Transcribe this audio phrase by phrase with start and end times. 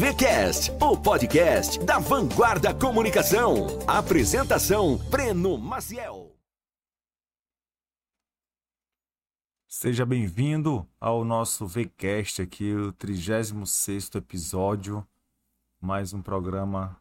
[0.00, 3.66] VCast, o podcast da Vanguarda Comunicação.
[3.86, 6.34] Apresentação: Breno Maciel.
[9.68, 15.06] Seja bem-vindo ao nosso VCast aqui, o 36º episódio.
[15.78, 16.96] Mais um programa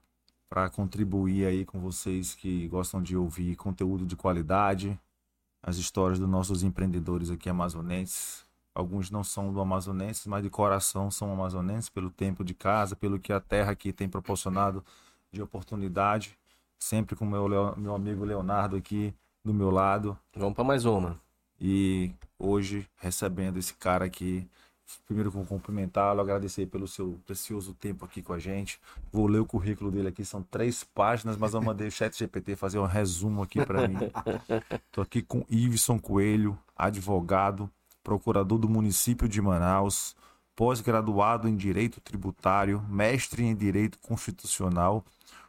[0.49, 4.99] para contribuir aí com vocês que gostam de ouvir conteúdo de qualidade,
[5.63, 8.48] as histórias dos nossos empreendedores aqui amazonenses.
[8.73, 13.19] Alguns não são do amazonenses, mas de coração são amazonenses pelo tempo de casa, pelo
[13.19, 14.83] que a terra aqui tem proporcionado
[15.31, 16.37] de oportunidade.
[16.77, 20.17] Sempre com meu meu amigo Leonardo aqui do meu lado.
[20.35, 21.19] Vamos para mais uma.
[21.59, 24.47] E hoje recebendo esse cara aqui,
[25.05, 28.79] primeiro com cumprimentá-lo, agradecer pelo seu precioso tempo aqui com a gente.
[29.11, 32.55] Vou ler o currículo dele aqui, são três páginas, mas eu mandei o chat GPT
[32.55, 33.97] fazer um resumo aqui para mim.
[34.91, 37.69] Tô aqui com Iveson Coelho, advogado,
[38.09, 40.15] procurador do município de Manaus,
[40.55, 45.05] pós-graduado em Direito Tributário, mestre em Direito Constitucional,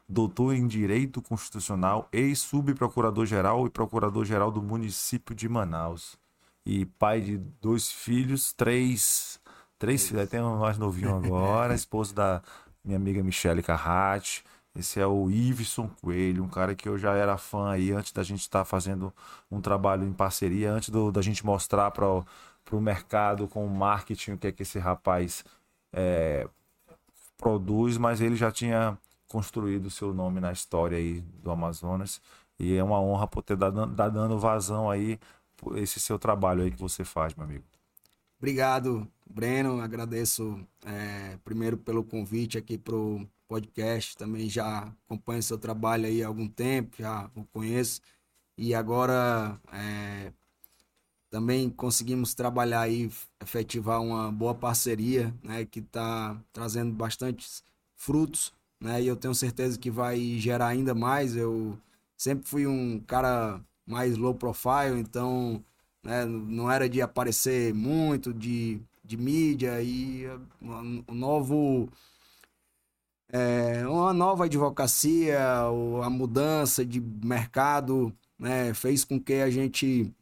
[0.06, 6.18] doutor em Direito Constitucional, ex-subprocurador-geral e procurador-geral do município de Manaus.
[6.66, 9.40] E pai de dois filhos, três.
[9.78, 12.42] Três filhos, tem um mais novinho agora, esposo da
[12.84, 14.44] minha amiga Michele Carratti.
[14.76, 18.22] Esse é o Iveson Coelho, um cara que eu já era fã aí antes da
[18.22, 19.12] gente estar tá fazendo
[19.50, 22.06] um trabalho em parceria, antes do, da gente mostrar para
[22.76, 25.44] o mercado com o marketing o que é que esse rapaz
[25.92, 26.48] é,
[27.36, 32.20] produz, mas ele já tinha construído o seu nome na história aí do Amazonas
[32.58, 35.18] e é uma honra por ter dado, dado vazão aí
[35.76, 37.64] esse seu trabalho aí que você faz, meu amigo.
[38.38, 39.80] Obrigado, Breno.
[39.80, 46.26] Agradeço é, primeiro pelo convite aqui pro podcast, também já acompanho seu trabalho aí há
[46.26, 48.00] algum tempo, já o conheço.
[48.56, 50.32] E agora é,
[51.30, 57.62] também conseguimos trabalhar aí, efetivar uma boa parceria, né, que está trazendo bastantes
[57.96, 61.36] frutos, né, e eu tenho certeza que vai gerar ainda mais.
[61.36, 61.78] Eu
[62.16, 65.64] sempre fui um cara mais low profile, então
[66.02, 70.26] né, não era de aparecer muito, de, de mídia, e
[71.06, 71.88] o novo
[73.32, 75.38] é, uma nova advocacia,
[76.04, 80.12] a mudança de mercado né, fez com que a gente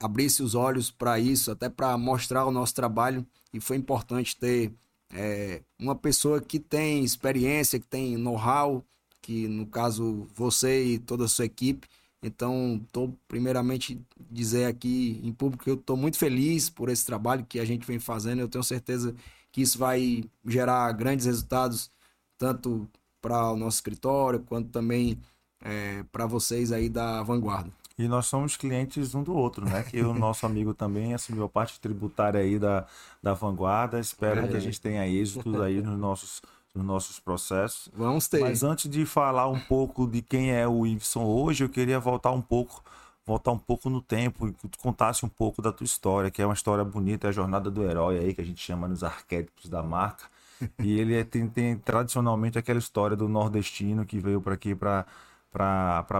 [0.00, 3.26] abrisse os olhos para isso, até para mostrar o nosso trabalho.
[3.52, 4.72] E foi importante ter
[5.10, 8.84] é, uma pessoa que tem experiência, que tem know-how,
[9.22, 11.88] que no caso você e toda a sua equipe.
[12.22, 17.46] Então, estou primeiramente dizer aqui em público que eu estou muito feliz por esse trabalho
[17.48, 18.40] que a gente vem fazendo.
[18.40, 19.14] Eu tenho certeza
[19.52, 21.90] que isso vai gerar grandes resultados
[22.38, 22.88] tanto
[23.20, 25.18] para o nosso escritório quanto também
[25.60, 27.72] é, para vocês aí da Vanguarda.
[27.98, 29.82] E nós somos clientes um do outro, né?
[29.82, 32.86] Que o nosso amigo também assumiu a parte tributária aí da,
[33.22, 33.98] da Vanguarda.
[33.98, 34.48] Espero é.
[34.48, 36.42] que a gente tenha êxito aí nos nossos,
[36.74, 37.88] nos nossos processos.
[37.94, 38.40] Vamos ter.
[38.40, 42.32] Mas antes de falar um pouco de quem é o Iveson hoje, eu queria voltar
[42.32, 42.82] um pouco
[43.26, 46.40] voltar um pouco no tempo e que tu contasse um pouco da tua história, que
[46.40, 49.02] é uma história bonita, é a jornada do herói aí, que a gente chama nos
[49.02, 50.24] arquétipos da marca.
[50.82, 55.04] E ele é, tem, tem, tradicionalmente aquela história do nordestino que veio para aqui para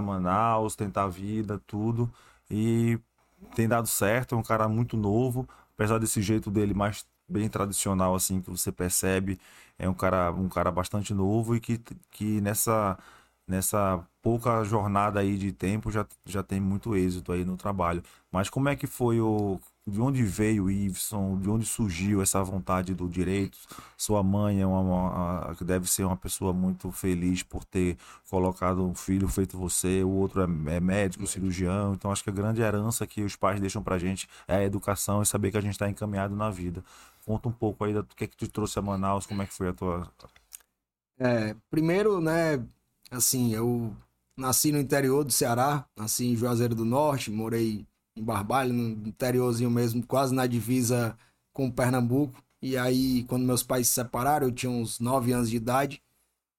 [0.02, 2.12] Manaus, tentar a vida, tudo.
[2.50, 2.98] E
[3.54, 8.14] tem dado certo, é um cara muito novo, apesar desse jeito dele mais bem tradicional
[8.14, 9.38] assim que você percebe,
[9.78, 11.78] é um cara um cara bastante novo e que,
[12.10, 12.98] que nessa
[13.46, 18.02] nessa pouca jornada aí de tempo já, já tem muito êxito aí no trabalho.
[18.30, 22.42] Mas como é que foi o de onde veio o Iveson, de onde surgiu essa
[22.42, 23.56] vontade do direito.
[23.96, 27.96] Sua mãe é uma, uma, deve ser uma pessoa muito feliz por ter
[28.28, 31.94] colocado um filho feito você, o outro é, é médico, cirurgião.
[31.94, 35.22] Então acho que a grande herança que os pais deixam pra gente é a educação
[35.22, 36.82] e saber que a gente está encaminhado na vida.
[37.24, 39.54] Conta um pouco aí do que é que te trouxe a Manaus, como é que
[39.54, 40.10] foi a tua.
[41.18, 42.64] É, primeiro, né,
[43.10, 43.94] assim, eu
[44.36, 47.86] nasci no interior do Ceará, nasci em Juazeiro do Norte, morei
[48.16, 51.16] em Barbalho, no interiorzinho mesmo, quase na divisa
[51.52, 52.42] com Pernambuco.
[52.60, 56.02] E aí, quando meus pais se separaram, eu tinha uns 9 anos de idade,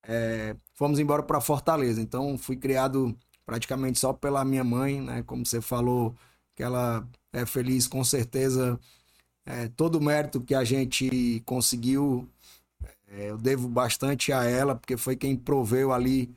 [0.04, 2.02] é, fomos embora para Fortaleza.
[2.02, 5.24] Então, fui criado praticamente só pela minha mãe, né?
[5.24, 6.16] Como você falou,
[6.56, 8.80] que ela é feliz, com certeza.
[9.46, 12.28] É, todo o mérito que a gente conseguiu,
[13.08, 16.30] é, eu devo bastante a ela, porque foi quem proveu ali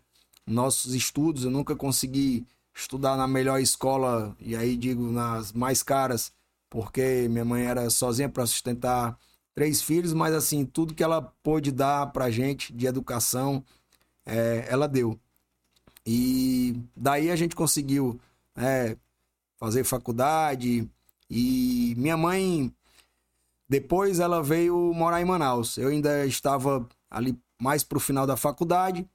[0.47, 1.45] nossos estudos.
[1.45, 2.47] Eu nunca consegui
[2.81, 6.33] estudar na melhor escola, e aí digo nas mais caras,
[6.69, 9.19] porque minha mãe era sozinha para sustentar
[9.55, 13.65] três filhos, mas assim, tudo que ela pôde dar pra gente de educação,
[14.25, 15.19] é, ela deu.
[16.07, 18.19] E daí a gente conseguiu
[18.57, 18.97] é,
[19.59, 20.89] fazer faculdade,
[21.29, 22.73] e minha mãe,
[23.69, 25.77] depois ela veio morar em Manaus.
[25.77, 29.07] Eu ainda estava ali mais para o final da faculdade,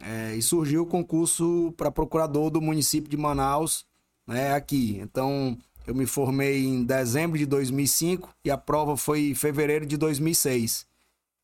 [0.00, 3.86] é, e surgiu o concurso para procurador do município de Manaus,
[4.26, 4.98] né, aqui.
[5.00, 5.56] Então,
[5.86, 10.86] eu me formei em dezembro de 2005 e a prova foi em fevereiro de 2006.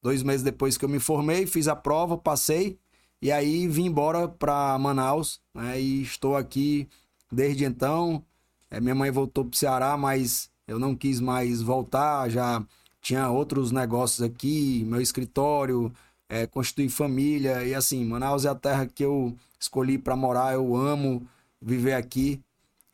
[0.02, 2.79] Dois meses depois que eu me formei, fiz a prova, passei
[3.23, 6.88] e aí vim embora para Manaus né, e estou aqui
[7.31, 8.25] desde então.
[8.70, 12.64] É, minha mãe voltou para o Ceará, mas eu não quis mais voltar, já
[13.03, 15.93] tinha outros negócios aqui, meu escritório,
[16.31, 20.77] é, constituir família e assim, Manaus é a terra que eu escolhi para morar, eu
[20.77, 21.27] amo
[21.61, 22.41] viver aqui.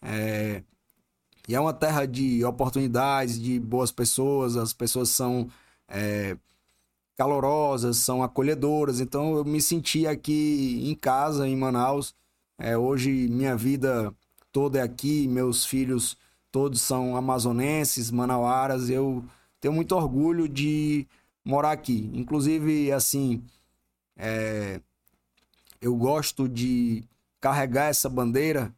[0.00, 0.62] É,
[1.47, 5.49] e é uma terra de oportunidades, de boas pessoas, as pessoas são
[5.87, 6.37] é,
[7.17, 9.00] calorosas, são acolhedoras.
[9.00, 12.15] Então eu me senti aqui em casa, em Manaus.
[12.59, 14.15] É, hoje minha vida
[14.50, 16.17] toda é aqui, meus filhos
[16.50, 18.88] todos são amazonenses, manauaras.
[18.88, 19.23] Eu
[19.61, 21.06] tenho muito orgulho de
[21.46, 22.10] morar aqui.
[22.12, 23.40] Inclusive, assim,
[24.16, 24.81] é,
[25.81, 27.04] eu gosto de
[27.40, 28.75] carregar essa bandeira,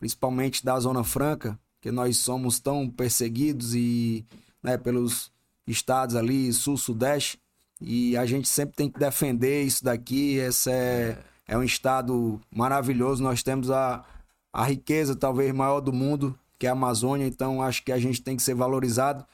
[0.00, 4.26] principalmente da Zona Franca, que nós somos tão perseguidos e
[4.60, 5.30] né, pelos
[5.64, 7.38] estados ali, sul, sudeste,
[7.80, 10.34] e a gente sempre tem que defender isso daqui.
[10.38, 13.22] Esse é, é um estado maravilhoso.
[13.22, 14.04] Nós temos a,
[14.52, 18.20] a riqueza talvez maior do mundo, que é a Amazônia, então acho que a gente
[18.20, 19.24] tem que ser valorizado.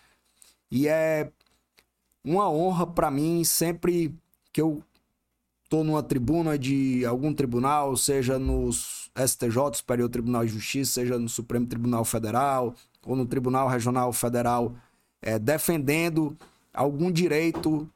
[0.70, 1.32] E é
[2.24, 4.14] uma honra para mim sempre
[4.52, 4.82] que eu
[5.68, 11.28] tô numa tribuna de algum tribunal, seja nos STJ, Superior Tribunal de Justiça, seja no
[11.28, 12.74] Supremo Tribunal Federal
[13.04, 14.74] ou no Tribunal Regional Federal,
[15.20, 16.36] é, defendendo
[16.72, 17.88] algum direito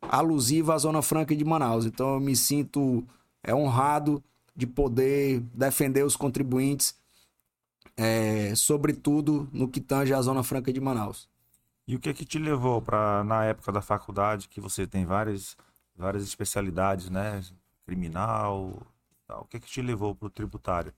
[0.00, 1.86] alusivo à Zona Franca de Manaus.
[1.86, 3.04] Então eu me sinto
[3.42, 4.22] é, honrado
[4.54, 6.94] de poder defender os contribuintes,
[7.96, 11.31] é, sobretudo no que tange à Zona Franca de Manaus.
[11.86, 15.04] E o que é que te levou para na época da faculdade que você tem
[15.04, 15.56] várias
[15.96, 17.42] várias especialidades, né,
[17.84, 18.82] criminal,
[19.26, 19.42] tal.
[19.42, 20.92] o que é que te levou para o tributário?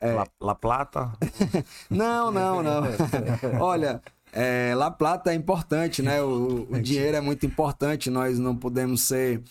[0.00, 0.12] É...
[0.12, 1.12] La, La Plata?
[1.90, 2.82] não, não, não.
[3.60, 4.00] Olha,
[4.32, 6.22] é, La Plata é importante, né?
[6.22, 8.10] O, o, dinheiro é muito importante.
[8.10, 9.42] Nós não podemos ser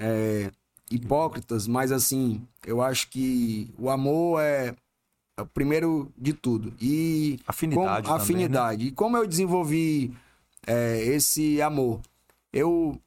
[0.00, 0.50] é,
[0.90, 4.74] hipócritas, mas assim, eu acho que o amor é,
[5.54, 6.72] primeiro de tudo.
[6.80, 8.06] E afinidade.
[8.06, 8.76] Com, afinidade.
[8.76, 8.92] Também, né?
[8.92, 10.14] E como eu desenvolvi
[10.66, 12.00] é, esse amor?
[12.52, 13.00] Eu,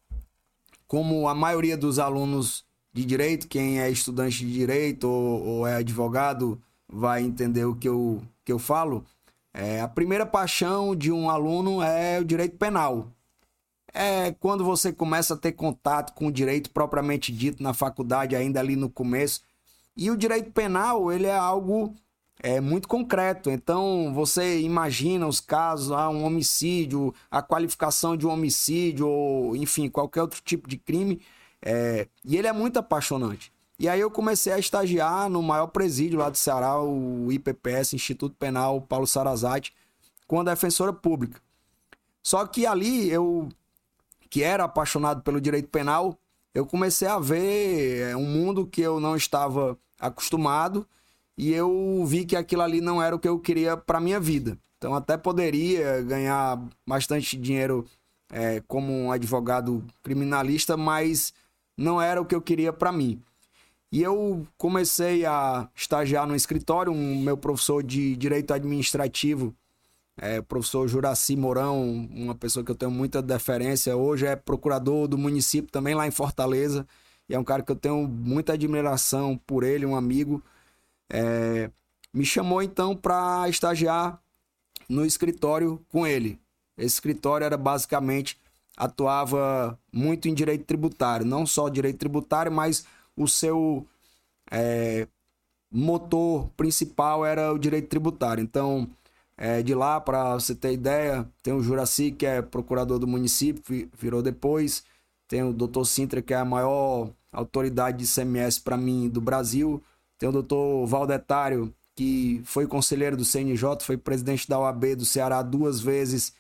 [0.88, 5.76] como a maioria dos alunos de direito, quem é estudante de direito ou, ou é
[5.76, 9.06] advogado vai entender o que eu, que eu falo.
[9.54, 13.08] É, a primeira paixão de um aluno é o direito penal.
[13.94, 18.60] É quando você começa a ter contato com o direito propriamente dito na faculdade, ainda
[18.60, 19.42] ali no começo.
[19.96, 21.96] E o direito penal, ele é algo
[22.40, 23.50] é, muito concreto.
[23.50, 29.90] Então, você imagina os casos, ah, um homicídio, a qualificação de um homicídio, ou enfim,
[29.90, 31.22] qualquer outro tipo de crime.
[31.62, 33.52] É, e ele é muito apaixonante.
[33.78, 38.36] E aí eu comecei a estagiar no maior presídio lá do Ceará, o IPPS, Instituto
[38.38, 39.74] Penal Paulo Sarazate,
[40.28, 41.42] com a defensora pública.
[42.24, 43.50] Só que ali eu,
[44.30, 46.18] que era apaixonado pelo direito penal,
[46.54, 50.88] eu comecei a ver é, um mundo que eu não estava acostumado
[51.38, 54.58] e eu vi que aquilo ali não era o que eu queria para minha vida.
[54.78, 57.86] Então até poderia ganhar bastante dinheiro
[58.32, 61.34] é, como um advogado criminalista, mas
[61.78, 63.22] não era o que eu queria para mim.
[63.92, 69.56] E eu comecei a estagiar no escritório, um meu professor de direito administrativo,
[70.18, 75.18] é, professor Juraci Mourão, uma pessoa que eu tenho muita deferência, hoje é procurador do
[75.18, 76.88] município também lá em Fortaleza,
[77.30, 80.44] e é um cara que eu tenho muita admiração por ele, um amigo.
[81.12, 81.70] É,
[82.14, 84.22] me chamou então para estagiar
[84.90, 86.40] no escritório com ele.
[86.78, 88.38] Esse escritório era basicamente
[88.78, 92.86] atuava muito em direito tributário, não só direito tributário, mas
[93.16, 93.88] o seu
[94.52, 95.08] é,
[95.72, 98.42] motor principal era o direito tributário.
[98.42, 98.90] Então,
[99.38, 103.90] é, de lá, para você ter ideia, tem o Juraci, que é procurador do município,
[103.98, 104.84] virou depois.
[105.28, 109.82] Tem o doutor Sintra, que é a maior autoridade de ICMS para mim do Brasil.
[110.18, 115.42] Tem o doutor Valdetário, que foi conselheiro do CNJ, foi presidente da OAB do Ceará
[115.42, 116.34] duas vezes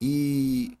[0.00, 0.76] e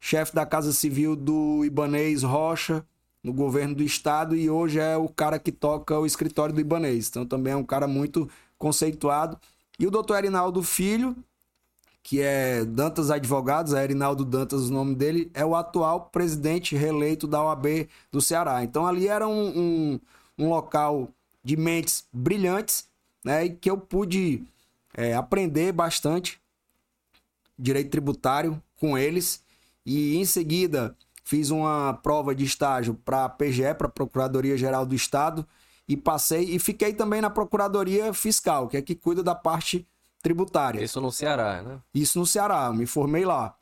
[0.00, 2.84] chefe da Casa Civil do Ibanês Rocha,
[3.22, 7.08] no governo do estado, e hoje é o cara que toca o escritório do Ibanês.
[7.08, 9.38] Então também é um cara muito conceituado.
[9.78, 11.14] E o doutor Erinaldo Filho,
[12.02, 17.26] que é Dantas Advogados, é Erinaldo Dantas o nome dele, é o atual presidente reeleito
[17.26, 18.64] da OAB do Ceará.
[18.64, 20.00] Então ali era um, um,
[20.38, 21.08] um local
[21.42, 22.86] de mentes brilhantes,
[23.24, 23.46] né?
[23.46, 24.42] E que eu pude
[24.94, 26.40] é, aprender bastante
[27.58, 29.42] direito tributário com eles.
[29.84, 34.84] E em seguida fiz uma prova de estágio para a PGE, para a Procuradoria Geral
[34.84, 35.46] do Estado,
[35.86, 39.86] e passei e fiquei também na Procuradoria Fiscal, que é que cuida da parte
[40.22, 40.82] tributária.
[40.82, 41.80] Isso no Ceará, né?
[41.94, 43.54] Isso no Ceará, me formei lá.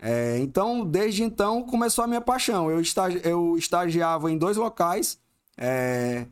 [0.00, 2.70] É, então, desde então, começou a minha paixão.
[2.70, 5.18] Eu, estagi eu estagiava em dois locais,
[5.56, 6.26] é,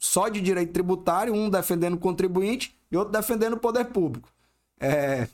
[0.00, 4.30] só de direito tributário, um defendendo o contribuinte e outro defendendo o poder público.
[4.80, 5.26] É,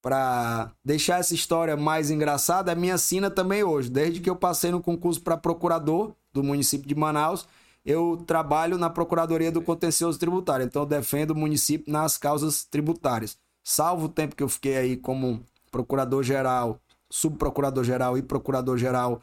[0.00, 3.90] para deixar essa história mais engraçada, a minha sina também hoje.
[3.90, 7.48] Desde que eu passei no concurso para procurador do município de Manaus,
[7.84, 10.64] eu trabalho na Procuradoria do Contencioso Tributário.
[10.64, 13.36] Então, eu defendo o município nas causas tributárias.
[13.64, 19.20] Salvo o tempo que eu fiquei aí como procurador-geral, subprocurador-geral e procurador-geral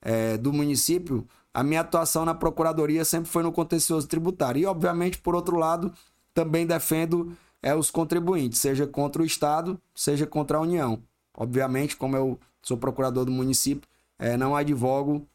[0.00, 1.26] é, do município,
[1.56, 4.60] a minha atuação na Procuradoria sempre foi no contencioso tributário.
[4.60, 5.90] E, obviamente, por outro lado,
[6.34, 11.02] também defendo é, os contribuintes, seja contra o Estado, seja contra a União.
[11.34, 15.26] Obviamente, como eu sou procurador do município, é, não advogo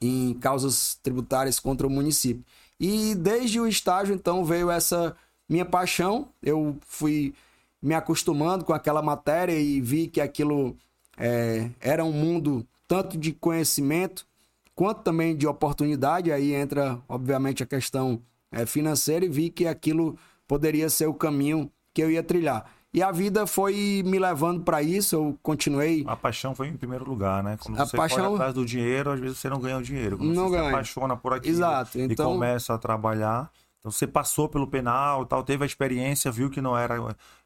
[0.00, 2.42] em causas tributárias contra o município.
[2.80, 5.14] E desde o estágio, então, veio essa
[5.46, 6.30] minha paixão.
[6.42, 7.34] Eu fui
[7.82, 10.74] me acostumando com aquela matéria e vi que aquilo
[11.18, 14.29] é, era um mundo tanto de conhecimento
[14.74, 16.32] quanto também de oportunidade.
[16.32, 18.22] Aí entra, obviamente, a questão
[18.52, 22.64] é, financeira e vi que aquilo poderia ser o caminho que eu ia trilhar.
[22.92, 26.04] E a vida foi me levando para isso, eu continuei.
[26.08, 27.56] A paixão foi em primeiro lugar, né?
[27.60, 28.24] Quando a você paixão...
[28.24, 30.18] corre atrás do dinheiro, às vezes você não ganha o dinheiro.
[30.18, 30.64] Quando não você ganha.
[30.64, 32.00] se apaixona por aquilo Exato.
[32.00, 32.30] Então...
[32.30, 33.48] e começa a trabalhar.
[33.78, 36.96] Então você passou pelo penal, tal, teve a experiência, viu que não era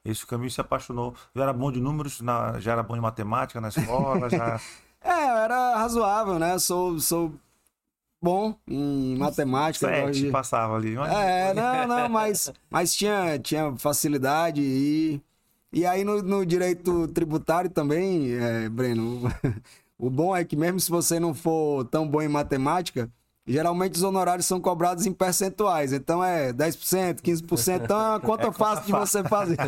[0.02, 1.14] esse caminho, se apaixonou.
[1.35, 2.59] Já era bom de números, na...
[2.59, 4.59] já era bom de matemática na escola, já.
[5.04, 6.58] é, era razoável, né?
[6.58, 7.32] Sou, sou
[8.20, 9.87] bom em matemática.
[9.87, 10.30] Sete, de...
[10.30, 10.96] passava ali.
[10.96, 11.12] Mas...
[11.12, 15.20] É, não, não, mas, mas tinha, tinha facilidade e
[15.75, 19.23] e aí no, no direito tributário também, é, Breno,
[19.99, 23.11] o bom é que mesmo se você não for tão bom em matemática,
[23.46, 25.92] geralmente os honorários são cobrados em percentuais.
[25.92, 27.84] Então é 10%, 15%.
[27.84, 29.58] Então é uma conta é fácil de você fazer.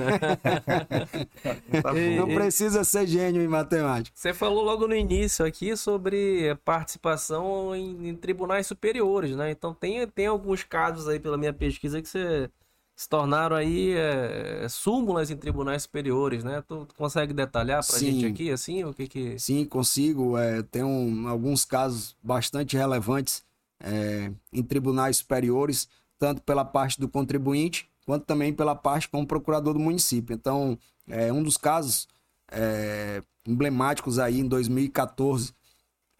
[2.16, 4.16] não precisa ser gênio em matemática.
[4.16, 9.50] Você falou logo no início aqui sobre participação em, em tribunais superiores, né?
[9.50, 12.50] Então tem, tem alguns casos aí pela minha pesquisa que você
[12.96, 16.62] se tornaram aí é, súmulas em tribunais superiores, né?
[16.66, 19.38] Tu, tu consegue detalhar para a gente aqui, assim, o que que...
[19.38, 20.38] Sim, consigo.
[20.38, 23.44] É, tem um, alguns casos bastante relevantes
[23.80, 29.74] é, em tribunais superiores, tanto pela parte do contribuinte, quanto também pela parte como procurador
[29.74, 30.34] do município.
[30.34, 30.78] Então,
[31.08, 32.08] é, um dos casos
[32.50, 35.52] é, emblemáticos aí em 2014,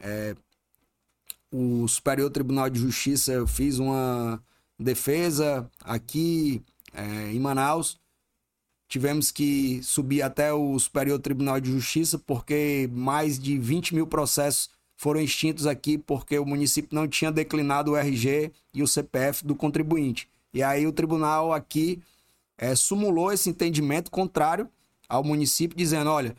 [0.00, 0.34] é,
[1.50, 4.42] o Superior Tribunal de Justiça, eu fiz uma
[4.78, 7.98] defesa aqui é, em Manaus.
[8.88, 14.70] Tivemos que subir até o Superior Tribunal de Justiça porque mais de 20 mil processos
[14.96, 19.54] foram extintos aqui porque o município não tinha declinado o RG e o CPF do
[19.54, 20.28] contribuinte.
[20.52, 22.02] E aí o tribunal aqui
[22.56, 24.68] é, sumulou esse entendimento contrário
[25.08, 26.34] ao município, dizendo: olha,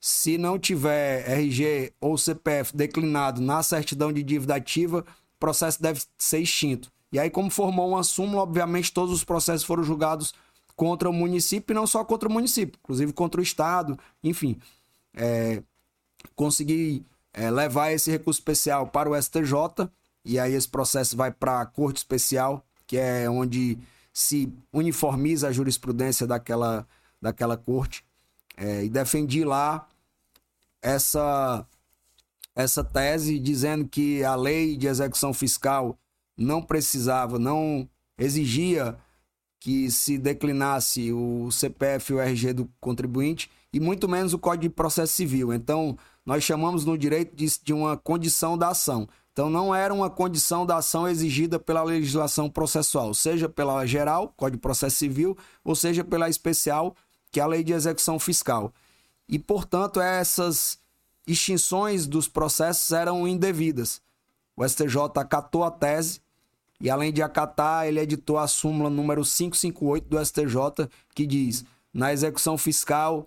[0.00, 6.02] se não tiver RG ou CPF declinado na certidão de dívida ativa, o processo deve
[6.16, 6.90] ser extinto.
[7.12, 10.32] E aí, como formou uma súmula, obviamente todos os processos foram julgados
[10.76, 14.56] contra o município, e não só contra o município, inclusive contra o Estado, enfim.
[15.14, 15.62] É,
[16.36, 19.90] consegui é, levar esse recurso especial para o STJ,
[20.24, 23.78] e aí esse processo vai para a Corte Especial, que é onde
[24.12, 26.86] se uniformiza a jurisprudência daquela,
[27.20, 28.04] daquela corte.
[28.56, 29.88] É, e defendi lá
[30.82, 31.64] essa,
[32.54, 35.96] essa tese dizendo que a lei de execução fiscal
[36.36, 38.98] não precisava, não exigia
[39.60, 44.62] que se declinasse o CPF e o RG do contribuinte e muito menos o Código
[44.62, 45.52] de Processo Civil.
[45.52, 45.96] Então,
[46.28, 49.08] nós chamamos no direito de, de uma condição da ação.
[49.32, 54.58] Então, não era uma condição da ação exigida pela legislação processual, seja pela geral, Código
[54.58, 56.94] de Processo Civil, ou seja pela especial,
[57.32, 58.74] que é a Lei de Execução Fiscal.
[59.26, 60.78] E, portanto, essas
[61.26, 64.02] extinções dos processos eram indevidas.
[64.54, 66.20] O STJ acatou a tese
[66.78, 72.12] e além de acatar, ele editou a súmula número 558 do STJ, que diz: na
[72.12, 73.26] execução fiscal,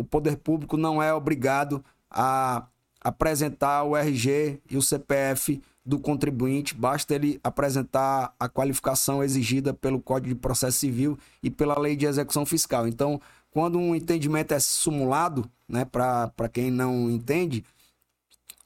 [0.00, 2.66] o poder público não é obrigado a
[3.00, 10.00] apresentar o RG e o CPF do contribuinte, basta ele apresentar a qualificação exigida pelo
[10.00, 12.86] Código de Processo Civil e pela Lei de Execução Fiscal.
[12.86, 17.64] Então, quando um entendimento é simulado, né, para quem não entende,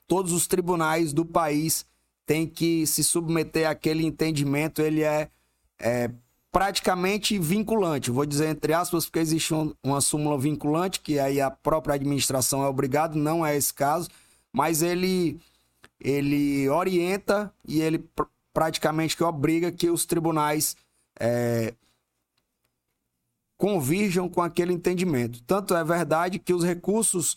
[0.07, 1.87] todos os tribunais do país
[2.27, 5.31] tem que se submeter àquele entendimento, ele é,
[5.79, 6.11] é
[6.55, 8.13] praticamente vinculante.
[8.13, 12.63] Vou dizer entre aspas, porque existe um, uma súmula vinculante, que aí a própria administração
[12.63, 14.09] é obrigado, não é esse caso,
[14.53, 15.41] mas ele,
[15.99, 20.77] ele orienta e ele pr praticamente que obriga que os tribunais
[21.19, 21.75] é,
[23.57, 25.43] convirjam com aquele entendimento.
[25.43, 27.37] Tanto é verdade que os recursos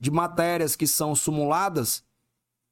[0.00, 2.02] de matérias que são sumuladas,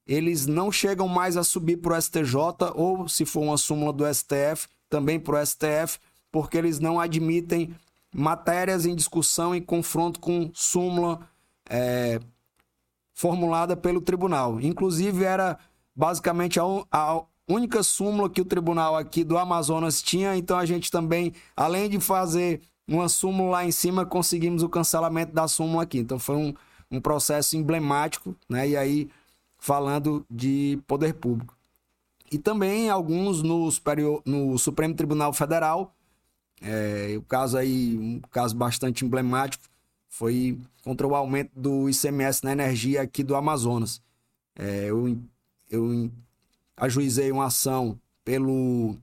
[0.05, 2.35] eles não chegam mais a subir para o STJ
[2.75, 5.99] ou, se for uma súmula do STF, também para o STF,
[6.31, 7.75] porque eles não admitem
[8.15, 11.21] matérias em discussão em confronto com súmula
[11.69, 12.21] é,
[13.15, 14.61] formulada pelo tribunal.
[14.61, 15.59] Inclusive, era
[15.95, 20.91] basicamente a, a única súmula que o tribunal aqui do Amazonas tinha, então a gente
[20.91, 25.99] também, além de fazer uma súmula lá em cima, conseguimos o cancelamento da súmula aqui.
[25.99, 26.55] Então foi um,
[26.91, 28.69] um processo emblemático, né?
[28.69, 29.11] E aí,
[29.59, 31.58] falando de poder público
[32.31, 35.95] e também alguns no, superior, no Supremo Tribunal Federal.
[36.61, 39.65] É, o caso aí, um caso bastante emblemático,
[40.09, 44.03] foi contra o aumento do ICMS na energia aqui do Amazonas.
[44.57, 45.17] É, eu,
[45.71, 46.11] eu
[46.77, 48.97] ajuizei uma ação pelo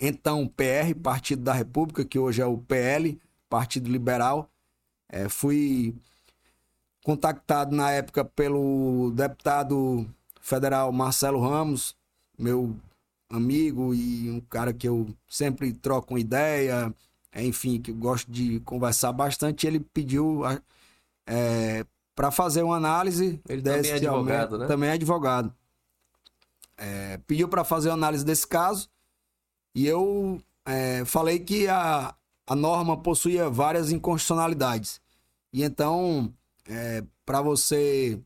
[0.00, 4.50] então PR, Partido da República, que hoje é o PL, Partido Liberal.
[5.08, 5.94] É, fui
[7.04, 10.06] contactado na época pelo deputado
[10.40, 11.94] federal Marcelo Ramos,
[12.38, 12.74] meu
[13.30, 16.94] amigo e um cara que eu sempre troco uma ideia,
[17.34, 19.66] enfim, que eu gosto de conversar bastante.
[19.66, 20.42] Ele pediu
[21.26, 23.40] é, para fazer uma análise.
[23.48, 24.66] Ele também é advogado, né?
[24.66, 25.54] Também é advogado.
[26.76, 28.88] É, pediu para fazer uma análise desse caso
[29.74, 32.14] e eu é, falei que a,
[32.46, 35.00] a norma possuía várias inconstitucionalidades.
[35.52, 36.32] E então,
[36.66, 38.20] é, para você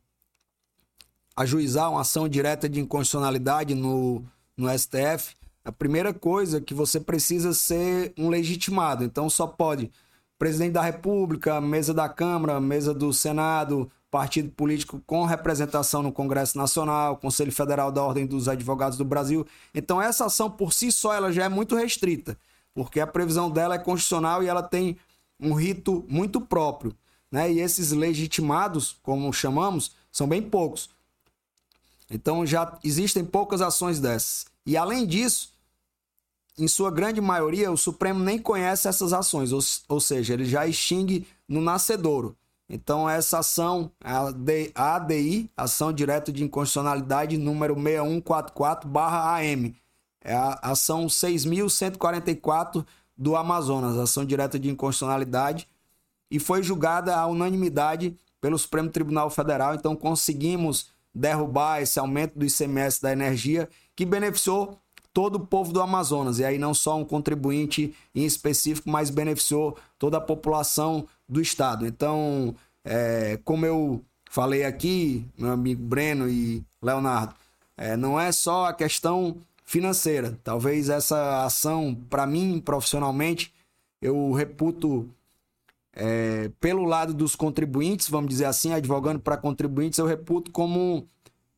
[1.39, 4.25] ajuizar uma ação direta de inconstitucionalidade no,
[4.57, 9.05] no STF, a primeira coisa que você precisa ser um legitimado.
[9.05, 9.89] Então só pode
[10.37, 16.59] presidente da República, mesa da Câmara, mesa do Senado, partido político com representação no Congresso
[16.59, 19.47] Nacional, Conselho Federal da Ordem dos Advogados do Brasil.
[19.73, 22.37] Então essa ação por si só ela já é muito restrita,
[22.75, 24.97] porque a previsão dela é constitucional e ela tem
[25.39, 26.93] um rito muito próprio,
[27.31, 27.53] né?
[27.53, 30.98] E esses legitimados, como chamamos, são bem poucos.
[32.11, 34.47] Então já existem poucas ações dessas.
[34.65, 35.53] E além disso,
[36.59, 40.67] em sua grande maioria, o Supremo nem conhece essas ações, ou, ou seja, ele já
[40.67, 42.37] extingue no nascedouro.
[42.69, 44.31] Então, essa ação, a
[44.97, 49.75] ADI, Ação Direta de Inconstitucionalidade, número 6144-AM,
[50.23, 52.85] é a ação 6.144
[53.17, 55.67] do Amazonas, Ação Direta de Inconstitucionalidade,
[56.31, 59.75] e foi julgada à unanimidade pelo Supremo Tribunal Federal.
[59.75, 64.79] Então, conseguimos derrubar esse aumento do ICMS da energia que beneficiou
[65.13, 66.39] todo o povo do Amazonas.
[66.39, 71.87] E aí não só um contribuinte em específico, mas beneficiou toda a população do estado.
[71.87, 72.55] Então,
[72.85, 74.01] é, como eu
[74.31, 77.35] falei aqui, meu amigo Breno e Leonardo,
[77.77, 80.39] é, não é só a questão financeira.
[80.45, 83.53] Talvez essa ação, para mim, profissionalmente,
[84.01, 85.09] eu reputo
[85.99, 91.09] é, pelo lado dos contribuintes, vamos dizer assim, advogando para contribuintes, eu reputo como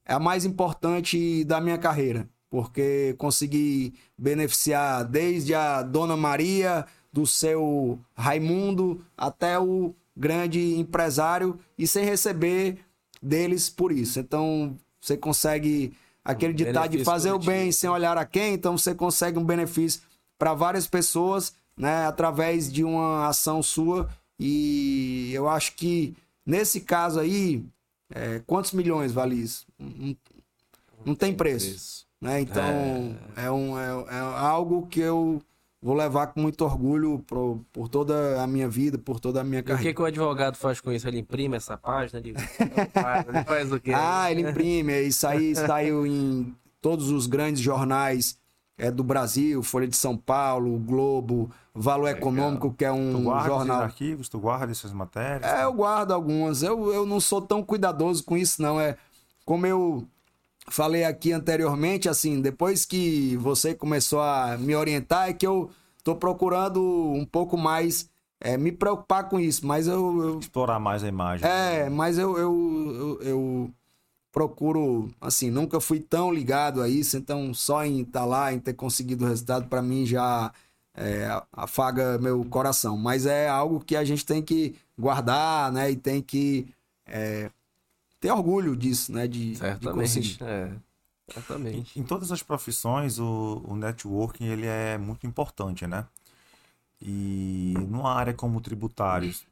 [0.06, 7.98] a mais importante da minha carreira, porque consegui beneficiar desde a Dona Maria, do seu
[8.14, 12.78] Raimundo, até o grande empresário e sem receber
[13.22, 14.18] deles por isso.
[14.20, 15.92] Então, você consegue
[16.24, 17.50] aquele ditado de fazer coletivo.
[17.50, 20.00] o bem sem olhar a quem, então você consegue um benefício
[20.38, 24.08] para várias pessoas, né, através de uma ação sua
[24.40, 27.62] e eu acho que nesse caso aí,
[28.14, 29.66] é, quantos milhões vale isso?
[29.78, 30.16] Não,
[31.04, 32.06] não tem preço.
[32.18, 32.40] Né?
[32.40, 33.44] Então, é...
[33.44, 35.42] é um, é, é, algo que eu
[35.82, 39.62] vou levar com muito orgulho pro, por toda a minha vida, por toda a minha
[39.62, 39.82] carreira.
[39.82, 41.06] E o que, que o advogado faz com isso?
[41.06, 42.18] Ele imprime essa página?
[42.18, 43.92] Ele, ele faz o quê?
[43.94, 45.02] Ah, ele imprime.
[45.02, 48.39] Isso aí saiu em todos os grandes jornais
[48.80, 52.20] é, do Brasil, Folha de São Paulo, Globo, Valor Legal.
[52.20, 53.82] Econômico, que é um jornal.
[53.82, 55.50] Arquivos, tu guarda essas matérias?
[55.50, 56.62] É, eu guardo algumas.
[56.62, 58.80] Eu, eu não sou tão cuidadoso com isso, não.
[58.80, 58.96] É
[59.44, 60.06] como eu
[60.68, 65.70] falei aqui anteriormente, assim, depois que você começou a me orientar, é que eu
[66.02, 68.08] tô procurando um pouco mais
[68.40, 70.38] é, me preocupar com isso, mas eu, eu...
[70.38, 71.46] Explorar mais a imagem.
[71.46, 73.70] É, mas eu, eu, eu, eu
[74.32, 78.58] procuro, assim, nunca fui tão ligado a isso, então só em estar tá lá, em
[78.58, 80.52] ter conseguido o resultado, para mim já
[80.94, 82.96] é, afaga meu coração.
[82.96, 85.90] Mas é algo que a gente tem que guardar, né?
[85.90, 86.68] E tem que
[87.06, 87.50] é,
[88.20, 89.26] ter orgulho disso, né?
[89.26, 90.38] De, Certamente, de conseguir.
[90.42, 90.72] É.
[91.30, 91.98] Exatamente.
[91.98, 96.04] Em, em todas as profissões, o, o networking ele é muito importante, né?
[97.00, 99.46] E numa área como tributários,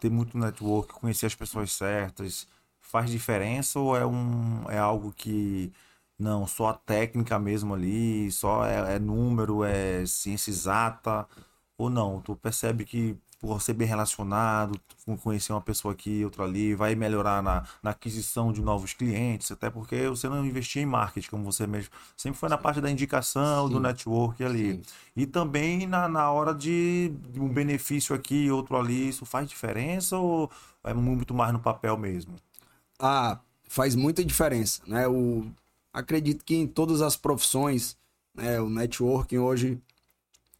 [0.00, 2.46] ter muito network, conhecer as pessoas certas,
[2.94, 5.72] faz diferença ou é, um, é algo que
[6.16, 11.26] não, só a técnica mesmo ali, só é, é número, é ciência exata,
[11.76, 12.20] ou não?
[12.20, 14.80] Tu percebe que por ser bem relacionado,
[15.24, 19.68] conhecer uma pessoa aqui, outra ali, vai melhorar na, na, aquisição de novos clientes, até
[19.68, 21.90] porque você não investia em marketing, como você mesmo.
[22.16, 23.74] Sempre foi na parte da indicação, Sim.
[23.74, 24.74] do network ali.
[24.74, 24.82] Sim.
[25.16, 30.48] E também na, na hora de um benefício aqui, outro ali, isso faz diferença ou
[30.84, 32.36] é muito mais no papel mesmo?
[33.06, 33.38] Ah,
[33.68, 35.06] faz muita diferença, né?
[35.06, 35.44] O,
[35.92, 37.98] acredito que em todas as profissões,
[38.34, 39.78] né, o networking hoje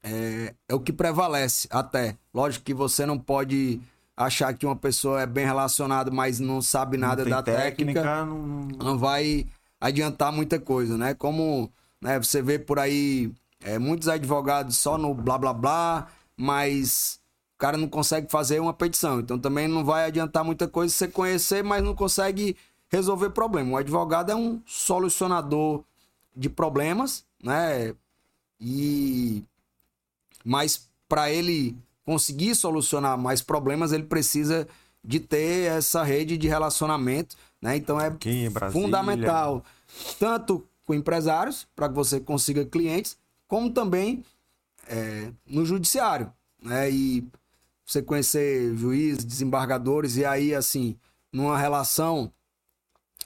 [0.03, 2.19] é, é o que prevalece até.
[2.35, 3.81] Lógico que você não pode
[4.15, 8.25] achar que uma pessoa é bem relacionada, mas não sabe nada não da técnica, técnica
[8.27, 8.69] não...
[8.79, 8.99] não...
[8.99, 9.47] vai
[9.81, 11.15] adiantar muita coisa, né?
[11.15, 17.19] Como né, você vê por aí é, muitos advogados só no blá blá blá, mas
[17.55, 19.21] o cara não consegue fazer uma petição.
[19.21, 22.57] Então também não vai adiantar muita coisa você conhecer, mas não consegue
[22.89, 23.73] resolver problema.
[23.73, 25.85] O advogado é um solucionador
[26.37, 27.95] de problemas, né?
[28.61, 29.45] E
[30.45, 34.69] mas para ele conseguir solucionar mais problemas, ele precisa
[35.03, 37.77] de ter essa rede de relacionamento, né?
[37.77, 38.13] Então é
[38.71, 39.65] fundamental
[40.19, 44.25] tanto com empresários para que você consiga clientes, como também
[44.87, 46.91] é, no judiciário, né?
[46.91, 47.27] E
[47.87, 50.97] você conhecer juízes, desembargadores e aí assim
[51.33, 52.33] numa relação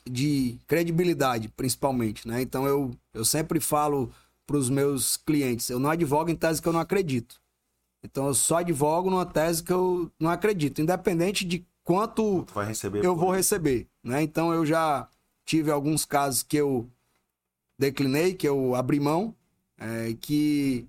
[0.09, 2.41] de credibilidade, principalmente, né?
[2.41, 4.11] Então eu, eu sempre falo
[4.47, 5.69] para os meus clientes.
[5.69, 7.39] Eu não advogo em tese que eu não acredito.
[8.03, 12.47] Então eu só advogo numa tese que eu não acredito, independente de quanto
[13.05, 13.87] eu vou receber.
[14.03, 14.23] Né?
[14.23, 15.07] Então eu já
[15.45, 16.89] tive alguns casos que eu
[17.79, 19.35] declinei, que eu abri mão,
[19.77, 20.87] é, que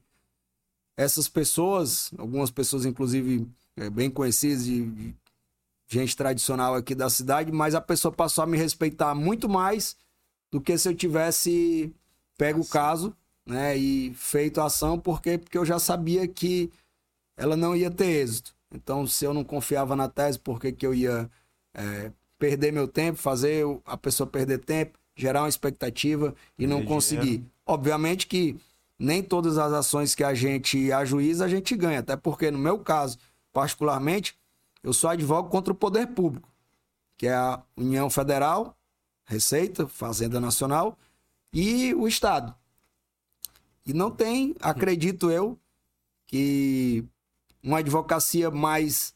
[0.95, 3.47] essas pessoas, algumas pessoas inclusive
[3.79, 5.15] é, bem conhecidas de,
[5.87, 9.97] gente tradicional aqui da cidade, mas a pessoa passou a me respeitar muito mais
[10.51, 11.91] do que se eu tivesse
[12.37, 12.69] pego Nossa.
[12.69, 16.71] o caso né, e feito a ação, porque, porque eu já sabia que
[17.35, 18.53] ela não ia ter êxito.
[18.71, 21.27] Então, se eu não confiava na tese, por que, que eu ia
[21.73, 27.43] é, perder meu tempo, fazer a pessoa perder tempo, gerar uma expectativa e não conseguir?
[27.65, 28.55] Obviamente que
[28.97, 32.77] nem todas as ações que a gente ajuiza a gente ganha, até porque no meu
[32.77, 33.17] caso,
[33.51, 34.37] particularmente,
[34.83, 36.49] eu sou advogado contra o poder público,
[37.17, 38.77] que é a União Federal,
[39.25, 40.97] Receita, Fazenda Nacional
[41.53, 42.55] e o Estado.
[43.85, 45.57] E não tem, acredito eu,
[46.25, 47.03] que
[47.63, 49.13] uma advocacia mais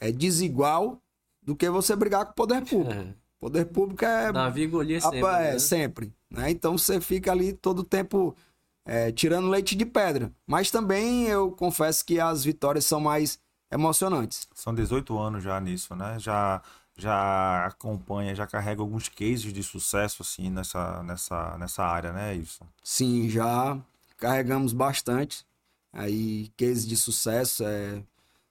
[0.00, 1.00] é, desigual
[1.42, 3.00] do que você brigar com o poder público.
[3.00, 3.14] É.
[3.40, 4.30] Poder público é.
[4.78, 5.18] Ali sempre.
[5.18, 5.58] É, né?
[5.58, 6.12] sempre.
[6.30, 6.50] Né?
[6.50, 8.36] Então você fica ali todo o tempo
[8.84, 10.30] é, tirando leite de pedra.
[10.46, 13.38] Mas também eu confesso que as vitórias são mais
[13.70, 14.48] emocionantes.
[14.54, 16.18] São 18 anos já nisso, né?
[16.18, 16.62] Já
[16.96, 22.60] já acompanha, já carrega alguns cases de sucesso assim nessa nessa nessa área, né, isso?
[22.84, 23.78] Sim, já
[24.18, 25.44] carregamos bastante.
[25.92, 27.64] Aí, cases de sucesso.
[27.64, 28.02] É...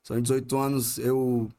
[0.03, 1.49] São 18 anos, eu,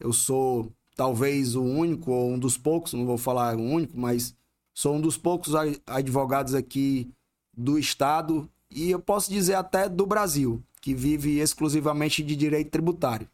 [0.00, 4.34] eu sou talvez o único, ou um dos poucos, não vou falar o único, mas
[4.72, 5.52] sou um dos poucos
[5.86, 7.10] advogados aqui
[7.54, 13.28] do Estado e eu posso dizer até do Brasil, que vive exclusivamente de direito tributário.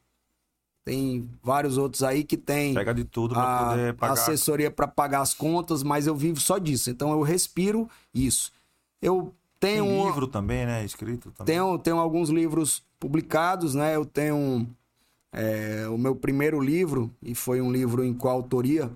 [0.86, 4.12] Tem vários outros aí que tem Pega de tudo a, poder pagar.
[4.14, 6.88] assessoria para pagar as contas, mas eu vivo só disso.
[6.88, 8.50] Então eu respiro isso.
[9.02, 10.82] Eu tem, tem um livro também, né?
[10.82, 11.54] Escrito também.
[11.54, 13.96] Tenho, tenho alguns livros publicados, né?
[13.96, 14.66] Eu tenho
[15.30, 18.90] é, o meu primeiro livro, e foi um livro em coautoria.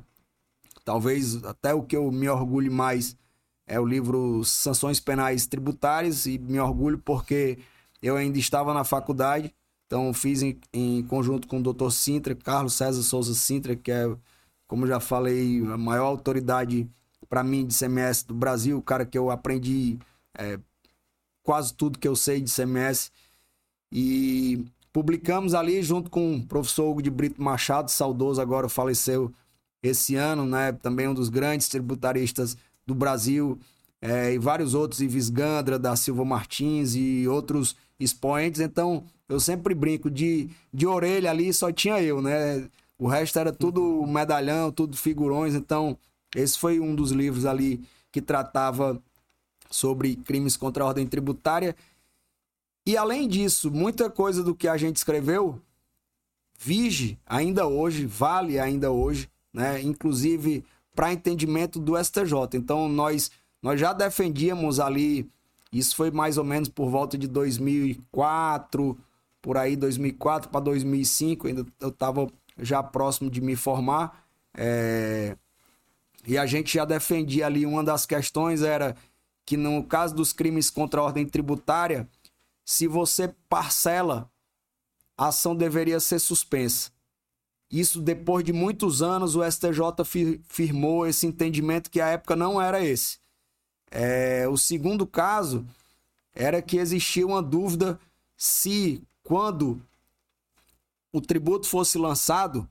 [0.82, 3.18] Talvez até o que eu me orgulho mais
[3.66, 7.58] é o livro Sanções Penais Tributárias, e me orgulho porque
[8.02, 9.54] eu ainda estava na faculdade,
[9.86, 11.90] então fiz em, em conjunto com o Dr.
[11.90, 14.04] Sintra, Carlos César Souza Sintra, que é,
[14.66, 16.88] como já falei, a maior autoridade
[17.28, 19.98] para mim de CMS do Brasil, o cara que eu aprendi
[20.36, 20.58] é,
[21.42, 23.10] quase tudo que eu sei de CMS.
[23.92, 29.32] E publicamos ali junto com o professor Hugo de Brito Machado, saudoso agora faleceu
[29.82, 30.72] esse ano, né?
[30.72, 33.58] Também um dos grandes tributaristas do Brasil.
[34.00, 38.60] É, e vários outros, Ives Gandra, da Silva Martins e outros expoentes.
[38.60, 42.68] Então, eu sempre brinco, de, de orelha ali só tinha eu, né?
[42.98, 45.54] O resto era tudo medalhão, tudo figurões.
[45.54, 45.98] Então,
[46.34, 49.00] esse foi um dos livros ali que tratava
[49.70, 51.76] sobre crimes contra a ordem tributária.
[52.86, 55.60] E além disso, muita coisa do que a gente escreveu
[56.58, 59.82] vige ainda hoje, vale ainda hoje, né?
[59.82, 62.54] Inclusive para entendimento do STJ.
[62.54, 63.30] Então nós
[63.62, 65.28] nós já defendíamos ali,
[65.72, 68.98] isso foi mais ou menos por volta de 2004,
[69.42, 72.26] por aí 2004 para 2005, ainda eu estava
[72.58, 74.24] já próximo de me formar,
[74.54, 75.36] é...
[76.26, 78.96] e a gente já defendia ali, uma das questões era
[79.44, 82.08] que no caso dos crimes contra a ordem tributária,
[82.64, 84.28] se você parcela,
[85.16, 86.90] a ação deveria ser suspensa.
[87.70, 90.04] Isso depois de muitos anos o STJ
[90.48, 93.18] firmou esse entendimento que a época não era esse.
[93.90, 95.66] É, o segundo caso
[96.34, 97.98] era que existia uma dúvida
[98.36, 99.80] se, quando
[101.12, 102.68] o tributo fosse lançado,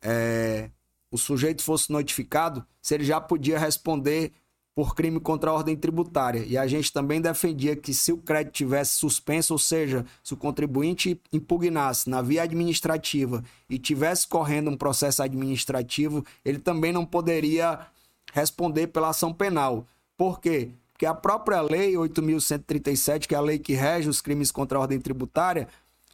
[0.00, 0.70] é,
[1.10, 4.32] o sujeito fosse notificado, se ele já podia responder
[4.76, 6.44] por crime contra a ordem tributária.
[6.46, 10.36] E a gente também defendia que se o crédito tivesse suspenso, ou seja, se o
[10.36, 17.86] contribuinte impugnasse na via administrativa e tivesse correndo um processo administrativo, ele também não poderia
[18.34, 19.86] responder pela ação penal.
[20.16, 20.70] Por quê?
[20.92, 24.80] Porque a própria lei 8.137, que é a lei que rege os crimes contra a
[24.80, 25.68] ordem tributária,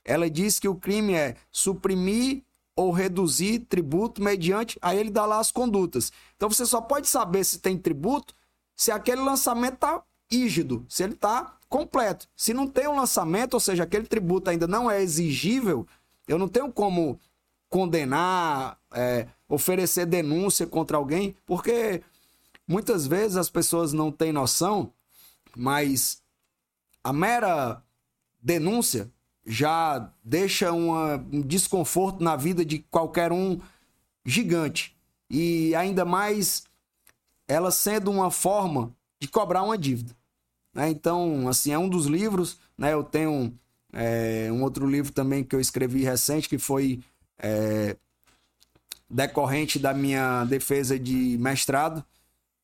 [0.05, 2.43] ela diz que o crime é suprimir
[2.75, 4.79] ou reduzir tributo mediante.
[4.83, 6.13] Aí ele dá lá as condutas.
[6.37, 8.35] Então você só pode saber se tem tributo
[8.75, 12.27] se aquele lançamento está rígido, se ele está completo.
[12.35, 15.87] Se não tem um lançamento, ou seja, aquele tributo ainda não é exigível,
[16.27, 17.21] eu não tenho como
[17.69, 22.03] condenar, é, oferecer denúncia contra alguém, porque
[22.67, 24.93] Muitas vezes as pessoas não têm noção,
[25.57, 26.23] mas
[27.03, 27.83] a mera
[28.41, 29.11] denúncia
[29.45, 33.61] já deixa uma, um desconforto na vida de qualquer um
[34.25, 34.97] gigante.
[35.29, 36.65] E ainda mais
[37.49, 40.17] ela sendo uma forma de cobrar uma dívida.
[40.73, 40.91] Né?
[40.91, 42.59] Então, assim, é um dos livros.
[42.79, 42.93] Né?
[42.93, 43.53] Eu tenho
[43.93, 47.01] é, um outro livro também que eu escrevi recente, que foi
[47.39, 47.97] é,
[49.09, 52.05] decorrente da minha defesa de mestrado,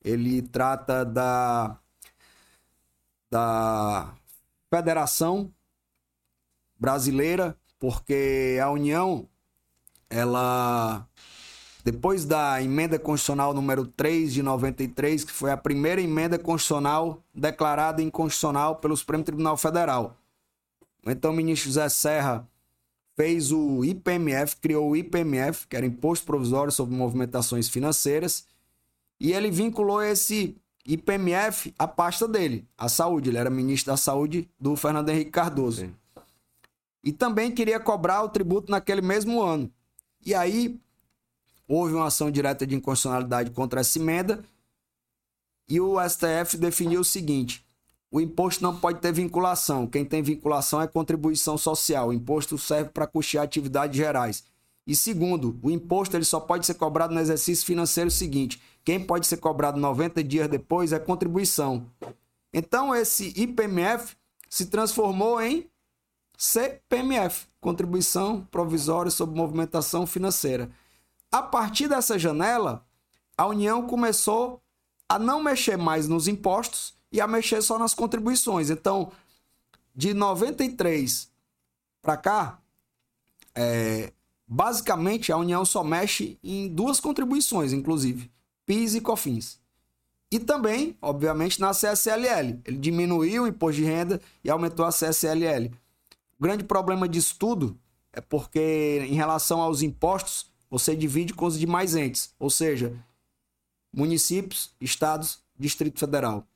[0.09, 1.77] ele trata da,
[3.31, 4.15] da
[4.73, 5.53] Federação
[6.79, 9.29] Brasileira, porque a União,
[10.09, 11.07] ela
[11.85, 18.03] depois da emenda constitucional número 3 de 93, que foi a primeira emenda constitucional declarada
[18.03, 20.17] inconstitucional pelo Supremo Tribunal Federal.
[21.07, 22.47] Então o ministro José Serra
[23.17, 28.47] fez o IPMF, criou o IPMF, que era Imposto Provisório sobre Movimentações Financeiras,
[29.21, 33.31] e ele vinculou esse IPMF à pasta dele, a saúde.
[33.31, 35.83] Ele era ministro da saúde do Fernando Henrique Cardoso.
[35.83, 35.95] Sim.
[37.03, 39.71] E também queria cobrar o tributo naquele mesmo ano.
[40.25, 40.81] E aí
[41.67, 44.43] houve uma ação direta de inconstitucionalidade contra essa emenda
[45.69, 47.65] e o STF definiu o seguinte:
[48.11, 49.87] o imposto não pode ter vinculação.
[49.87, 52.09] Quem tem vinculação é contribuição social.
[52.09, 54.45] O imposto serve para custear atividades gerais.
[54.87, 59.27] E segundo, o imposto ele só pode ser cobrado no exercício financeiro seguinte: quem pode
[59.27, 61.85] ser cobrado 90 dias depois é contribuição.
[62.51, 64.17] Então esse IPMF
[64.49, 65.69] se transformou em
[66.39, 70.71] CPMF, contribuição provisória sobre movimentação financeira.
[71.31, 72.83] A partir dessa janela,
[73.37, 74.63] a União começou
[75.07, 78.71] a não mexer mais nos impostos e a mexer só nas contribuições.
[78.71, 79.13] Então,
[79.95, 81.31] de 93
[82.01, 82.59] para cá,
[83.55, 84.15] é,
[84.47, 88.31] basicamente a União só mexe em duas contribuições, inclusive,
[88.69, 89.59] PIS e COFINS.
[90.31, 92.61] E também, obviamente, na CSLL.
[92.67, 95.73] Ele diminuiu o imposto de renda e aumentou a CSLL.
[96.39, 97.79] O grande problema disso tudo
[98.13, 102.95] é porque, em relação aos impostos, você divide com os demais entes, ou seja,
[103.91, 106.47] municípios, estados, Distrito Federal.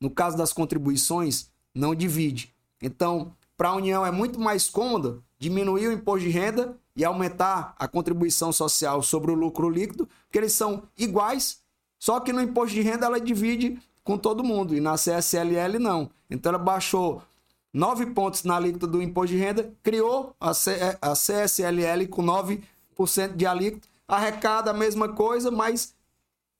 [0.00, 2.52] No caso das contribuições, não divide.
[2.82, 7.74] Então, para a União é muito mais cômodo diminuir o imposto de renda e aumentar
[7.78, 11.60] a contribuição social sobre o lucro líquido, porque eles são iguais,
[11.98, 16.10] só que no imposto de renda ela divide com todo mundo e na CSLL não.
[16.30, 17.22] Então ela baixou
[17.72, 22.62] 9 pontos na alíquota do imposto de renda, criou a, CSLL com 9%
[23.34, 25.94] de alíquota, arrecada a mesma coisa, mas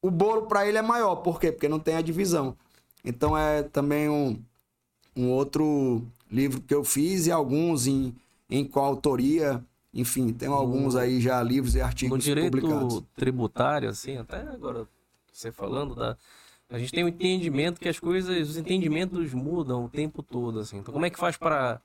[0.02, 1.16] o bolo para ele é maior.
[1.16, 1.52] Por quê?
[1.52, 2.56] Porque não tem a divisão.
[3.04, 4.42] Então é também um,
[5.14, 8.14] um outro livro que eu fiz e alguns em,
[8.50, 9.64] em coautoria
[9.94, 13.02] enfim, tem alguns aí já livros e artigos no direito publicados.
[13.14, 14.86] tributário, assim, até agora
[15.32, 16.16] você falando da
[16.70, 20.78] a gente tem um entendimento que as coisas, os entendimentos mudam o tempo todo, assim.
[20.78, 21.80] Então, como é que faz para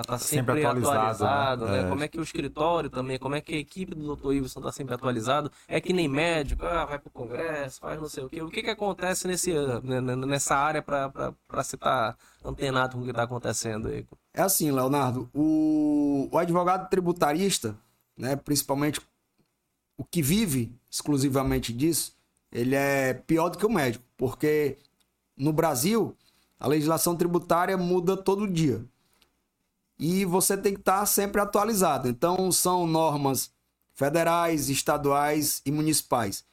[0.00, 1.72] estar tá sempre, sempre, atualizado, atualizado né?
[1.72, 1.86] né?
[1.86, 1.88] É.
[1.88, 4.32] Como é que o escritório também, como é que a equipe do Dr.
[4.32, 5.50] Iverson está sempre atualizado?
[5.68, 8.42] É que nem médico, ah, vai para o congresso, faz não sei o quê.
[8.42, 9.52] O que, que acontece nesse,
[9.82, 14.06] né, nessa área para você estar tá antenado com o que está acontecendo aí?
[14.32, 17.76] É assim, Leonardo, o, o advogado tributarista,
[18.16, 19.00] né, principalmente
[19.96, 22.14] o que vive exclusivamente disso,
[22.50, 24.78] ele é pior do que o médico, porque
[25.36, 26.16] no Brasil,
[26.58, 28.84] a legislação tributária muda todo dia.
[29.98, 32.08] E você tem que estar sempre atualizado.
[32.08, 33.50] Então, são normas
[33.94, 36.44] federais, estaduais e municipais.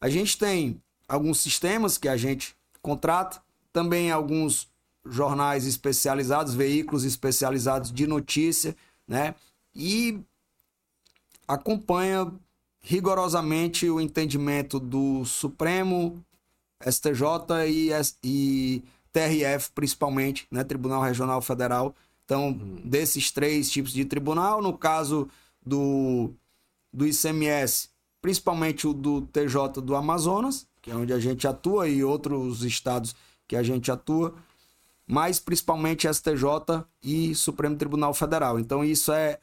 [0.00, 3.40] A gente tem alguns sistemas que a gente contrata,
[3.72, 4.68] também alguns
[5.04, 9.34] jornais especializados, veículos especializados de notícia, né?
[9.74, 10.20] E
[11.46, 12.32] acompanha
[12.80, 16.24] rigorosamente o entendimento do Supremo,
[16.80, 17.90] STJ e,
[18.22, 20.62] e TRF, principalmente, né?
[20.62, 21.94] Tribunal Regional Federal.
[22.28, 22.82] Então, uhum.
[22.84, 25.30] desses três tipos de tribunal, no caso
[25.64, 26.30] do,
[26.92, 27.88] do ICMS,
[28.20, 33.16] principalmente o do TJ do Amazonas, que é onde a gente atua, e outros estados
[33.46, 34.34] que a gente atua,
[35.06, 38.60] mas principalmente STJ e Supremo Tribunal Federal.
[38.60, 39.38] Então, isso é,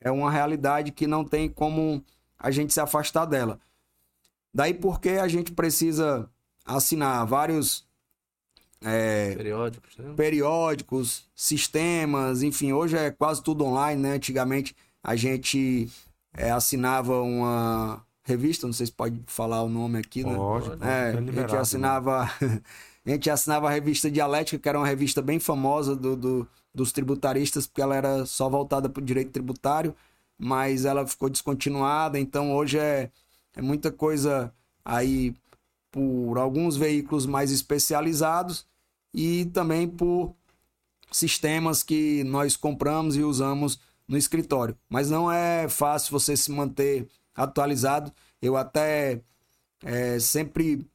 [0.00, 2.00] é uma realidade que não tem como
[2.38, 3.58] a gente se afastar dela.
[4.54, 6.30] Daí porque a gente precisa
[6.64, 7.84] assinar vários
[8.82, 10.14] é, periódicos, né?
[10.16, 14.12] periódicos, sistemas, enfim, hoje é quase tudo online, né?
[14.12, 15.88] Antigamente a gente
[16.36, 20.34] é, assinava uma revista, não sei se pode falar o nome aqui, né?
[20.34, 22.22] Pode, é, a gente assinava
[23.04, 26.92] a gente assinava a revista Dialética, que era uma revista bem famosa do, do dos
[26.92, 29.94] tributaristas, porque ela era só voltada para o direito tributário,
[30.38, 33.10] mas ela ficou descontinuada, então hoje é,
[33.54, 34.52] é muita coisa
[34.84, 35.34] aí
[35.90, 38.66] por alguns veículos mais especializados
[39.12, 40.34] e também por
[41.10, 44.76] sistemas que nós compramos e usamos no escritório.
[44.88, 48.12] Mas não é fácil você se manter atualizado.
[48.40, 49.22] Eu até
[49.82, 50.86] é, sempre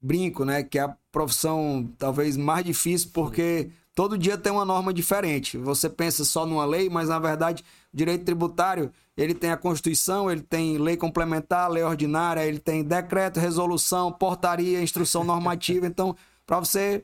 [0.00, 4.92] brinco, né, que é a profissão talvez mais difícil porque todo dia tem uma norma
[4.92, 5.56] diferente.
[5.56, 10.30] Você pensa só numa lei, mas na verdade, o direito tributário, ele tem a Constituição,
[10.30, 15.86] ele tem lei complementar, lei ordinária, ele tem decreto, resolução, portaria, instrução normativa.
[15.86, 17.02] Então, para você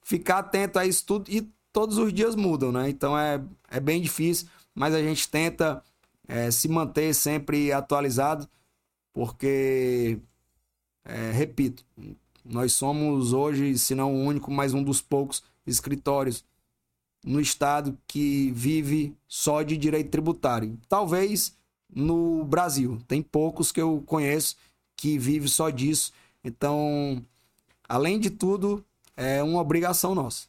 [0.00, 2.88] ficar atento a isso tudo e todos os dias mudam, né?
[2.88, 5.82] Então é, é bem difícil, mas a gente tenta
[6.28, 8.48] é, se manter sempre atualizado,
[9.12, 10.20] porque,
[11.04, 11.84] é, repito,
[12.44, 16.44] nós somos hoje, se não o único, mas um dos poucos escritórios
[17.24, 20.78] no estado que vive só de direito tributário.
[20.88, 21.56] Talvez
[21.94, 24.56] no Brasil, tem poucos que eu conheço
[24.96, 26.12] que vive só disso.
[26.44, 27.22] Então,
[27.88, 28.84] além de tudo,
[29.16, 30.46] é uma obrigação nossa.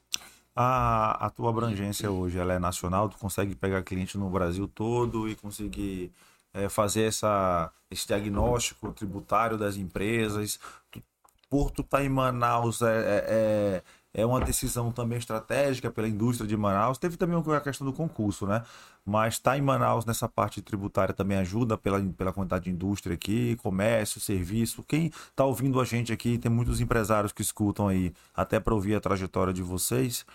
[0.56, 3.08] A, a tua abrangência hoje ela é nacional?
[3.08, 6.12] Tu consegue pegar cliente no Brasil todo e conseguir
[6.54, 10.60] é, fazer essa, esse diagnóstico tributário das empresas?
[10.92, 11.02] Tu,
[11.50, 16.98] por tá em Manaus, é, é, é uma decisão também estratégica pela indústria de Manaus.
[16.98, 18.64] Teve também a questão do concurso, né?
[19.06, 23.14] Mas estar tá em Manaus nessa parte tributária também ajuda pela, pela quantidade de indústria
[23.14, 24.84] aqui, comércio, serviço.
[24.84, 28.96] Quem está ouvindo a gente aqui, tem muitos empresários que escutam aí, até para ouvir
[28.96, 30.26] a trajetória de vocês.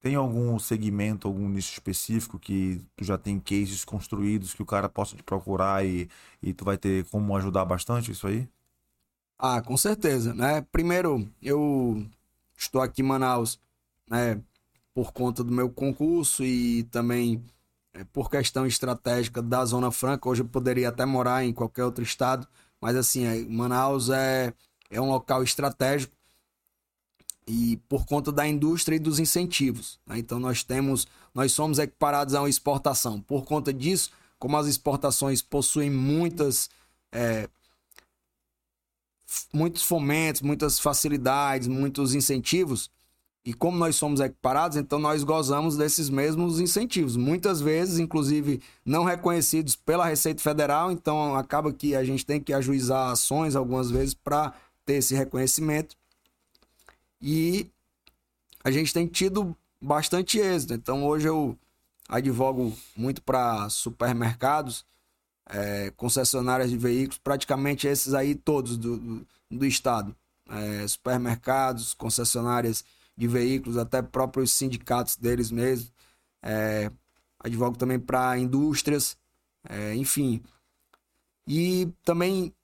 [0.00, 4.88] Tem algum segmento, algum nicho específico que tu já tem cases construídos que o cara
[4.88, 6.08] possa te procurar e,
[6.42, 8.48] e tu vai ter como ajudar bastante isso aí?
[9.38, 10.60] Ah, com certeza, né?
[10.70, 12.06] Primeiro, eu
[12.56, 13.58] estou aqui em Manaus,
[14.08, 14.40] né,
[14.94, 17.42] por conta do meu concurso e também
[17.92, 20.28] é, por questão estratégica da Zona Franca.
[20.28, 22.46] Hoje eu poderia até morar em qualquer outro estado,
[22.80, 24.52] mas assim, é, Manaus é,
[24.90, 26.14] é um local estratégico
[27.46, 29.98] e por conta da indústria e dos incentivos.
[30.06, 30.18] Né?
[30.18, 33.20] Então nós temos, nós somos equiparados a uma exportação.
[33.20, 36.70] Por conta disso, como as exportações possuem muitas
[37.12, 37.48] é,
[39.52, 42.90] muitos fomentos, muitas facilidades, muitos incentivos.
[43.44, 47.14] E como nós somos equiparados, então nós gozamos desses mesmos incentivos.
[47.14, 52.54] Muitas vezes, inclusive, não reconhecidos pela Receita Federal, então acaba que a gente tem que
[52.54, 54.54] ajuizar ações algumas vezes para
[54.86, 55.94] ter esse reconhecimento.
[57.20, 57.70] E
[58.62, 60.72] a gente tem tido bastante êxito.
[60.72, 61.58] Então hoje eu
[62.08, 64.86] advogo muito para supermercados
[65.46, 70.14] é, concessionárias de veículos, praticamente esses aí todos do, do, do estado.
[70.48, 72.84] É, supermercados, concessionárias
[73.16, 75.92] de veículos, até próprios sindicatos deles mesmos.
[76.42, 76.90] É,
[77.38, 79.16] advogo também para indústrias,
[79.68, 80.42] é, enfim.
[81.46, 82.54] E também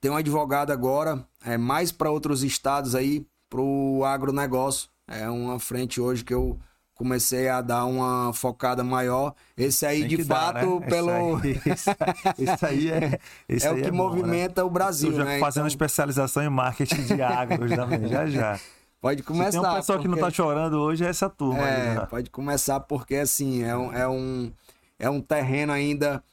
[0.00, 4.88] tem um advogado agora, é, mais para outros estados aí, para o agronegócio.
[5.06, 6.58] É uma frente hoje que eu
[6.94, 9.34] comecei a dar uma focada maior.
[9.56, 10.86] Esse aí, de fato, né?
[10.86, 11.40] pelo.
[11.44, 11.96] Esse aí,
[12.38, 13.18] esse aí é.
[13.48, 14.70] Esse é aí o que é movimenta bom, né?
[14.70, 15.12] o Brasil.
[15.12, 15.38] já né?
[15.38, 15.68] fazendo então...
[15.68, 17.66] especialização em marketing de agro
[18.08, 18.60] já já.
[19.00, 19.52] Pode começar.
[19.52, 20.08] Se tem um pessoal porque...
[20.08, 21.60] que não tá chorando hoje, é essa turma.
[21.60, 22.06] É, aí, né?
[22.06, 24.52] pode começar porque, assim, é um, é, um,
[24.98, 26.24] é um terreno ainda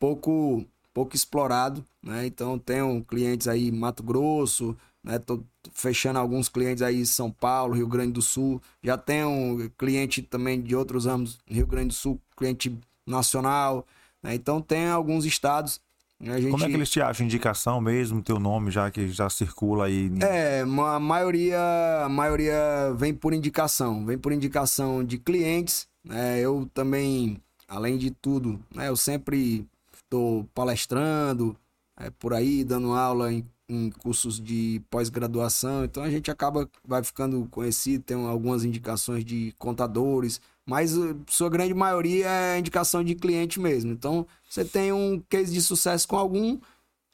[0.00, 2.26] pouco, pouco explorado, né?
[2.26, 4.76] Então, tenho clientes aí Mato Grosso,
[5.08, 5.18] né?
[5.18, 5.42] Tô
[5.72, 8.60] fechando alguns clientes aí em São Paulo, Rio Grande do Sul.
[8.82, 13.86] Já tenho um cliente também de outros ramos, Rio Grande do Sul, cliente nacional.
[14.22, 14.34] Né?
[14.34, 15.80] Então tem alguns estados.
[16.20, 16.38] Né?
[16.42, 16.50] Gente...
[16.50, 17.24] Como é que eles te acham?
[17.24, 20.12] Indicação mesmo, teu nome já que já circula aí?
[20.20, 21.58] É, a maioria,
[22.04, 25.88] a maioria vem por indicação, vem por indicação de clientes.
[26.04, 26.38] Né?
[26.40, 28.88] Eu também, além de tudo, né?
[28.88, 31.56] eu sempre estou palestrando
[31.98, 37.04] é, por aí, dando aula em em cursos de pós-graduação, então a gente acaba vai
[37.04, 43.14] ficando conhecido, tem algumas indicações de contadores, mas uh, sua grande maioria é indicação de
[43.14, 43.92] cliente mesmo.
[43.92, 46.58] Então, você tem um case de sucesso com algum,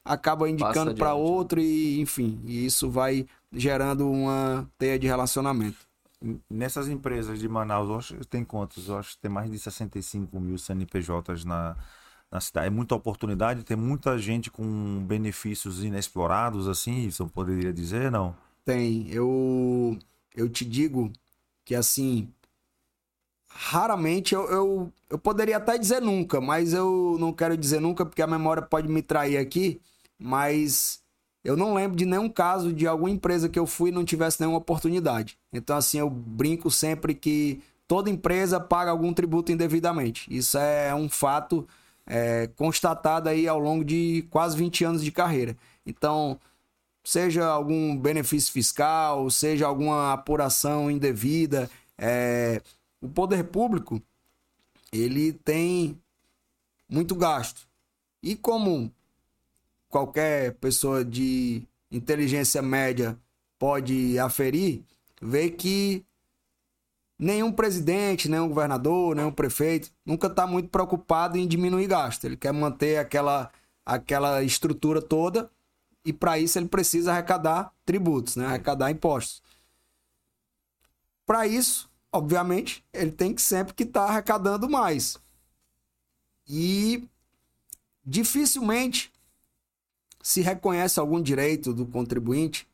[0.03, 5.77] acaba indicando para outro e, enfim, e isso vai gerando uma teia de relacionamento.
[6.49, 8.87] Nessas empresas de Manaus, tem quantos?
[8.87, 11.75] Eu acho que tem mais de 65 mil CNPJs na,
[12.35, 12.67] na cidade.
[12.67, 18.35] É muita oportunidade, tem muita gente com benefícios inexplorados, assim, isso eu poderia dizer, não?
[18.63, 19.07] Tem.
[19.09, 19.97] Eu,
[20.35, 21.11] eu te digo
[21.63, 22.27] que, assim,
[23.47, 28.21] raramente eu, eu, eu poderia até dizer nunca, mas eu não quero dizer nunca porque
[28.21, 29.79] a memória pode me trair aqui,
[30.19, 30.99] mas
[31.43, 34.41] eu não lembro de nenhum caso de alguma empresa que eu fui e não tivesse
[34.41, 35.37] nenhuma oportunidade.
[35.53, 40.25] Então, assim, eu brinco sempre que toda empresa paga algum tributo indevidamente.
[40.35, 41.67] Isso é um fato
[42.05, 45.57] é, constatada aí ao longo de quase 20 anos de carreira.
[45.85, 46.39] Então,
[47.03, 52.61] seja algum benefício fiscal, seja alguma apuração indevida, é,
[53.01, 54.01] o poder público
[54.91, 55.99] ele tem
[56.89, 57.67] muito gasto.
[58.21, 58.91] E como
[59.89, 63.17] qualquer pessoa de inteligência média
[63.57, 64.83] pode aferir,
[65.21, 66.03] vê que
[67.17, 72.25] nenhum presidente, nenhum governador, nenhum prefeito nunca está muito preocupado em diminuir gasto.
[72.25, 73.51] Ele quer manter aquela,
[73.85, 75.49] aquela estrutura toda
[76.03, 78.45] e para isso ele precisa arrecadar tributos, né?
[78.45, 79.41] arrecadar impostos.
[81.25, 85.17] Para isso, obviamente, ele tem que sempre que estar tá arrecadando mais.
[86.47, 87.07] E
[88.05, 89.11] dificilmente
[90.21, 92.67] se reconhece algum direito do contribuinte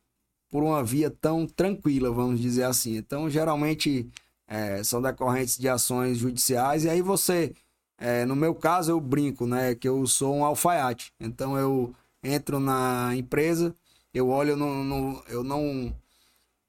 [0.49, 2.97] por uma via tão tranquila, vamos dizer assim.
[2.97, 4.11] Então, geralmente,
[4.51, 7.53] é, são decorrentes de ações judiciais, e aí você,
[7.97, 12.59] é, no meu caso, eu brinco, né, que eu sou um alfaiate, então eu entro
[12.59, 13.73] na empresa,
[14.13, 15.95] eu olho, no, no eu não,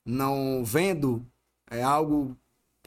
[0.07, 1.27] não vendo
[1.69, 2.37] é, algo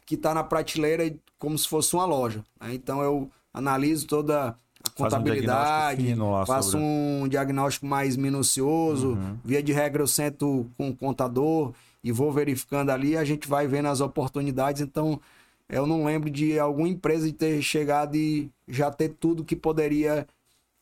[0.05, 2.73] que está na prateleira como se fosse uma loja, né?
[2.73, 6.85] então eu analiso toda a contabilidade, um faço sobre...
[6.85, 9.37] um diagnóstico mais minucioso, uhum.
[9.43, 11.73] via de regra eu sento com o contador,
[12.05, 14.79] e vou verificando ali, a gente vai vendo as oportunidades.
[14.79, 15.19] Então,
[15.67, 20.27] eu não lembro de alguma empresa ter chegado e já ter tudo que poderia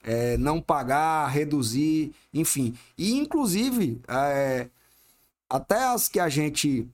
[0.03, 2.75] é, não pagar, reduzir, enfim.
[2.97, 4.67] E, inclusive, é,
[5.49, 6.85] até as que a gente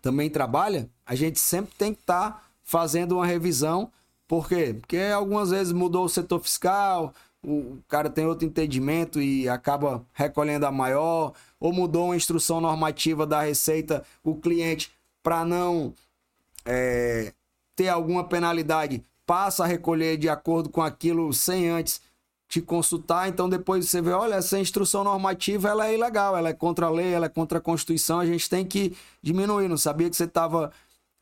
[0.00, 3.92] também trabalha, a gente sempre tem que estar tá fazendo uma revisão.
[4.26, 4.74] Por quê?
[4.80, 7.12] Porque algumas vezes mudou o setor fiscal,
[7.42, 13.26] o cara tem outro entendimento e acaba recolhendo a maior ou mudou uma instrução normativa
[13.26, 15.94] da Receita, o cliente, para não
[16.64, 17.32] é,
[17.74, 22.00] ter alguma penalidade, passa a recolher de acordo com aquilo sem antes
[22.48, 26.52] te consultar, então depois você vê, olha, essa instrução normativa ela é ilegal, ela é
[26.52, 30.10] contra a lei, ela é contra a Constituição, a gente tem que diminuir, não sabia
[30.10, 30.72] que você estava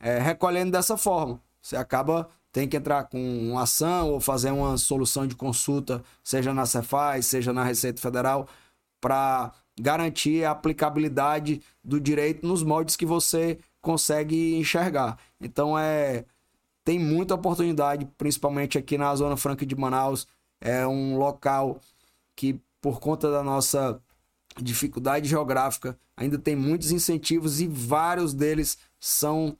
[0.00, 1.38] é, recolhendo dessa forma.
[1.60, 3.18] Você acaba, tem que entrar com
[3.50, 8.48] uma ação ou fazer uma solução de consulta, seja na Cefaz, seja na Receita Federal,
[9.00, 15.18] para garantir a aplicabilidade do direito nos moldes que você consegue enxergar.
[15.40, 16.24] Então é
[16.88, 20.26] tem muita oportunidade, principalmente aqui na Zona Franca de Manaus.
[20.58, 21.78] É um local
[22.34, 24.00] que, por conta da nossa
[24.56, 29.54] dificuldade geográfica, ainda tem muitos incentivos e vários deles são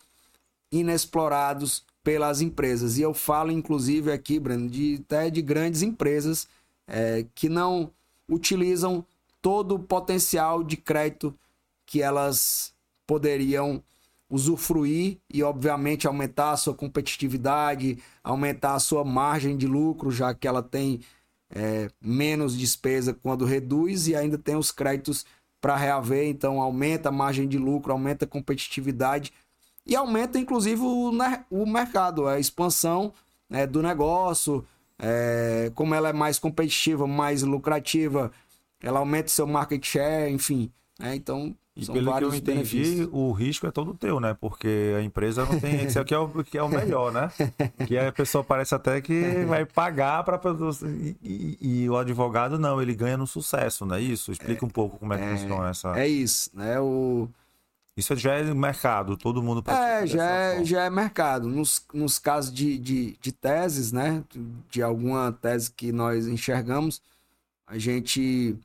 [0.73, 2.97] inexplorados pelas empresas.
[2.97, 6.49] E eu falo, inclusive, aqui, Breno, de, até de grandes empresas
[6.87, 7.91] é, que não
[8.27, 9.05] utilizam
[9.43, 11.39] todo o potencial de crédito
[11.85, 12.73] que elas
[13.07, 13.83] poderiam
[14.31, 20.49] usufruir e, obviamente, aumentar a sua competitividade, aumentar a sua margem de lucro, já que
[20.49, 21.01] ela tem
[21.51, 25.27] é, menos despesa quando reduz e ainda tem os créditos
[25.61, 29.31] para reaver, então aumenta a margem de lucro, aumenta a competitividade
[29.89, 31.11] e aumenta, inclusive, o,
[31.51, 33.11] o mercado, a expansão
[33.49, 34.63] né, do negócio,
[34.99, 38.31] é, como ela é mais competitiva, mais lucrativa,
[38.83, 40.71] ela aumenta seu market share, enfim.
[40.99, 41.15] Né?
[41.15, 41.57] Então.
[41.75, 43.09] E São pelo que eu entendi, benefícios.
[43.13, 44.37] o risco é todo teu, né?
[44.41, 45.85] Porque a empresa não tem.
[45.87, 47.31] Esse aqui é o, que é o melhor, né?
[47.87, 50.41] Que a pessoa parece até que vai pagar para.
[50.83, 54.33] E, e, e o advogado não, ele ganha no sucesso, não é isso?
[54.33, 55.97] Explica um pouco como é que funciona essa.
[55.97, 56.81] É isso, né?
[56.81, 57.29] O,
[57.99, 60.65] Isso já é mercado, todo mundo pratica É, já é, forma.
[60.65, 61.49] já é mercado.
[61.49, 64.23] Nos, nos casos de, de, de teses, né?
[64.71, 67.03] De alguma tese que nós enxergamos,
[67.67, 68.57] a gente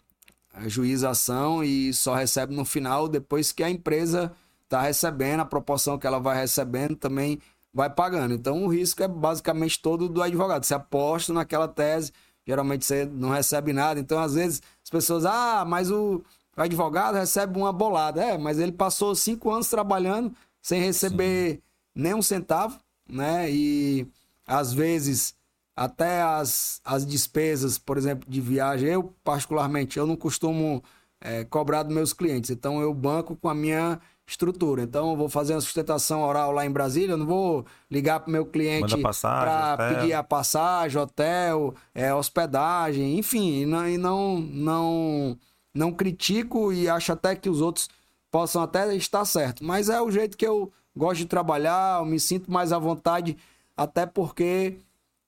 [0.53, 4.31] ajuiza a ação e só recebe no final, depois que a empresa
[4.65, 7.39] está recebendo, a proporção que ela vai recebendo também
[7.73, 8.35] vai pagando.
[8.35, 10.63] Então o risco é basicamente todo do advogado.
[10.63, 12.11] Você aposta naquela tese,
[12.45, 13.99] geralmente você não recebe nada.
[13.99, 16.23] Então, às vezes, as pessoas, ah, mas o
[16.55, 18.23] o advogado recebe uma bolada.
[18.23, 21.61] É, mas ele passou cinco anos trabalhando sem receber
[21.93, 23.49] nem um centavo, né?
[23.51, 24.07] E
[24.45, 25.35] às vezes
[25.75, 30.83] até as, as despesas, por exemplo, de viagem, eu particularmente, eu não costumo
[31.19, 32.51] é, cobrar dos meus clientes.
[32.51, 34.83] Então eu banco com a minha estrutura.
[34.83, 38.29] Então eu vou fazer uma sustentação oral lá em Brasília, eu não vou ligar para
[38.29, 44.39] o meu cliente para pedir a passagem, hotel, é, hospedagem, enfim, e não, e não,
[44.39, 45.37] não,
[45.73, 47.89] não critico e acho até que os outros
[48.29, 49.63] possam até estar certo.
[49.63, 53.37] Mas é o jeito que eu gosto de trabalhar, eu me sinto mais à vontade,
[53.75, 54.77] até porque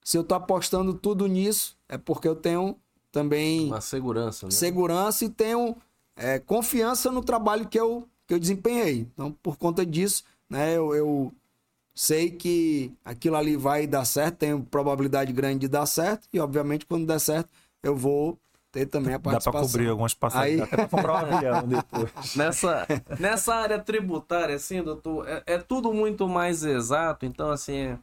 [0.02, 2.76] se eu tô apostando tudo nisso, é porque eu tenho
[3.10, 4.52] também Uma segurança, né?
[4.52, 5.76] segurança e tenho
[6.14, 9.06] é, confiança no trabalho que eu, que eu desempenhei.
[9.12, 11.32] Então, por conta disso, né, eu, eu
[11.94, 16.86] sei que aquilo ali vai dar certo, tenho probabilidade grande de dar certo, e obviamente
[16.86, 17.48] quando der certo,
[17.82, 18.38] eu vou
[18.76, 19.66] ter também a Dá pra participação.
[19.68, 22.36] cobrir algumas passagens, Aí- dá até pra comprar um avião depois.
[22.36, 22.86] Nessa,
[23.18, 27.24] nessa área tributária, assim, doutor, é, é tudo muito mais exato.
[27.24, 27.96] Então, assim,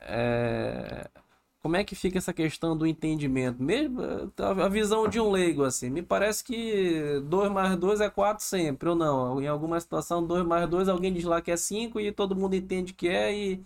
[0.00, 1.08] é,
[1.62, 3.60] como é que fica essa questão do entendimento?
[3.62, 4.00] Mesmo
[4.38, 8.88] a visão de um leigo, assim, me parece que 2 mais 2 é 4 sempre,
[8.88, 9.40] ou não?
[9.42, 12.54] Em alguma situação, 2 mais 2, alguém diz lá que é 5 e todo mundo
[12.54, 13.60] entende que é e,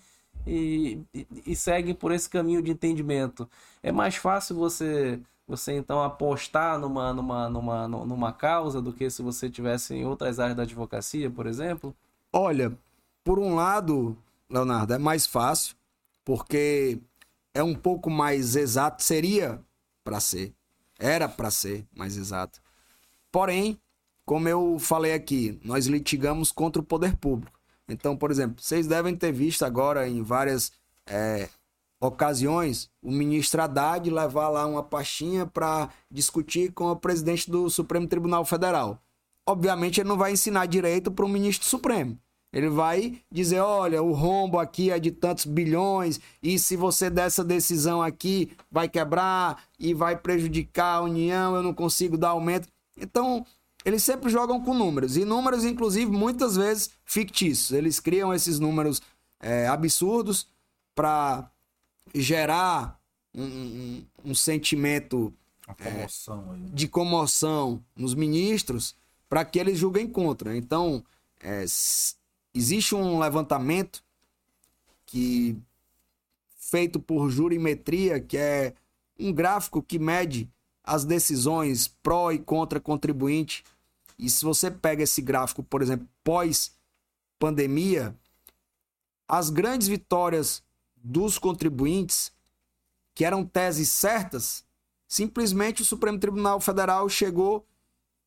[0.46, 3.46] e, e- e segue por esse caminho de entendimento.
[3.82, 5.20] É mais fácil você
[5.50, 10.38] você então apostar numa, numa, numa, numa causa do que se você tivesse em outras
[10.38, 11.94] áreas da advocacia, por exemplo?
[12.32, 12.72] Olha,
[13.24, 14.16] por um lado,
[14.48, 15.74] Leonardo, é mais fácil,
[16.24, 17.00] porque
[17.52, 19.60] é um pouco mais exato, seria
[20.04, 20.54] para ser,
[20.98, 22.60] era para ser mais exato.
[23.32, 23.78] Porém,
[24.24, 27.58] como eu falei aqui, nós litigamos contra o poder público.
[27.88, 30.70] Então, por exemplo, vocês devem ter visto agora em várias
[31.06, 31.48] é,
[32.00, 38.08] ocasiões o ministro Haddad levar lá uma pastinha para discutir com o presidente do Supremo
[38.08, 38.98] Tribunal Federal.
[39.46, 42.18] Obviamente, ele não vai ensinar direito para o ministro Supremo.
[42.52, 47.26] Ele vai dizer: olha, o rombo aqui é de tantos bilhões, e se você der
[47.26, 52.68] essa decisão aqui, vai quebrar e vai prejudicar a União, eu não consigo dar aumento.
[52.98, 53.46] Então,
[53.84, 57.72] eles sempre jogam com números, e números, inclusive, muitas vezes fictícios.
[57.72, 59.00] Eles criam esses números
[59.40, 60.46] é, absurdos
[60.94, 61.49] para
[62.14, 62.98] gerar
[63.34, 65.32] um, um- um sentimento
[65.82, 66.60] comoção aí.
[66.70, 68.96] de comoção nos ministros
[69.28, 70.56] para que eles julguem contra.
[70.56, 71.04] Então,
[71.40, 71.64] é,
[72.52, 74.02] existe um levantamento
[75.06, 75.56] que
[76.56, 78.74] feito por jurimetria, que é
[79.18, 80.48] um gráfico que mede
[80.82, 83.64] as decisões pró e contra contribuinte.
[84.18, 86.72] E se você pega esse gráfico, por exemplo, pós
[87.38, 88.14] pandemia,
[89.28, 90.62] as grandes vitórias
[91.02, 92.32] dos contribuintes,
[93.14, 94.64] que eram teses certas,
[95.06, 97.66] simplesmente o Supremo Tribunal Federal chegou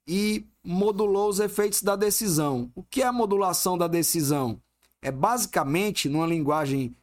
[0.07, 2.71] e modulou os efeitos da decisão.
[2.75, 4.61] O que é a modulação da decisão?
[5.01, 6.95] É basicamente, numa linguagem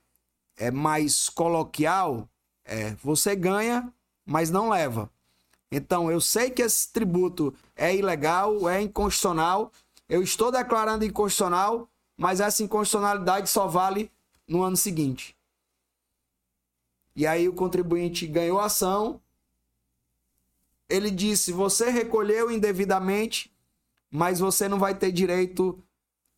[0.57, 2.29] é, mais coloquial,
[2.65, 3.93] é, você ganha,
[4.25, 5.11] mas não leva.
[5.73, 9.73] Então, eu sei que esse tributo é ilegal, é inconstitucional,
[10.09, 14.11] eu estou declarando inconstitucional, mas essa inconstitucionalidade só vale
[14.47, 15.37] no ano seguinte.
[17.15, 19.21] E aí o contribuinte ganhou a ação,
[20.89, 23.53] ele disse: você recolheu indevidamente,
[24.11, 25.79] mas você não vai ter direito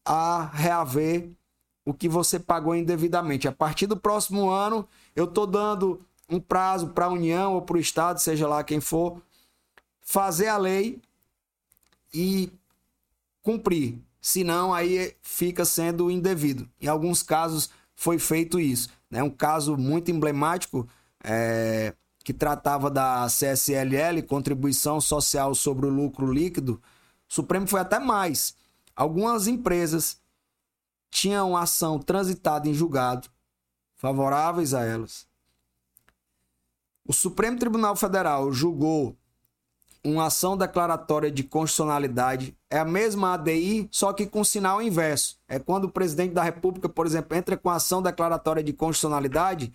[0.04, 1.30] a reaver
[1.84, 3.48] o que você pagou indevidamente.
[3.48, 7.76] A partir do próximo ano, eu estou dando um prazo para a União ou para
[7.76, 9.20] o Estado, seja lá quem for,
[10.00, 11.00] fazer a lei
[12.12, 12.50] e
[13.42, 13.98] cumprir.
[14.20, 16.68] Senão, aí fica sendo indevido.
[16.80, 17.70] Em alguns casos
[18.02, 18.88] foi feito isso.
[19.08, 19.22] Né?
[19.22, 20.88] Um caso muito emblemático
[21.22, 21.94] é,
[22.24, 26.82] que tratava da CSLL, Contribuição Social sobre o Lucro Líquido.
[27.30, 28.56] O Supremo foi até mais.
[28.96, 30.20] Algumas empresas
[31.12, 33.28] tinham ação transitada em julgado,
[33.94, 35.24] favoráveis a elas.
[37.06, 39.16] O Supremo Tribunal Federal julgou
[40.04, 45.38] uma ação declaratória de constitucionalidade é a mesma ADI, só que com sinal inverso.
[45.48, 49.72] É quando o presidente da República, por exemplo, entra com ação declaratória de constitucionalidade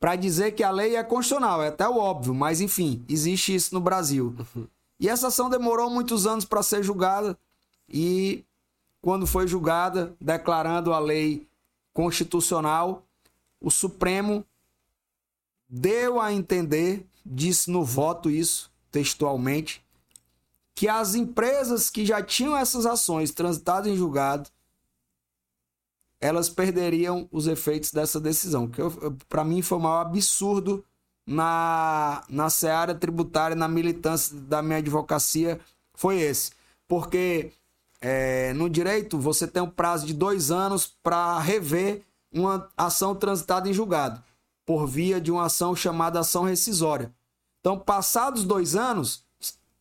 [0.00, 1.62] para dizer que a lei é constitucional.
[1.62, 4.34] É até o óbvio, mas enfim, existe isso no Brasil.
[4.98, 7.36] E essa ação demorou muitos anos para ser julgada
[7.88, 8.44] e
[9.02, 11.46] quando foi julgada, declarando a lei
[11.92, 13.04] constitucional,
[13.60, 14.44] o Supremo
[15.68, 19.82] deu a entender, disse no voto isso, textualmente,
[20.74, 24.48] que as empresas que já tinham essas ações transitadas em julgado,
[26.20, 28.68] elas perderiam os efeitos dessa decisão.
[28.68, 28.80] Que
[29.28, 30.84] para mim foi o maior absurdo
[31.26, 35.60] na, na seara tributária, na militância da minha advocacia,
[35.94, 36.52] foi esse.
[36.86, 37.52] Porque
[38.00, 43.68] é, no direito você tem um prazo de dois anos para rever uma ação transitada
[43.68, 44.22] em julgado,
[44.64, 47.12] por via de uma ação chamada ação rescisória.
[47.62, 49.24] Então, passados dois anos,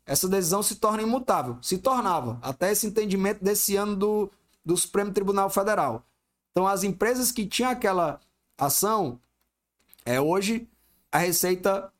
[0.06, 1.58] essa decisão se torna imutável.
[1.64, 4.32] Se tornava, até esse entendimento desse ano do,
[4.64, 6.06] do Supremo Tribunal Federal.
[6.52, 8.20] Então, as empresas que tinham aquela
[8.56, 9.20] ação,
[10.06, 10.70] é hoje
[11.12, 11.92] a Receita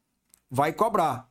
[0.50, 1.28] vai cobrar.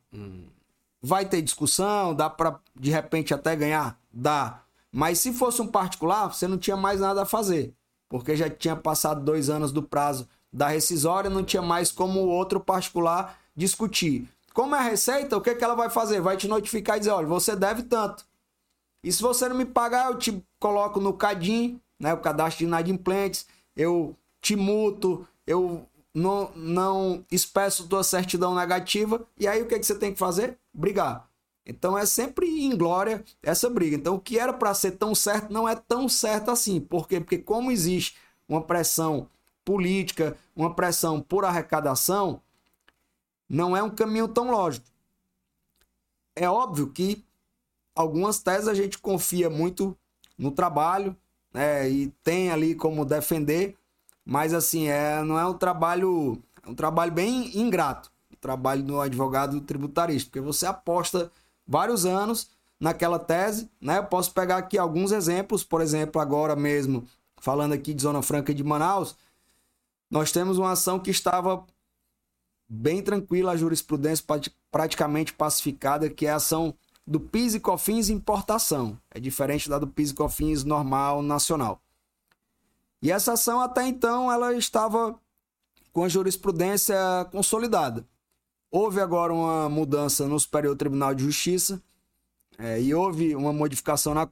[1.01, 3.99] Vai ter discussão, dá para de repente até ganhar?
[4.13, 4.63] Dá.
[4.91, 7.73] Mas se fosse um particular, você não tinha mais nada a fazer.
[8.09, 12.59] Porque já tinha passado dois anos do prazo da rescisória, não tinha mais como outro
[12.59, 14.29] particular discutir.
[14.61, 16.21] Como é a receita, o que, que ela vai fazer?
[16.21, 18.27] Vai te notificar e dizer: olha, você deve tanto.
[19.03, 22.65] E se você não me pagar, eu te coloco no CADIM, né, o cadastro de
[22.67, 29.79] inadimplentes, eu te multo, eu não, não expresso tua certidão negativa, e aí o que,
[29.79, 30.59] que você tem que fazer?
[30.75, 31.27] Brigar.
[31.65, 33.97] Então é sempre em glória essa briga.
[33.97, 36.79] Então o que era para ser tão certo não é tão certo assim.
[36.83, 37.19] Por quê?
[37.19, 38.15] Porque como existe
[38.47, 39.27] uma pressão
[39.65, 42.43] política, uma pressão por arrecadação,
[43.51, 44.87] não é um caminho tão lógico.
[46.37, 47.25] É óbvio que
[47.97, 49.97] algumas teses a gente confia muito
[50.39, 51.17] no trabalho,
[51.53, 53.77] né, e tem ali como defender,
[54.25, 59.01] mas assim, é, não é um trabalho, é um trabalho bem ingrato, o trabalho do
[59.01, 61.33] advogado tributarista, porque você aposta
[61.67, 63.99] vários anos naquela tese, né?
[63.99, 67.05] Eu posso pegar aqui alguns exemplos, por exemplo, agora mesmo,
[67.37, 69.17] falando aqui de Zona Franca de Manaus,
[70.09, 71.67] nós temos uma ação que estava
[72.71, 74.25] bem tranquila a jurisprudência
[74.71, 76.73] praticamente pacificada, que é a ação
[77.05, 78.97] do PIS e COFINS importação.
[79.11, 81.83] É diferente da do PIS e COFINS normal nacional.
[83.03, 85.19] E essa ação até então ela estava
[85.93, 86.97] com a jurisprudência
[87.33, 88.07] consolidada.
[88.71, 91.83] Houve agora uma mudança no Superior Tribunal de Justiça
[92.57, 94.29] é, e houve uma modificação na,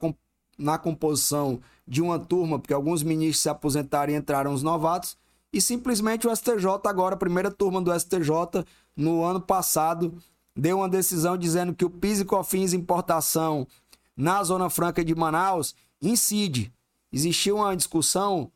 [0.57, 5.17] na composição de uma turma, porque alguns ministros se aposentaram e entraram os novatos
[5.51, 10.21] e simplesmente o STJ, agora, a primeira turma do STJ, no ano passado,
[10.55, 13.67] deu uma decisão dizendo que o PIS e COFINS importação
[14.15, 16.73] na Zona Franca de Manaus incide.
[17.11, 18.51] Existiu uma discussão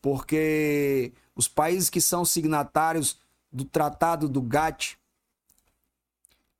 [0.00, 3.18] porque os países que são signatários
[3.52, 4.98] do Tratado do GATT,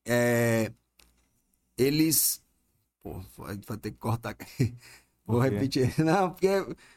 [0.05, 0.73] é,
[1.77, 2.43] eles.
[3.03, 4.75] Pô, vai ter que cortar aqui.
[5.29, 5.95] Vou repetir.
[6.03, 6.49] Não, porque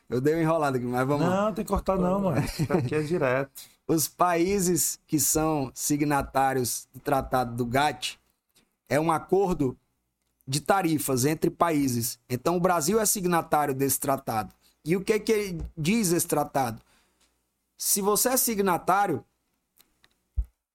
[0.09, 2.37] eu dei uma enrolada aqui, mas vamos Não, tem que cortar não, mano.
[2.69, 3.51] Aqui é direto.
[3.85, 8.17] Os países que são signatários do Tratado do GATT
[8.87, 9.77] é um acordo
[10.47, 12.17] de tarifas entre países.
[12.29, 14.53] Então o Brasil é signatário desse tratado.
[14.85, 16.81] E o que que diz esse tratado?
[17.77, 19.25] Se você é signatário,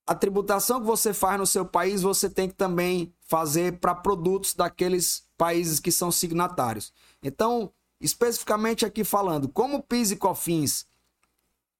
[0.06, 4.54] a tributação que você faz no seu país, você tem que também fazer para produtos
[4.54, 6.92] daqueles países que são signatários.
[7.22, 10.86] Então, especificamente aqui falando, como PIS e COFINS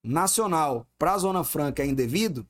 [0.03, 2.47] nacional para a Zona Franca é indevido,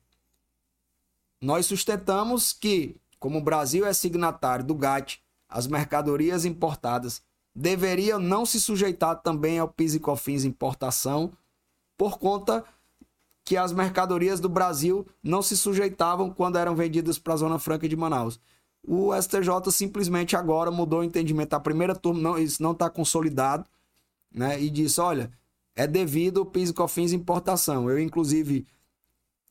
[1.41, 7.21] nós sustentamos que, como o Brasil é signatário do GATT, as mercadorias importadas
[7.55, 11.31] deveriam não se sujeitar também ao PIS e COFINS importação,
[11.97, 12.63] por conta
[13.43, 17.87] que as mercadorias do Brasil não se sujeitavam quando eram vendidas para a Zona Franca
[17.87, 18.39] de Manaus
[18.87, 21.53] o STJ simplesmente agora mudou o entendimento.
[21.53, 23.65] A primeira turma, não, isso não está consolidado,
[24.33, 24.61] né?
[24.61, 25.29] E disse: olha,
[25.75, 27.89] é devido ao PIS e COFINS importação.
[27.89, 28.65] Eu, inclusive,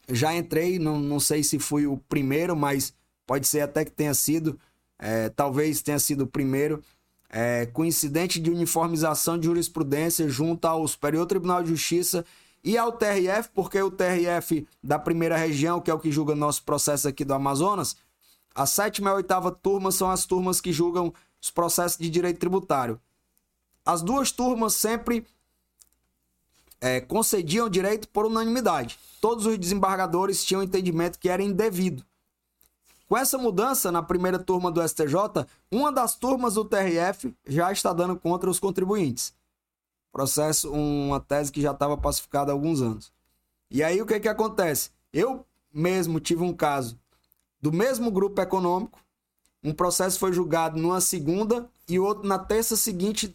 [0.09, 2.95] já entrei, não, não sei se fui o primeiro, mas
[3.27, 4.59] pode ser até que tenha sido,
[4.99, 6.83] é, talvez tenha sido o primeiro.
[7.29, 12.25] É, coincidente de uniformização de jurisprudência junto ao Superior Tribunal de Justiça
[12.65, 16.63] e ao TRF, porque o TRF da primeira região, que é o que julga nosso
[16.63, 17.97] processo aqui do Amazonas,
[18.57, 22.41] a sétima e a oitava turma são as turmas que julgam os processos de direito
[22.41, 22.99] tributário.
[23.85, 25.27] As duas turmas sempre
[26.81, 28.99] é, concediam direito por unanimidade.
[29.21, 32.03] Todos os desembargadores tinham entendimento que era indevido.
[33.07, 37.93] Com essa mudança na primeira turma do STJ, uma das turmas do TRF já está
[37.93, 39.35] dando contra os contribuintes.
[40.11, 43.13] Processo, uma tese que já estava pacificada há alguns anos.
[43.71, 44.91] E aí o que que acontece?
[45.13, 46.99] Eu mesmo tive um caso
[47.61, 48.99] do mesmo grupo econômico,
[49.63, 53.35] um processo foi julgado numa segunda e outro na terça seguinte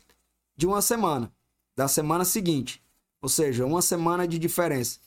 [0.56, 1.32] de uma semana,
[1.76, 2.82] da semana seguinte.
[3.22, 5.00] Ou seja, uma semana de diferença.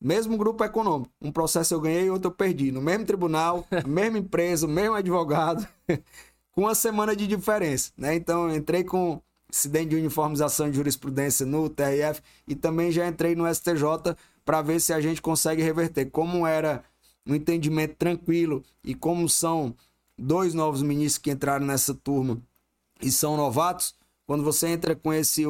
[0.00, 1.10] Mesmo grupo econômico.
[1.20, 2.70] Um processo eu ganhei e outro eu perdi.
[2.70, 5.66] No mesmo tribunal, mesma empresa, o mesmo advogado,
[6.52, 7.90] com uma semana de diferença.
[7.96, 8.14] Né?
[8.14, 9.20] Então, eu entrei com
[9.50, 14.80] incidente de uniformização de jurisprudência no TRF e também já entrei no STJ para ver
[14.80, 16.10] se a gente consegue reverter.
[16.10, 16.84] Como era
[17.26, 19.74] um entendimento tranquilo e como são
[20.16, 22.40] dois novos ministros que entraram nessa turma
[23.00, 23.94] e são novatos,
[24.26, 25.44] quando você entra com esse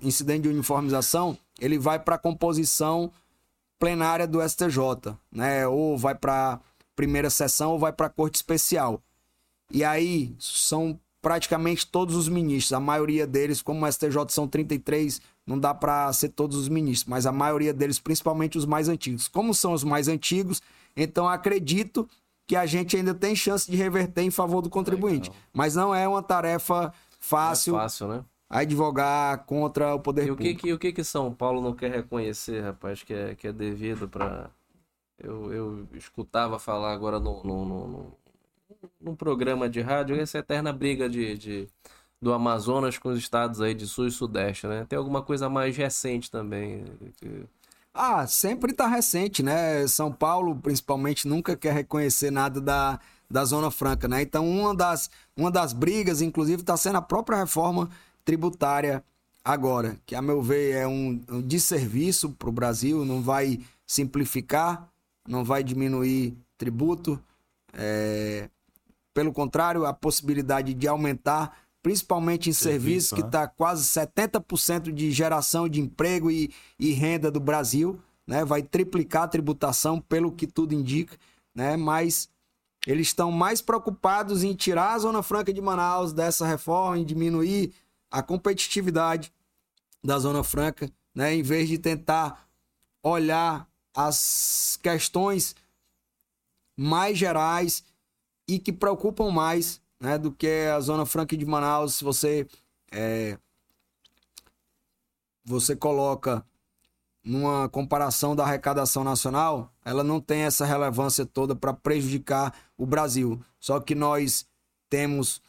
[0.00, 3.10] incidente de uniformização, ele vai para a composição
[3.78, 5.66] plenária do STJ, né?
[5.66, 6.60] Ou vai para
[6.94, 9.02] primeira sessão ou vai para a corte especial.
[9.70, 15.20] E aí são praticamente todos os ministros, a maioria deles, como o STJ são 33,
[15.46, 19.28] não dá para ser todos os ministros, mas a maioria deles, principalmente os mais antigos.
[19.28, 20.60] Como são os mais antigos,
[20.96, 22.08] então acredito
[22.46, 25.30] que a gente ainda tem chance de reverter em favor do contribuinte.
[25.30, 25.44] Legal.
[25.52, 27.76] Mas não é uma tarefa fácil.
[27.76, 28.24] É fácil, né?
[28.52, 30.60] advogar contra o poder e o público.
[30.60, 33.52] Que, que, o que que São Paulo não quer reconhecer, rapaz, que é, que é
[33.52, 34.50] devido para...
[35.18, 38.12] Eu, eu escutava falar agora no, no, no,
[39.00, 41.68] no, programa de rádio essa eterna briga de, de,
[42.20, 44.84] do Amazonas com os estados aí de sul e sudeste, né?
[44.86, 46.84] Tem alguma coisa mais recente também
[47.16, 47.46] que...
[47.94, 49.86] Ah, sempre tá recente, né?
[49.86, 52.98] São Paulo, principalmente, nunca quer reconhecer nada da,
[53.30, 54.22] da Zona Franca, né?
[54.22, 57.90] Então, uma das, uma das brigas, inclusive, está sendo a própria reforma
[58.24, 59.04] tributária
[59.44, 64.88] agora, que a meu ver é um, um desserviço para o Brasil, não vai simplificar,
[65.28, 67.20] não vai diminuir tributo,
[67.74, 68.48] é...
[69.12, 73.52] pelo contrário, a possibilidade de aumentar, principalmente em serviços, serviço, que está né?
[73.56, 78.44] quase 70% de geração de emprego e, e renda do Brasil, né?
[78.44, 81.16] vai triplicar a tributação, pelo que tudo indica,
[81.54, 81.76] né?
[81.76, 82.30] mas
[82.86, 87.72] eles estão mais preocupados em tirar a Zona Franca de Manaus dessa reforma, em diminuir
[88.10, 89.32] a competitividade
[90.02, 91.34] da Zona Franca, né?
[91.34, 92.46] em vez de tentar
[93.02, 95.56] olhar as questões
[96.76, 97.82] mais gerais
[98.48, 101.94] e que preocupam mais né, do que a Zona Franca de Manaus.
[101.94, 102.44] Se você,
[102.90, 103.38] é,
[105.44, 106.44] você coloca
[107.24, 113.40] numa comparação da arrecadação nacional, ela não tem essa relevância toda para prejudicar o Brasil.
[113.60, 114.44] Só que nós
[114.90, 115.40] temos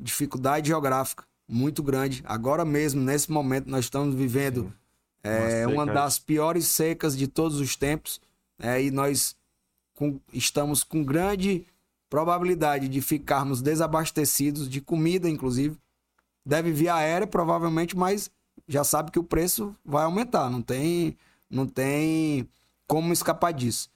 [0.00, 2.22] dificuldade geográfica, muito grande.
[2.24, 4.72] Agora mesmo, nesse momento, nós estamos vivendo
[5.22, 8.22] é, uma das piores secas de todos os tempos.
[8.58, 9.36] É, e nós
[9.94, 11.66] com, estamos com grande
[12.08, 15.78] probabilidade de ficarmos desabastecidos de comida, inclusive.
[16.44, 18.30] Deve vir aérea, provavelmente, mas
[18.66, 20.48] já sabe que o preço vai aumentar.
[20.50, 21.16] Não tem,
[21.50, 22.48] não tem
[22.86, 23.90] como escapar disso.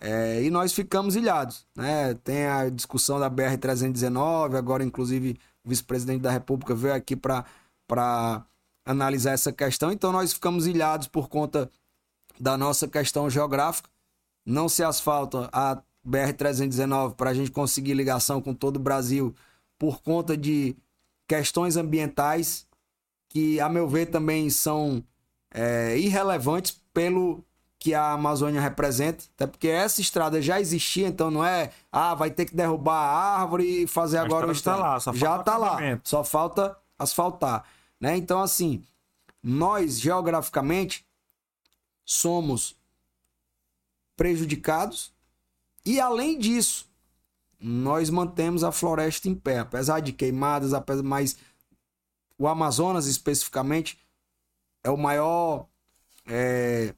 [0.00, 1.66] É, e nós ficamos ilhados.
[1.76, 2.14] Né?
[2.14, 8.46] Tem a discussão da BR-319, agora, inclusive, o vice-presidente da República veio aqui para
[8.86, 9.92] analisar essa questão.
[9.92, 11.70] Então, nós ficamos ilhados por conta
[12.40, 13.90] da nossa questão geográfica.
[14.46, 19.34] Não se asfalta a BR-319 para a gente conseguir ligação com todo o Brasil
[19.78, 20.76] por conta de
[21.26, 22.66] questões ambientais
[23.28, 25.04] que, a meu ver, também são
[25.52, 27.44] é, irrelevantes pelo
[27.78, 32.30] que a Amazônia representa, até porque essa estrada já existia, então não é, ah, vai
[32.30, 34.82] ter que derrubar a árvore e fazer a agora o estrada.
[34.82, 37.64] Tá lá, só já está lá, só falta asfaltar,
[38.00, 38.16] né?
[38.16, 38.82] Então assim,
[39.40, 41.06] nós geograficamente
[42.04, 42.76] somos
[44.16, 45.12] prejudicados
[45.92, 46.88] e além disso,
[47.60, 51.36] nós mantemos a floresta em pé, apesar de queimadas, apesar mas
[52.38, 53.98] o Amazonas especificamente
[54.84, 55.66] é o maior
[56.26, 56.94] é,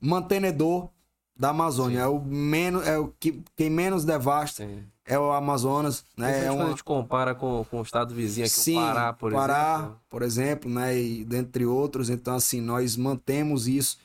[0.00, 0.88] mantenedor
[1.36, 1.98] da Amazônia.
[1.98, 2.04] Sim.
[2.04, 4.84] É o menos, é o que quem menos devasta Sim.
[5.04, 6.46] é o Amazonas, né?
[6.46, 6.66] É uma...
[6.66, 10.00] a gente compara com, com o estado vizinho aqui, Sim, o Pará, por Pará, exemplo.
[10.08, 10.98] por exemplo, né?
[10.98, 13.98] E dentre outros, então assim nós mantemos isso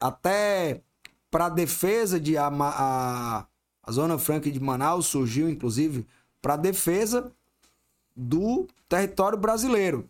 [0.00, 0.80] até
[1.30, 3.46] para defesa de a, a,
[3.82, 6.06] a Zona Franca de Manaus surgiu inclusive
[6.42, 7.32] para defesa
[8.16, 10.08] do território brasileiro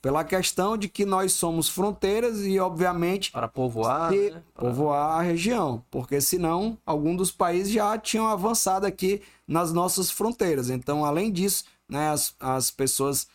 [0.00, 4.42] pela questão de que nós somos fronteiras e, obviamente, para povoar, né?
[4.54, 10.70] povoar a região, porque senão algum dos países já tinham avançado aqui nas nossas fronteiras.
[10.70, 13.26] Então, além disso, né, as, as pessoas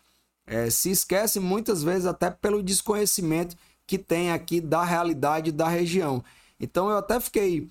[0.48, 3.56] é, se esquecem muitas vezes até pelo desconhecimento
[3.86, 6.24] que tem aqui da realidade da região.
[6.64, 7.68] Então, eu até fiquei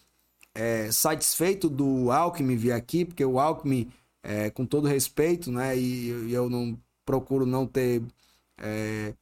[0.54, 3.90] é, satisfeito do Alckmin vir aqui, porque o Alckmin,
[4.22, 8.02] é, com todo respeito, né, e, e eu não procuro não ter
[8.58, 9.14] é,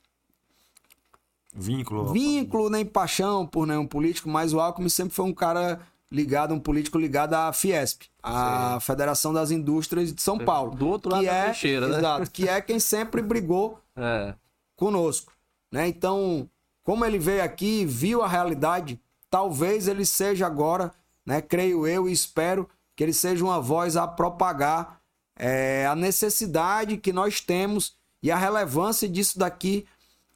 [1.52, 2.12] Vínculo.
[2.12, 6.60] vínculo nem paixão por nenhum político, mas o Alckmin sempre foi um cara ligado, um
[6.60, 10.74] político ligado à Fiesp, a Federação das Indústrias de São Paulo.
[10.74, 11.98] Do outro lado que da é, né?
[11.98, 14.34] Exato, que é quem sempre brigou É.
[14.76, 15.32] conosco,
[15.70, 15.86] né?
[15.88, 16.48] Então,
[16.82, 18.98] como ele veio aqui, viu a realidade,
[19.30, 20.92] talvez ele seja agora,
[21.24, 21.40] né?
[21.40, 25.00] Creio eu e espero que ele seja uma voz a propagar
[25.36, 29.86] é, a necessidade que nós temos e a relevância disso daqui,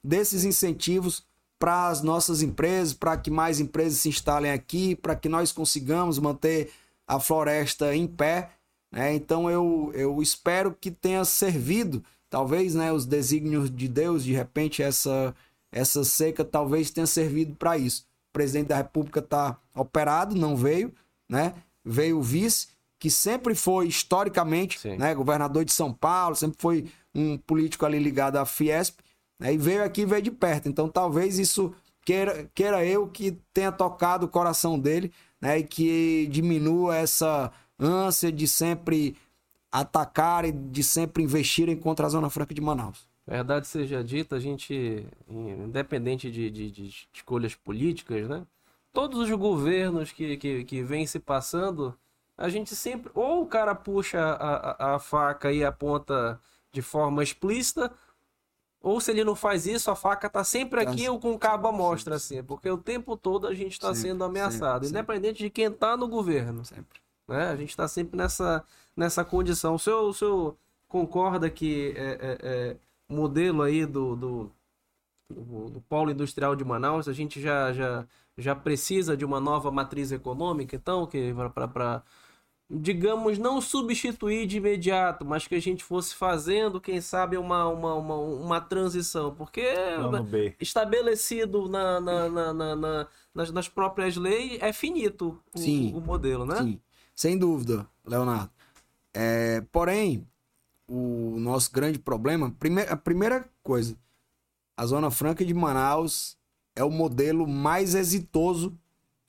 [0.02, 1.26] desses incentivos
[1.58, 6.18] para as nossas empresas, para que mais empresas se instalem aqui, para que nós consigamos
[6.18, 6.72] manter
[7.06, 8.50] a floresta em pé.
[8.90, 9.14] Né?
[9.14, 14.82] Então eu, eu espero que tenha servido, talvez, né, os desígnios de Deus, de repente
[14.82, 15.34] essa,
[15.70, 18.06] essa seca talvez tenha servido para isso.
[18.34, 20.92] Presidente da República está operado, não veio,
[21.28, 21.54] né?
[21.84, 22.66] Veio o vice,
[22.98, 24.96] que sempre foi historicamente, Sim.
[24.96, 28.98] né, governador de São Paulo, sempre foi um político ali ligado à Fiesp,
[29.38, 30.68] né, e veio aqui e veio de perto.
[30.68, 31.72] Então talvez isso
[32.04, 38.32] queira, queira eu que tenha tocado o coração dele, né, e que diminua essa ânsia
[38.32, 39.16] de sempre
[39.70, 43.06] atacar e de sempre investirem contra a Zona Franca de Manaus.
[43.26, 48.46] Verdade seja dita, a gente, independente de, de- de escolhas políticas, né?
[48.92, 51.96] Todos os governos que, que, que vêm se passando,
[52.36, 53.10] a gente sempre.
[53.14, 56.38] Ou o cara puxa a, a, a faca e aponta
[56.70, 57.90] de forma explícita,
[58.80, 61.38] ou se ele não faz isso, a faca tá sempre Tá aqui ou com o
[61.38, 62.42] cabo à mostra, assim.
[62.44, 65.16] Porque o tempo todo a gente está Sempre, sendo ameaçado, sempre, sempre.
[65.16, 67.00] independente de quem tá no governo Sempre.
[67.26, 67.48] né?
[67.48, 68.62] A gente está sempre nessa,
[68.94, 69.74] nessa condição.
[69.76, 70.56] O senhor, o senhor
[70.88, 72.76] concorda que é, é, é,
[73.08, 74.52] modelo aí do, do,
[75.30, 79.70] do, do polo industrial de Manaus, a gente já, já, já precisa de uma nova
[79.70, 82.02] matriz econômica, então, que para
[82.70, 87.94] digamos, não substituir de imediato, mas que a gente fosse fazendo, quem sabe, uma, uma,
[87.94, 89.34] uma, uma transição.
[89.34, 89.60] Porque
[90.58, 95.92] estabelecido na, na, na, na- na- nas, nas próprias leis é finito o, Sim.
[95.94, 96.56] o modelo, né?
[96.56, 96.80] Sim,
[97.14, 98.50] sem dúvida, Leonardo.
[99.12, 100.26] É, porém,
[100.86, 102.54] o nosso grande problema,
[102.88, 103.96] a primeira coisa,
[104.76, 106.36] a Zona Franca de Manaus
[106.74, 108.76] é o modelo mais exitoso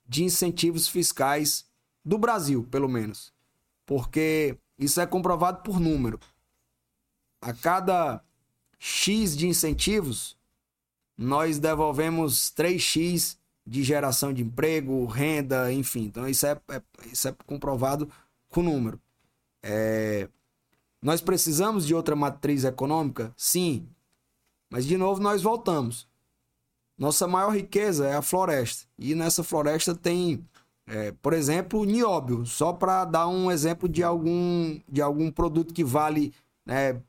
[0.08, 1.66] de incentivos fiscais
[2.04, 3.32] do Brasil, pelo menos.
[3.84, 6.18] Porque isso é comprovado por número.
[7.40, 8.22] A cada
[8.78, 10.36] X de incentivos,
[11.16, 16.04] nós devolvemos 3x de geração de emprego, renda, enfim.
[16.04, 18.10] Então isso é, é- isso é comprovado
[18.48, 19.00] com número.
[19.62, 20.28] É,
[21.02, 23.32] nós precisamos de outra matriz econômica?
[23.36, 23.86] Sim.
[24.70, 26.08] Mas de novo nós voltamos.
[26.98, 28.86] Nossa maior riqueza é a floresta.
[28.98, 30.44] E nessa floresta tem,
[30.86, 32.46] é, por exemplo, nióbio.
[32.46, 36.32] Só para dar um exemplo de algum, de algum produto que vale
[36.64, 37.00] né,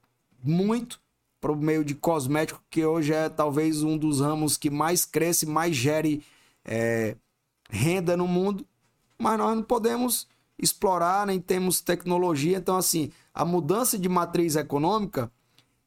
[0.43, 1.01] muito
[1.39, 5.45] para o meio de cosmético, que hoje é talvez um dos ramos que mais cresce,
[5.45, 6.23] mais gere
[6.65, 7.15] é,
[7.69, 8.65] renda no mundo,
[9.17, 10.27] mas nós não podemos
[10.59, 12.57] explorar, nem temos tecnologia.
[12.57, 15.31] Então, assim, a mudança de matriz econômica,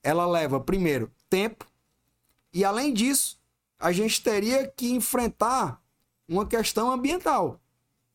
[0.03, 1.67] ela leva, primeiro, tempo,
[2.55, 3.39] e além disso,
[3.79, 5.81] a gente teria que enfrentar
[6.29, 7.59] uma questão ambiental.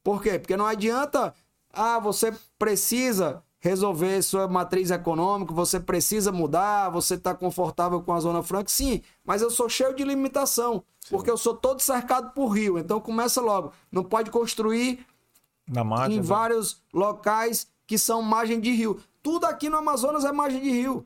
[0.01, 0.39] Por quê?
[0.39, 1.33] Porque não adianta,
[1.73, 8.19] ah, você precisa resolver sua matriz econômica, você precisa mudar, você está confortável com a
[8.19, 12.47] Zona Franca, sim, mas eu sou cheio de limitação, porque eu sou todo cercado por
[12.49, 15.05] rio, então começa logo, não pode construir
[15.83, 16.17] margem.
[16.17, 18.99] em do- vários locais que são margem de rio.
[19.25, 21.03] Tudo aqui no Amazonas é margem de rio.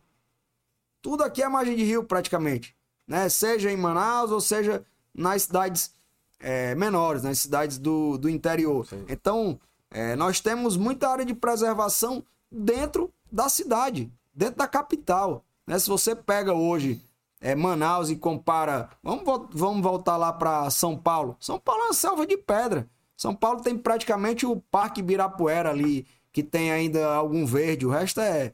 [1.01, 2.75] Tudo aqui é margem de rio, praticamente.
[3.07, 3.29] Né?
[3.29, 5.93] Seja em Manaus ou seja nas cidades
[6.37, 8.85] é, menores, nas cidades do, do interior.
[9.07, 9.57] Então,
[9.89, 15.45] é, nós temos muita área de preservação dentro da cidade, dentro da capital.
[15.65, 15.79] Né?
[15.79, 17.01] Se você pega hoje
[17.39, 18.89] é, Manaus e compara.
[19.01, 21.37] Vamos, vamos voltar lá para São Paulo.
[21.39, 22.85] São Paulo é uma selva de pedra.
[23.15, 27.85] São Paulo tem praticamente o Parque Ibirapuera ali, que tem ainda algum verde.
[27.85, 28.53] O resto é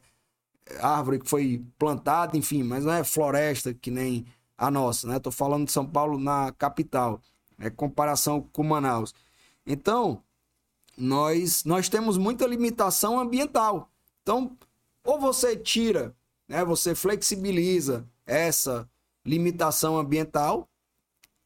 [0.80, 5.18] árvore que foi plantada, enfim, mas não é floresta que nem a nossa, né?
[5.18, 7.20] Tô falando de São Paulo na capital,
[7.58, 9.14] é comparação com Manaus.
[9.66, 10.22] Então,
[10.96, 13.90] nós nós temos muita limitação ambiental.
[14.22, 14.56] Então,
[15.04, 16.14] ou você tira,
[16.48, 18.88] né, você flexibiliza essa
[19.24, 20.68] limitação ambiental,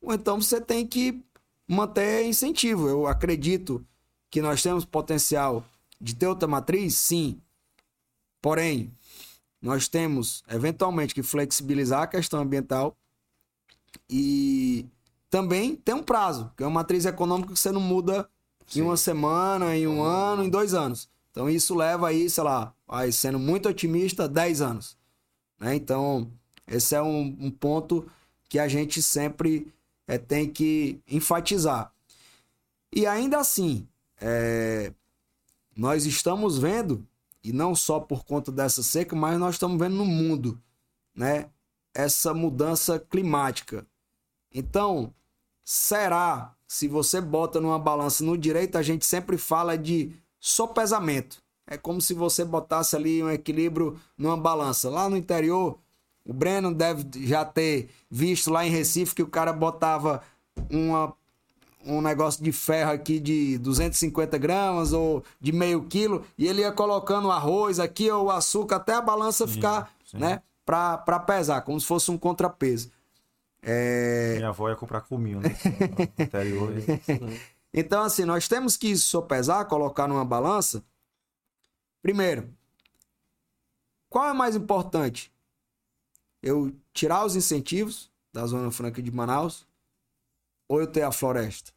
[0.01, 1.23] ou então você tem que
[1.69, 2.89] manter incentivo.
[2.89, 3.85] Eu acredito
[4.31, 5.65] que nós temos potencial
[6.01, 7.41] de ter outra matriz, sim.
[8.41, 8.93] Porém,
[9.61, 12.97] nós temos eventualmente que flexibilizar a questão ambiental
[14.09, 14.87] e
[15.29, 18.29] também tem um prazo, que é uma matriz econômica que você não muda
[18.75, 21.09] em uma semana, em um ano, em dois anos.
[21.31, 24.97] Então isso leva aí, sei lá, aí, sendo muito otimista, 10 anos.
[25.59, 25.77] Né?
[25.77, 26.31] Então,
[26.67, 28.11] esse é um, um ponto
[28.49, 29.73] que a gente sempre
[30.09, 31.93] é, tem que enfatizar.
[32.93, 33.87] E ainda assim,
[34.21, 34.93] é,
[35.81, 37.07] nós estamos vendo,
[37.43, 40.61] e não só por conta dessa seca, mas nós estamos vendo no mundo,
[41.15, 41.49] né?
[41.95, 43.87] Essa mudança climática.
[44.53, 45.15] Então,
[45.65, 51.43] será, se você bota numa balança no direito, a gente sempre fala de sopesamento.
[51.67, 54.91] É como se você botasse ali um equilíbrio numa balança.
[54.91, 55.79] Lá no interior,
[56.23, 60.23] o Breno deve já ter visto lá em Recife que o cara botava
[60.71, 61.17] uma,
[61.85, 66.73] um negócio de ferro aqui de 250 gramas ou de meio quilo e ele ia
[66.73, 70.19] colocando arroz aqui ou açúcar até a balança sim, ficar, sim.
[70.19, 72.91] né, para pesar, como se fosse um contrapeso.
[73.63, 74.35] É...
[74.37, 75.51] Minha avó ia comprar cominho né?
[76.19, 76.73] interior.
[77.73, 80.83] então, assim, nós temos que sopesar, colocar numa balança.
[82.03, 82.49] Primeiro,
[84.09, 85.31] qual é mais importante?
[86.43, 89.67] eu tirar os incentivos da Zona Franca de Manaus
[90.71, 91.73] ou eu ter a floresta?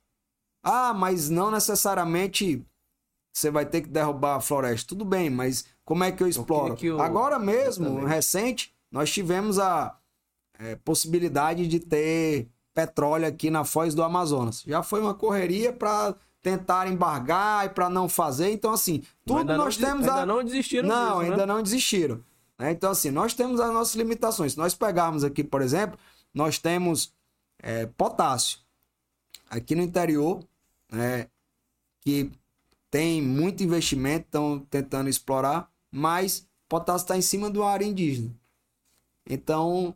[0.62, 2.64] Ah, mas não necessariamente
[3.34, 4.90] você vai ter que derrubar a floresta.
[4.90, 6.76] Tudo bem, mas como é que eu exploro?
[6.76, 7.02] Que eu...
[7.02, 8.08] Agora mesmo, Exatamente.
[8.08, 9.98] recente, nós tivemos a
[10.60, 14.62] é, possibilidade de ter petróleo aqui na foz do Amazonas.
[14.66, 16.14] Já foi uma correria para
[16.44, 18.52] tentar embargar e para não fazer.
[18.52, 20.08] Então, assim, tudo nós não, temos.
[20.08, 20.26] Ainda a...
[20.26, 20.88] não desistiram.
[20.88, 21.54] Não, disso, ainda né?
[21.54, 22.24] não desistiram.
[22.60, 22.72] Né?
[22.72, 24.52] Então, assim, nós temos as nossas limitações.
[24.52, 25.98] Se nós pegarmos aqui, por exemplo,
[26.32, 27.12] nós temos
[27.60, 28.63] é, potássio.
[29.58, 30.44] Aqui no interior,
[30.92, 31.28] né,
[32.02, 32.32] que
[32.90, 38.32] tem muito investimento, estão tentando explorar, mas potássio está em cima do área indígena.
[39.30, 39.96] Então,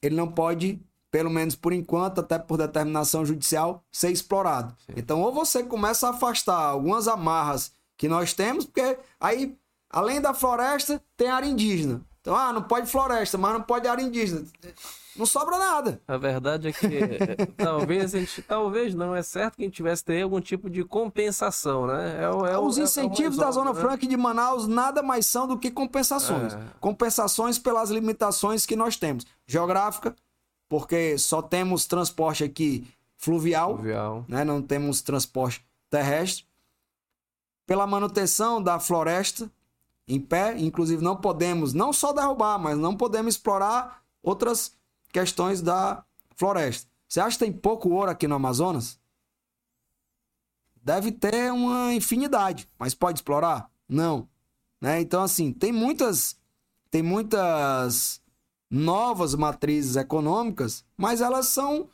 [0.00, 4.74] ele não pode, pelo menos por enquanto, até por determinação judicial, ser explorado.
[4.86, 4.92] Sim.
[4.96, 9.58] Então, ou você começa a afastar algumas amarras que nós temos, porque aí
[9.90, 12.00] Além da floresta, tem área indígena.
[12.20, 14.44] Então, ah, não pode floresta, mas não pode área indígena.
[15.16, 16.00] Não sobra nada.
[16.06, 16.86] A verdade é que
[17.56, 20.84] talvez a gente, talvez não, é certo que a gente tivesse ter algum tipo de
[20.84, 22.18] compensação, né?
[22.20, 23.80] É, é, Os é, incentivos é da Zona né?
[23.80, 26.54] Franca de Manaus nada mais são do que compensações.
[26.54, 26.60] É.
[26.78, 29.26] Compensações pelas limitações que nós temos.
[29.46, 30.14] Geográfica,
[30.68, 32.86] porque só temos transporte aqui
[33.16, 34.24] fluvial, fluvial.
[34.28, 34.44] Né?
[34.44, 36.44] não temos transporte terrestre.
[37.66, 39.50] Pela manutenção da floresta,
[40.08, 44.72] em pé, inclusive não podemos não só derrubar, mas não podemos explorar outras
[45.12, 46.04] questões da
[46.36, 46.88] floresta.
[47.08, 48.98] Você acha que tem pouco ouro aqui no Amazonas?
[50.82, 53.70] Deve ter uma infinidade, mas pode explorar?
[53.88, 54.28] Não.
[54.80, 55.00] Né?
[55.00, 56.38] Então, assim, tem muitas,
[56.90, 58.22] tem muitas
[58.70, 61.88] novas matrizes econômicas, mas elas são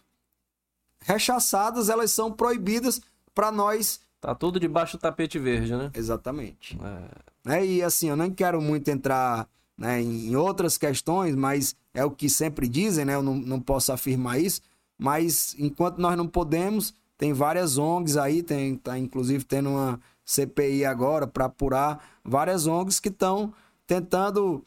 [1.00, 3.00] rechaçadas, elas são proibidas
[3.34, 4.00] para nós.
[4.20, 5.90] Tá tudo debaixo do tapete verde, né?
[5.94, 6.78] Exatamente.
[6.82, 7.48] É.
[7.48, 7.66] Né?
[7.66, 12.28] E assim, eu não quero muito entrar né, em outras questões, mas é o que
[12.28, 13.14] sempre dizem, né?
[13.14, 14.60] Eu não, não posso afirmar isso,
[14.98, 20.84] mas enquanto nós não podemos, tem várias ONGs aí, tem, tá inclusive tendo uma CPI
[20.84, 23.52] agora para apurar várias ONGs que estão
[23.86, 24.64] tentando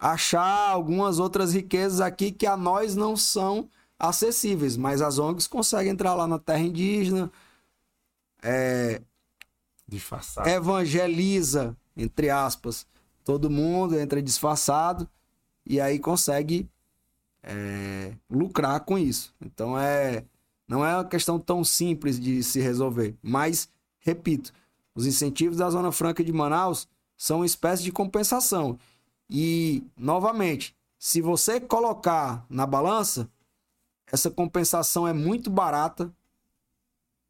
[0.00, 3.68] achar algumas outras riquezas aqui que a nós não são
[3.98, 7.30] acessíveis, mas as ONGs conseguem entrar lá na terra indígena,
[8.42, 9.02] é,
[9.86, 10.48] Disfarçado.
[10.48, 12.86] evangeliza entre aspas,
[13.28, 15.06] todo mundo entra disfarçado
[15.66, 16.66] e aí consegue
[17.42, 19.34] é, lucrar com isso.
[19.38, 20.24] Então é
[20.66, 23.68] não é uma questão tão simples de se resolver, mas
[24.00, 24.50] repito,
[24.94, 28.78] os incentivos da Zona Franca de Manaus são uma espécie de compensação.
[29.28, 33.28] E novamente, se você colocar na balança,
[34.10, 36.10] essa compensação é muito barata,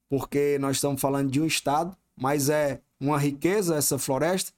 [0.08, 4.52] porque nós estamos falando de um estado, mas é uma riqueza essa floresta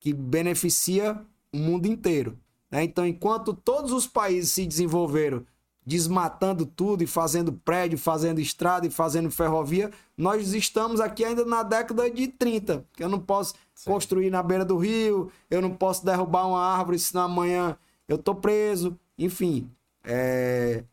[0.00, 1.20] que beneficia
[1.52, 2.38] o mundo inteiro.
[2.70, 2.84] Né?
[2.84, 5.44] Então, enquanto todos os países se desenvolveram
[5.88, 11.62] desmatando tudo e fazendo prédio, fazendo estrada e fazendo ferrovia, nós estamos aqui ainda na
[11.62, 12.84] década de 30.
[12.98, 13.90] Eu não posso Sim.
[13.90, 17.74] construir na beira do rio, eu não posso derrubar uma árvore, senão amanhã
[18.06, 18.98] eu tô preso.
[19.16, 19.70] Enfim,
[20.04, 20.84] é...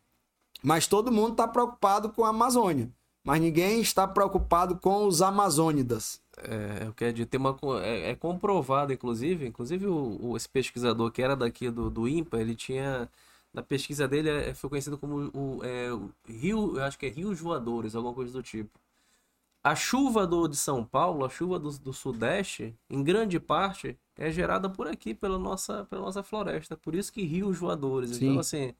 [0.62, 2.90] mas todo mundo está preocupado com a Amazônia.
[3.22, 6.22] Mas ninguém está preocupado com os amazônidas.
[6.38, 11.10] É, eu quero dizer, tem uma, é, é, comprovado, inclusive, inclusive o, o, esse pesquisador
[11.10, 13.10] que era daqui do, do IMPA, ele tinha,
[13.54, 17.08] na pesquisa dele, é, foi conhecido como o, é, o Rio, eu acho que é
[17.08, 18.78] Rios Voadores, alguma coisa do tipo.
[19.64, 24.30] A chuva do, de São Paulo, a chuva do, do Sudeste, em grande parte, é
[24.30, 26.76] gerada por aqui, pela nossa, pela nossa floresta.
[26.76, 28.10] Por isso que rios voadores.
[28.10, 28.26] Sim.
[28.28, 28.74] Então, assim,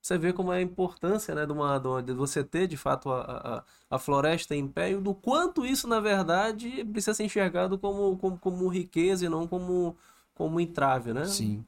[0.00, 3.64] você vê como é a importância né, de, uma, de você ter de fato a,
[3.90, 8.16] a, a floresta em pé e do quanto isso, na verdade, precisa ser enxergado como,
[8.16, 9.96] como, como riqueza e não como,
[10.34, 11.24] como entrave, né?
[11.24, 11.64] Sim.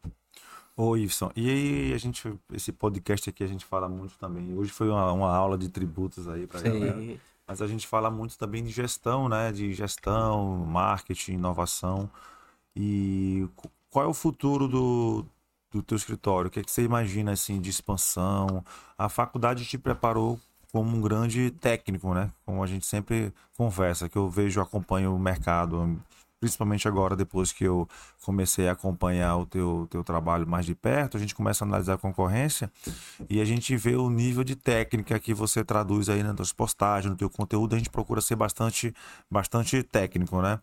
[0.76, 4.56] Ô, Iveson, e aí a gente, esse podcast aqui a gente fala muito também.
[4.56, 6.70] Hoje foi uma, uma aula de tributos aí pra Sim.
[6.80, 7.18] galera.
[7.46, 9.50] Mas a gente fala muito também de gestão, né?
[9.52, 12.08] De gestão, marketing, inovação.
[12.74, 15.26] E qu- qual é o futuro do,
[15.70, 16.48] do teu escritório?
[16.48, 18.64] O que, é que você imagina assim de expansão?
[18.98, 20.38] A faculdade te preparou
[20.72, 22.30] como um grande técnico, né?
[22.44, 26.00] Como a gente sempre conversa, que eu vejo, acompanho o mercado,
[26.40, 27.88] principalmente agora depois que eu
[28.22, 31.94] comecei a acompanhar o teu, teu trabalho mais de perto, a gente começa a analisar
[31.94, 32.72] a concorrência
[33.28, 37.10] e a gente vê o nível de técnica que você traduz aí nas tuas postagens,
[37.10, 38.94] no teu conteúdo, a gente procura ser bastante,
[39.30, 40.58] bastante técnico, né?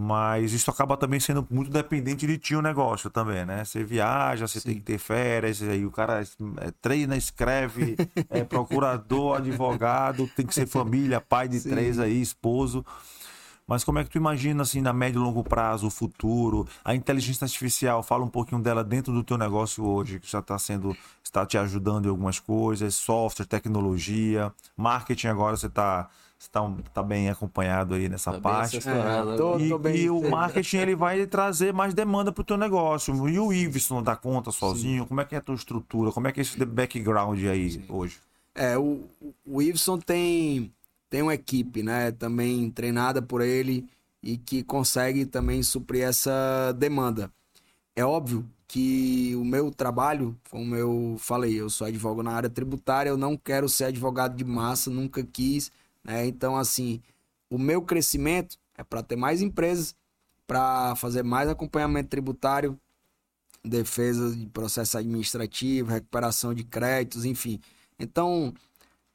[0.00, 3.64] Mas isso acaba também sendo muito dependente de ti o negócio também, né?
[3.64, 6.22] Você viaja, você tem que ter férias, aí o cara
[6.58, 7.96] é, treina, escreve,
[8.30, 11.70] é procurador, advogado, tem que ser família, pai de Sim.
[11.70, 12.86] três aí, esposo.
[13.66, 16.64] Mas como é que tu imagina, assim, na médio e longo prazo, o futuro?
[16.84, 20.56] A inteligência artificial, fala um pouquinho dela dentro do teu negócio hoje, que já está
[20.60, 26.08] sendo, está te ajudando em algumas coisas, software, tecnologia, marketing agora você está
[26.46, 26.60] tá,
[26.94, 28.76] tá bem acompanhado aí nessa Tá parte.
[28.76, 32.56] É, tô- E, bem e o marketing ele vai trazer mais demanda para o teu
[32.56, 33.28] negócio.
[33.28, 35.04] E o Iveson dá conta sozinho?
[35.06, 36.12] Como é que é a tua estrutura?
[36.12, 38.18] Como é que é esse background aí hoje?
[38.54, 39.04] É, o,
[39.44, 40.72] o Iveson tem,
[41.10, 42.12] tem uma equipe, né?
[42.12, 43.88] Também treinada por ele
[44.22, 47.30] e que consegue também suprir essa demanda.
[47.96, 53.08] É óbvio que o meu trabalho, como eu falei, eu sou advogado na área tributária,
[53.10, 55.72] eu não quero ser advogado de massa, nunca quis,
[56.08, 56.26] né?
[56.26, 57.02] Então, assim,
[57.50, 59.94] o meu crescimento é para ter mais empresas,
[60.46, 62.80] para fazer mais acompanhamento tributário,
[63.62, 67.60] defesa de processo administrativo, recuperação de créditos, enfim.
[67.98, 68.54] Então,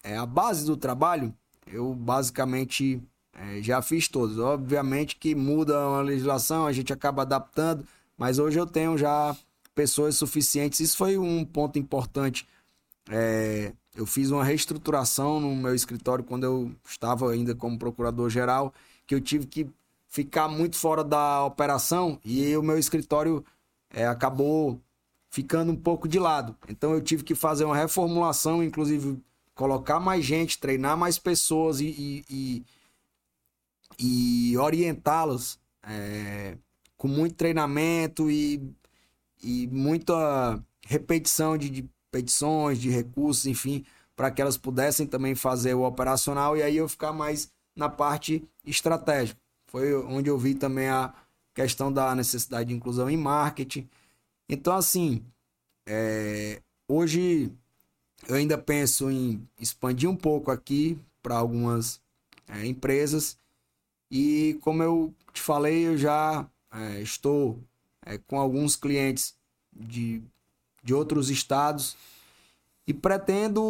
[0.03, 1.33] é, a base do trabalho,
[1.65, 3.01] eu basicamente
[3.33, 4.37] é, já fiz todos.
[4.37, 9.35] Obviamente que muda a legislação, a gente acaba adaptando, mas hoje eu tenho já
[9.73, 10.79] pessoas suficientes.
[10.79, 12.47] Isso foi um ponto importante.
[13.09, 18.73] É, eu fiz uma reestruturação no meu escritório quando eu estava ainda como procurador-geral,
[19.05, 19.69] que eu tive que
[20.07, 23.43] ficar muito fora da operação e o meu escritório
[23.89, 24.79] é, acabou
[25.29, 26.55] ficando um pouco de lado.
[26.67, 29.19] Então eu tive que fazer uma reformulação, inclusive
[29.55, 32.63] colocar mais gente, treinar mais pessoas e, e,
[33.99, 36.57] e, e orientá-los é,
[36.97, 38.61] com muito treinamento e,
[39.43, 43.83] e muita repetição de, de petições, de recursos, enfim,
[44.15, 48.47] para que elas pudessem também fazer o operacional e aí eu ficar mais na parte
[48.63, 49.39] estratégica.
[49.65, 51.11] Foi onde eu vi também a
[51.55, 53.89] questão da necessidade de inclusão em marketing.
[54.47, 55.25] Então, assim,
[55.87, 57.51] é, hoje
[58.27, 61.99] eu ainda penso em expandir um pouco aqui para algumas
[62.47, 63.35] é, empresas.
[64.11, 67.59] E como eu te falei, eu já é, estou
[68.05, 69.35] é, com alguns clientes
[69.75, 70.21] de,
[70.83, 71.95] de outros estados
[72.85, 73.61] e pretendo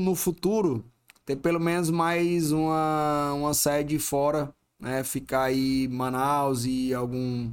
[0.00, 0.84] no futuro
[1.24, 5.04] ter pelo menos mais uma, uma sede fora, né?
[5.04, 7.50] Ficar aí em Manaus e algum,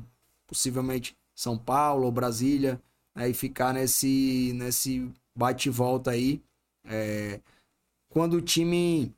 [0.47, 2.81] possivelmente São Paulo ou Brasília,
[3.13, 3.29] né?
[3.29, 6.41] E ficar nesse, nesse bate volta aí.
[6.85, 7.39] É,
[8.09, 9.13] quando o time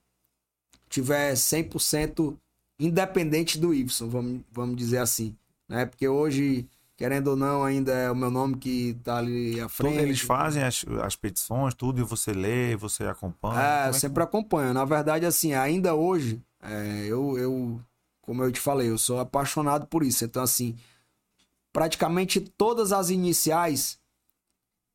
[0.89, 2.35] tiver 100%
[2.79, 5.35] independente do Y, vamos, vamos dizer assim,
[5.69, 5.85] né?
[5.85, 6.67] Porque hoje,
[6.97, 9.97] querendo ou não, ainda é o meu nome que tá ali à frente.
[9.99, 13.61] Eles fazem as, as petições, tudo, e você lê, você acompanha.
[13.61, 14.73] É, Como eu que- sempre acompanho.
[14.73, 17.79] Na verdade, assim, ainda hoje, é, eu, eu,
[18.21, 20.25] como eu te falei, eu sou apaixonado por isso.
[20.25, 20.75] Então, assim,
[21.71, 23.99] praticamente todas as iniciais,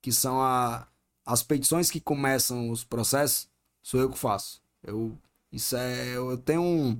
[0.00, 0.86] que são a,
[1.24, 3.48] as petições que começam os processos,
[3.82, 4.60] sou eu que faço.
[4.82, 5.16] Eu,
[5.52, 6.98] isso é, eu tenho um,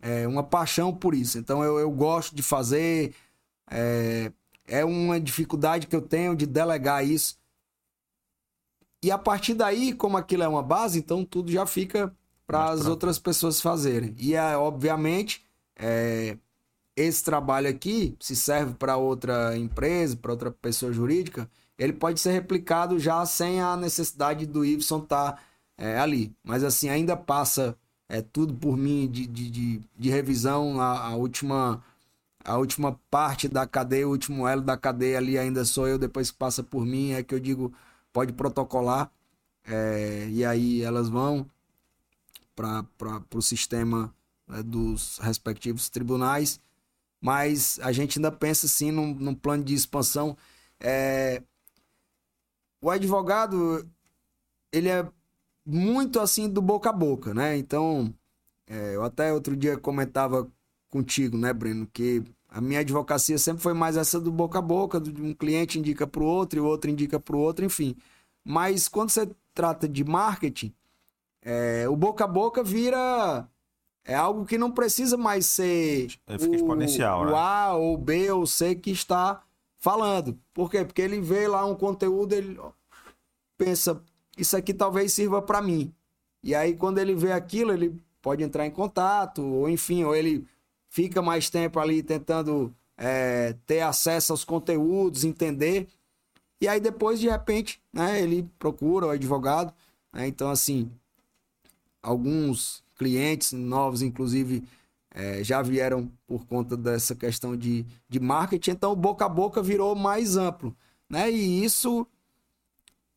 [0.00, 1.38] é, uma paixão por isso.
[1.38, 3.12] Então, eu, eu gosto de fazer.
[3.68, 4.30] É,
[4.66, 7.38] é uma dificuldade que eu tenho de delegar isso.
[9.02, 12.14] E a partir daí, como aquilo é uma base, então tudo já fica
[12.46, 14.14] para as outras pessoas fazerem.
[14.18, 15.44] E é, obviamente,
[15.76, 16.36] é,
[16.96, 21.48] esse trabalho aqui, se serve para outra empresa, para outra pessoa jurídica,
[21.78, 25.42] ele pode ser replicado já sem a necessidade do Ibson estar
[26.00, 26.34] ali.
[26.42, 27.76] Mas assim, ainda passa
[28.08, 31.82] é, tudo por mim de, de, de, de revisão, a, a última
[32.46, 36.30] a última parte da cadeia, o último elo da cadeia ali ainda sou eu, depois
[36.30, 37.74] que passa por mim, é que eu digo,
[38.12, 39.10] pode protocolar,
[39.64, 41.44] é, e aí elas vão
[42.54, 42.86] para
[43.34, 44.14] o sistema
[44.46, 46.60] né, dos respectivos tribunais,
[47.20, 50.36] mas a gente ainda pensa assim num, num plano de expansão.
[50.78, 51.42] É,
[52.80, 53.84] o advogado,
[54.70, 55.04] ele é
[55.64, 57.56] muito assim do boca a boca, né?
[57.58, 58.14] Então,
[58.68, 60.48] é, eu até outro dia comentava
[60.88, 65.00] contigo, né, Breno, que a minha advocacia sempre foi mais essa do boca a boca,
[65.00, 67.96] de um cliente indica para o outro e o outro indica para o outro, enfim.
[68.44, 70.72] Mas quando você trata de marketing,
[71.42, 73.48] é, o boca a boca vira
[74.04, 77.32] é algo que não precisa mais ser Ele fica exponencial, o né?
[77.34, 79.42] A ou B ou C que está
[79.78, 80.38] falando.
[80.54, 80.84] Por quê?
[80.84, 82.58] Porque ele vê lá um conteúdo, ele
[83.58, 84.00] pensa,
[84.38, 85.92] isso aqui talvez sirva para mim.
[86.42, 90.46] E aí quando ele vê aquilo, ele pode entrar em contato, ou enfim, ou ele
[90.96, 95.88] fica mais tempo ali tentando é, ter acesso aos conteúdos, entender.
[96.58, 99.74] E aí depois, de repente, né, ele procura o advogado.
[100.10, 100.26] né?
[100.26, 100.90] Então, assim,
[102.02, 104.64] alguns clientes novos, inclusive,
[105.10, 108.70] é, já vieram por conta dessa questão de, de marketing.
[108.70, 110.74] Então, boca a boca virou mais amplo.
[111.10, 111.30] Né?
[111.30, 112.06] E isso,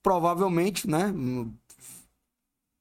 [0.03, 1.13] provavelmente, né?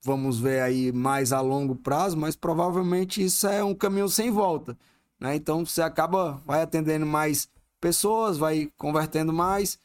[0.02, 4.76] Vamos ver aí mais a longo prazo, mas provavelmente isso é um caminho sem volta.
[5.18, 5.34] Né?
[5.34, 7.48] Então, você acaba, vai atendendo mais
[7.80, 9.78] pessoas, vai convertendo mais.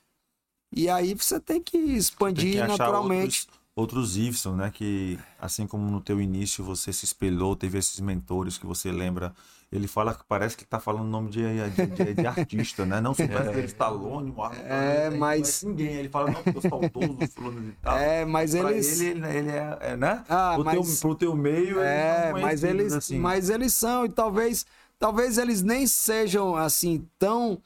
[0.75, 3.47] E aí você tem que expandir Tem que naturalmente.
[3.47, 4.71] Outros, outros Iveson, né?
[4.73, 9.33] Que assim como no teu início você se espelhou, teve esses mentores que você lembra.
[9.71, 11.41] Ele fala que parece que tá falando o nome de,
[11.71, 13.01] de, de- de artista, né?
[13.01, 13.65] Não Sylvester é.
[13.65, 15.87] Stallone, o Arnold, É, não mas- ninguém.
[15.95, 17.97] Ele fala, não, porque eu saudoso, fulano de tal.
[17.97, 19.01] É, mas Pra eles.
[19.01, 20.23] ele, ele é, é, né?
[20.29, 23.17] Ah, pro, mas- teu, pro teu meio, É, eles são mas eles, assim.
[23.17, 24.63] mas eles são, e talvez,
[24.99, 27.59] talvez eles nem sejam assim tão.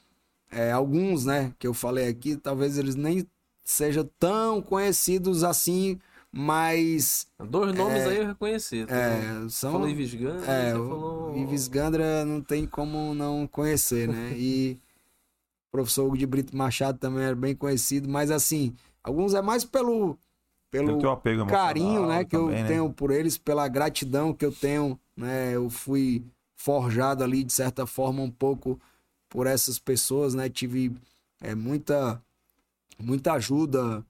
[0.50, 3.28] é, alguns, né, que eu falei aqui, talvez eles nem
[3.68, 6.00] sejam tão conhecidos assim,
[6.32, 8.86] mas Dois nomes aí eu reconheci.
[8.86, 9.74] Tu é, são.
[9.74, 11.38] falou Ives Gandra, É, falou...
[11.38, 14.34] Ives Gandra não tem como não conhecer, né?
[14.40, 14.80] E
[15.68, 18.74] o professor Hugo de Brito Machado também era bem conhecido, mas assim,
[19.04, 20.18] alguns é mais pelo
[20.72, 20.98] pelo
[21.48, 22.68] carinho, né, que eu também, né?
[22.68, 25.56] tenho por eles, pela gratidão que eu tenho, né?
[25.56, 26.24] Eu fui
[26.56, 28.80] forjado ali de certa forma um pouco
[29.30, 30.50] por essas pessoas, né?
[30.50, 30.94] Tive
[31.42, 32.22] é, muita
[33.00, 34.04] muita ajuda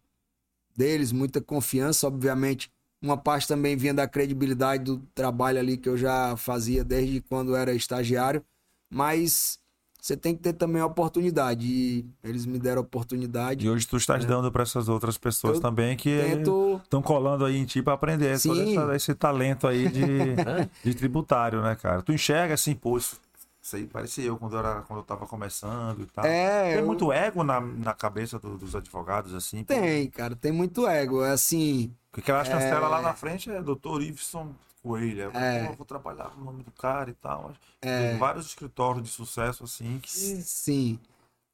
[0.75, 2.71] deles, muita confiança, obviamente.
[3.01, 7.55] Uma parte também vinha da credibilidade do trabalho ali que eu já fazia desde quando
[7.55, 8.43] era estagiário,
[8.89, 9.59] mas
[10.01, 13.65] você tem que ter também a oportunidade e eles me deram a oportunidade.
[13.65, 15.57] E hoje tu estás dando para essas outras pessoas É.
[15.57, 18.77] Eu também que Tento estão colando aí em ti para aprender todo Sim.
[18.77, 20.35] essa- esse talento aí de,
[20.83, 22.01] de tributário, né, cara?
[22.01, 23.19] Tu enxerga assim, pô, isso,
[23.67, 26.25] isso aí parece eu quando eu, era, quando eu tava começando e tal.
[26.25, 29.61] É, Tem eu- muito ego na, na cabeça do- dos advogados, assim.
[29.63, 31.21] Tem, cara, tem muito ego.
[31.23, 34.01] É assim, Porque aquela chancela lá na frente é Dr.
[34.01, 35.19] Iveson Coelho.
[35.23, 35.65] Eu, É.
[35.65, 37.51] pô, eu vou trabalhar com o nome do cara e tal.
[37.81, 40.97] Tem vários escritórios de sucesso, assim, que sim.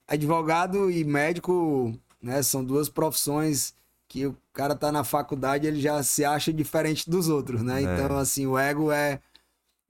[0.07, 3.73] Advogado e médico, né, são duas profissões
[4.07, 7.81] que o cara tá na faculdade, ele já se acha diferente dos outros, né?
[7.81, 7.84] É.
[7.84, 9.19] Então, assim, o ego é.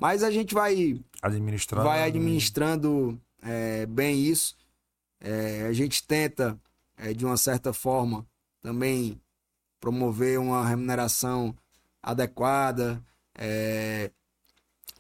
[0.04, 1.88] Mas a gente vai administrando.
[1.88, 4.54] vai administrando é, bem isso.
[5.22, 6.60] É, a gente tenta,
[6.98, 8.28] é, de uma certa forma,
[8.62, 9.18] também
[9.80, 11.56] promover uma remuneração
[12.02, 13.02] adequada,
[13.34, 14.12] é,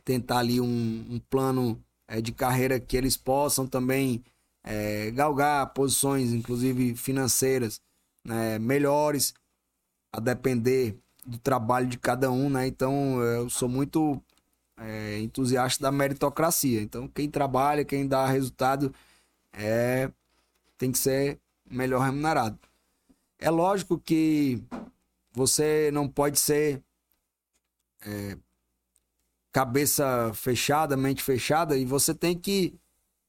[0.05, 4.23] tentar ali um, um plano é, de carreira que eles possam também
[4.63, 7.81] é, galgar posições, inclusive financeiras,
[8.25, 9.33] né, melhores,
[10.13, 12.67] a depender do trabalho de cada um, né?
[12.67, 14.23] Então eu sou muito
[14.77, 16.81] é, entusiasta da meritocracia.
[16.81, 18.93] Então, quem trabalha, quem dá resultado,
[19.51, 20.09] é,
[20.77, 21.39] tem que ser
[21.69, 22.57] melhor remunerado.
[23.39, 24.61] É lógico que
[25.33, 26.81] você não pode ser
[28.05, 28.37] é,
[29.51, 32.73] cabeça fechada, mente fechada, e você tem que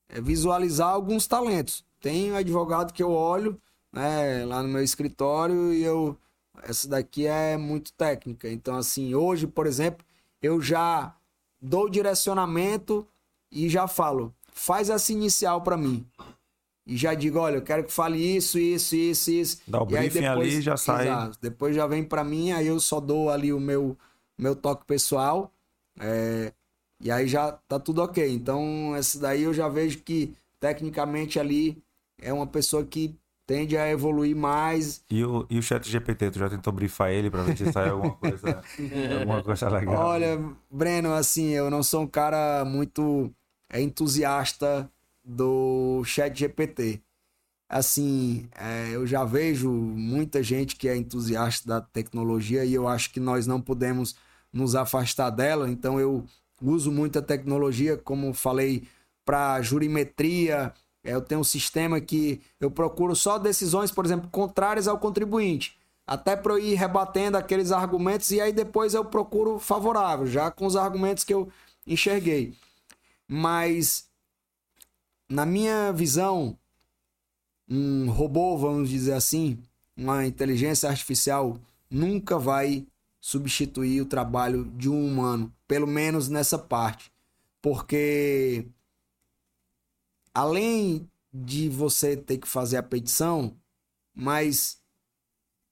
[0.08, 1.84] é, visualizar alguns talentos.
[2.00, 3.60] Tem um advogado que eu olho
[3.92, 6.18] né, lá no meu escritório e eu.
[6.62, 8.48] Essa daqui é muito técnica.
[8.48, 10.06] Então, assim, hoje, por exemplo,
[10.40, 11.14] eu já
[11.64, 13.06] dou direcionamento
[13.50, 16.06] e já falo, faz essa inicial para mim.
[16.86, 19.62] E já digo, olha, eu quero que fale isso, isso, isso, isso.
[19.66, 21.06] Dá o E aí briefing ali e já sai.
[21.06, 21.38] Exato.
[21.40, 23.96] Depois já vem para mim, aí eu só dou ali o meu,
[24.36, 25.50] meu toque pessoal.
[25.98, 26.52] é,
[27.00, 28.30] e aí já tá tudo ok.
[28.30, 31.82] Então, essa daí eu já vejo que tecnicamente ali
[32.18, 33.14] é uma pessoa que
[33.46, 35.04] tende a evoluir mais.
[35.10, 37.88] E o, e o chat GPT, tu já tentou brifar ele pra ver se sai
[37.88, 38.62] alguma coisa,
[39.18, 40.06] alguma coisa legal?
[40.06, 43.30] Olha, Breno, assim, eu não sou um cara muito
[43.72, 44.90] entusiasta
[45.24, 47.00] do chat GPT.
[47.68, 53.10] Assim, é, eu já vejo muita gente que é entusiasta da tecnologia e eu acho
[53.10, 54.14] que nós não podemos
[54.52, 55.68] nos afastar dela.
[55.68, 56.24] Então, eu
[56.62, 58.86] uso muita tecnologia, como falei,
[59.24, 60.72] para jurimetria.
[61.04, 65.78] É, eu tenho um sistema que eu procuro só decisões, por exemplo, contrárias ao contribuinte.
[66.06, 70.66] até para eu ir rebatendo aqueles argumentos e aí depois eu procuro favorável, já com
[70.66, 71.48] os argumentos que eu
[71.86, 72.54] enxerguei.
[73.28, 74.06] Mas
[75.28, 76.58] na minha visão,
[77.68, 79.58] um robô, vamos dizer assim,
[79.96, 81.58] uma inteligência artificial
[81.90, 82.86] nunca vai
[83.20, 87.10] substituir o trabalho de um humano, pelo menos nessa parte.
[87.62, 88.66] Porque
[90.34, 93.56] além de você ter que fazer a petição,
[94.14, 94.78] mas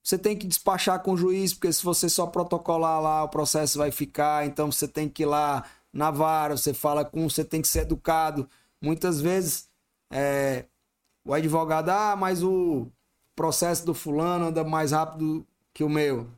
[0.03, 3.79] você tem que despachar com o juiz, porque se você só protocolar lá, o processo
[3.79, 7.63] vai ficar, então você tem que ir lá na vara, você fala com, você tem
[7.63, 8.49] que ser educado.
[8.81, 9.69] Muitas vezes
[10.11, 10.65] é,
[11.25, 12.89] o advogado, ah, mas o
[13.37, 16.29] processo do fulano anda mais rápido que o meu.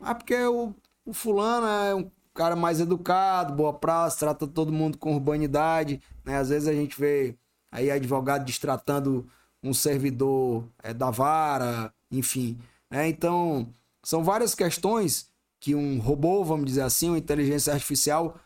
[0.00, 0.74] Ah, porque o,
[1.06, 6.36] o fulano é um cara mais educado, boa praça, trata todo mundo com urbanidade, né?
[6.36, 7.36] Às vezes a gente vê
[7.70, 9.28] aí advogado destratando
[9.62, 12.58] um servidor é, da vara, enfim.
[12.90, 13.08] Né?
[13.08, 13.72] Então,
[14.02, 15.28] são várias questões
[15.60, 18.38] que um robô, vamos dizer assim, uma inteligência artificial,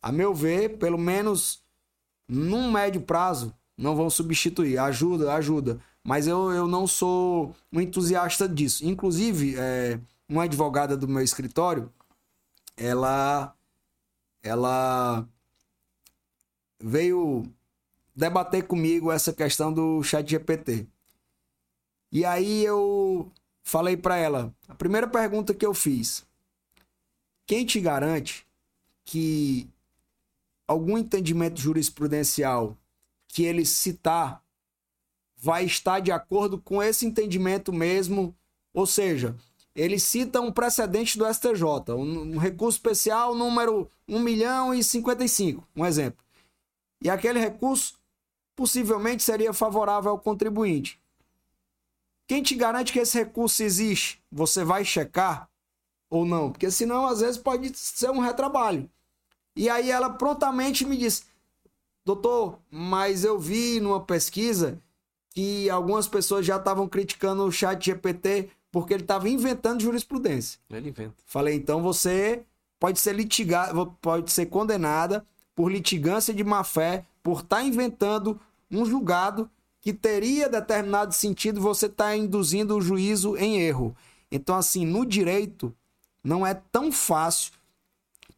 [0.00, 1.62] a meu ver, pelo menos
[2.26, 4.78] num médio prazo, não vão substituir.
[4.78, 5.80] Ajuda, ajuda.
[6.02, 8.84] Mas eu, eu não sou um entusiasta disso.
[8.86, 11.92] Inclusive, é, uma advogada do meu escritório,
[12.76, 13.54] ela,
[14.42, 15.26] ela
[16.80, 17.44] veio
[18.18, 20.88] debater comigo essa questão do chat GPT.
[22.10, 23.30] E aí eu
[23.62, 26.26] falei para ela, a primeira pergunta que eu fiz,
[27.46, 28.44] quem te garante
[29.04, 29.70] que
[30.66, 32.76] algum entendimento jurisprudencial
[33.28, 34.42] que ele citar
[35.36, 38.34] vai estar de acordo com esse entendimento mesmo,
[38.74, 39.36] ou seja,
[39.76, 45.64] ele cita um precedente do STJ, um, um recurso especial número 1 milhão e 55,
[45.76, 46.18] um exemplo.
[47.00, 47.97] E aquele recurso
[48.58, 51.00] possivelmente seria favorável ao contribuinte.
[52.26, 54.20] Quem te garante que esse recurso existe?
[54.32, 55.48] Você vai checar
[56.10, 56.50] ou não?
[56.50, 58.90] Porque senão, às vezes, pode ser um retrabalho.
[59.54, 61.22] E aí ela prontamente me disse:
[62.04, 64.82] Doutor, mas eu vi numa pesquisa
[65.30, 70.58] que algumas pessoas já estavam criticando o chat GPT porque ele estava inventando jurisprudência.
[70.68, 71.14] Ele inventa.
[71.26, 72.42] Falei, então você
[72.80, 75.24] pode ser litigada, pode ser condenada
[75.54, 78.38] por litigância de má fé, por estar tá inventando
[78.70, 79.50] um julgado
[79.80, 83.96] que teria determinado sentido, você está induzindo o juízo em erro.
[84.30, 85.74] Então, assim, no direito,
[86.22, 87.52] não é tão fácil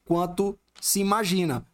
[0.05, 1.65] quanto se imagina.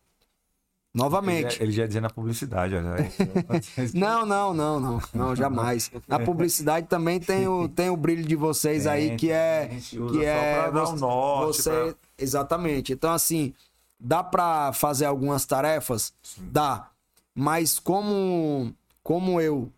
[0.97, 1.45] Novamente.
[1.45, 2.97] Ele já, ele já dizia na publicidade, olha.
[3.93, 5.91] não, não, não, não, não, jamais.
[6.09, 10.25] Na publicidade também tem o, tem o brilho de vocês tem, aí que é que
[10.25, 11.95] é você, norte, você pra...
[12.17, 12.95] exatamente.
[12.95, 13.53] Então assim,
[14.01, 16.49] dá para fazer algumas tarefas, Sim.
[16.51, 16.89] dá.
[17.37, 19.73] Mas como como eu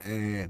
[0.00, 0.48] é,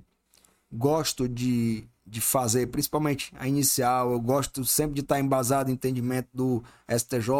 [0.70, 4.12] gosto de de fazer, principalmente a inicial.
[4.12, 7.30] Eu gosto sempre de estar embasado em entendimento do STJ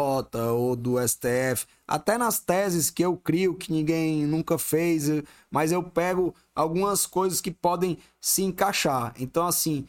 [0.53, 5.05] ou do STF, até nas teses que eu crio que ninguém nunca fez,
[5.51, 9.13] mas eu pego algumas coisas que podem se encaixar.
[9.19, 9.85] Então, assim,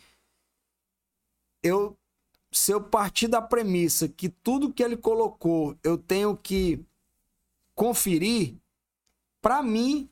[1.63, 1.97] eu
[2.53, 6.81] se eu partir da premissa que tudo que ele colocou eu tenho que
[7.75, 8.55] conferir,
[9.47, 10.11] para mim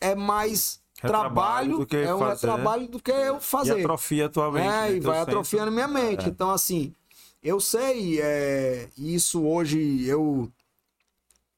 [0.00, 3.76] é mais trabalho, é um trabalho do que eu fazer.
[3.76, 4.68] E atrofia a tua mente.
[4.68, 6.26] É, e vai atrofiando minha mente.
[6.26, 6.28] É.
[6.28, 6.94] Então, assim,
[7.42, 10.48] eu sei, é, isso hoje eu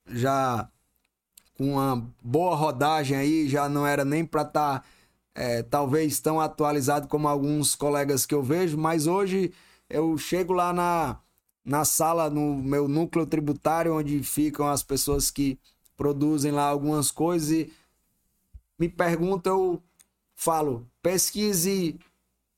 [0.06, 0.66] já
[1.58, 4.84] com uma boa rodagem aí, já não era nem para estar tá,
[5.34, 9.52] é, talvez tão atualizado como alguns colegas que eu vejo, mas hoje
[9.90, 11.18] eu chego lá na,
[11.62, 15.58] na sala, no meu núcleo tributário, onde ficam as pessoas que
[16.00, 17.70] produzem lá algumas coisas e
[18.78, 19.82] me pergunta, eu
[20.34, 22.00] falo, pesquise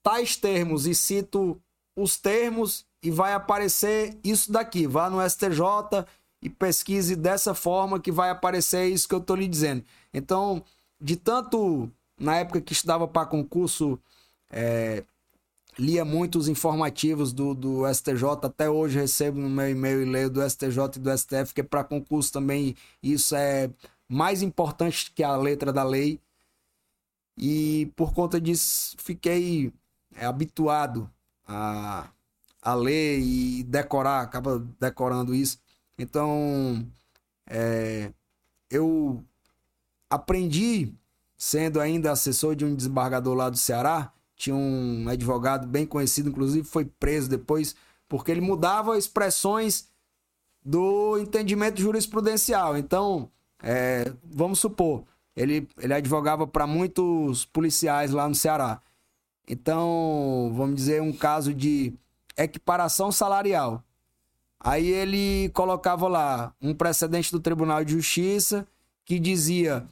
[0.01, 1.61] tais termos e cito
[1.97, 4.87] os termos e vai aparecer isso daqui.
[4.87, 6.07] Vá no STJ
[6.41, 9.85] e pesquise dessa forma que vai aparecer isso que eu estou lhe dizendo.
[10.15, 10.63] Então,
[11.01, 11.91] de tanto
[12.21, 13.99] na época que estudava para concurso,
[14.53, 15.03] é,
[15.79, 20.43] lia muitos informativos do, do STJ, até hoje recebo no meu e-mail e leio do
[20.49, 23.71] STJ e do STF, que é para concurso também isso é
[24.09, 26.21] mais importante que a letra da lei.
[27.37, 29.73] E por conta disso, fiquei
[30.15, 31.11] é, habituado
[31.47, 32.11] a,
[32.61, 35.59] a ler e decorar, acaba decorando isso.
[35.99, 36.87] Então,
[37.47, 38.13] é,
[38.71, 39.25] eu
[40.11, 40.93] aprendi,
[41.39, 44.13] sendo ainda assessor de um desembargador lá do Ceará,
[44.43, 47.77] tinha um advogado bem conhecido, inclusive foi preso depois,
[48.09, 49.89] porque ele mudava expressões
[50.65, 52.77] do entendimento jurisprudencial.
[52.77, 53.31] Então,
[53.63, 55.05] é, vamos supor,
[55.37, 58.83] ele, ele advogava para muitos policiais lá no Ceará.
[59.47, 61.93] Então, vamos dizer, um caso de
[62.37, 63.85] equiparação salarial.
[64.59, 68.67] Aí ele colocava lá um precedente do Tribunal de Justiça
[69.05, 69.87] que dizia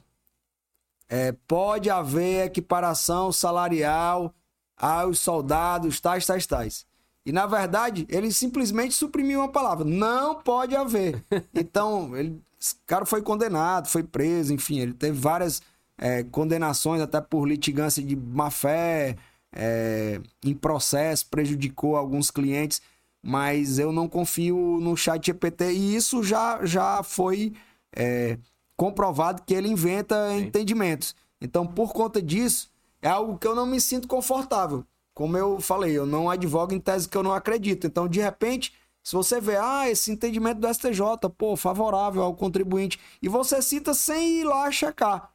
[1.07, 4.33] é, pode haver equiparação salarial
[4.81, 6.85] aos soldados, tais, tais, tais.
[7.23, 9.85] E na verdade, ele simplesmente suprimiu uma palavra.
[9.85, 11.23] Não pode haver.
[11.53, 15.61] Então, ele, esse cara foi condenado, foi preso, enfim, ele teve várias
[15.97, 19.15] é, condenações, até por litigância de má fé,
[19.53, 22.81] é, em processo, prejudicou alguns clientes,
[23.21, 27.53] mas eu não confio no chat GPT e isso já, já foi
[27.95, 28.37] é,
[28.75, 30.45] comprovado que ele inventa Sim.
[30.45, 31.15] entendimentos.
[31.39, 32.70] Então, por conta disso,
[33.01, 34.85] é algo que eu não me sinto confortável.
[35.13, 37.85] Como eu falei, eu não advogo em tese que eu não acredito.
[37.85, 38.73] Então, de repente,
[39.03, 43.93] se você vê, ah, esse entendimento do STJ, pô, favorável ao contribuinte, e você cita
[43.93, 45.31] sem ir lá checar.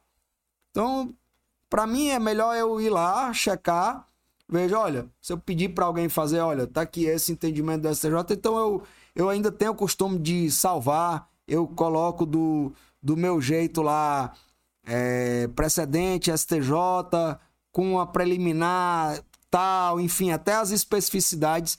[0.71, 1.13] Então,
[1.69, 4.07] para mim é melhor eu ir lá, checar,
[4.47, 8.13] veja, olha, se eu pedir para alguém fazer, olha, tá aqui esse entendimento do STJ,
[8.31, 8.83] então eu,
[9.15, 12.71] eu ainda tenho o costume de salvar, eu coloco do,
[13.01, 14.33] do meu jeito lá,
[14.85, 16.73] é, precedente, STJ,
[17.77, 21.77] com a preliminar, tal, enfim, até as especificidades.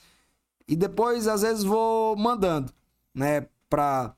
[0.68, 2.72] E depois, às vezes, vou mandando,
[3.12, 4.14] né, para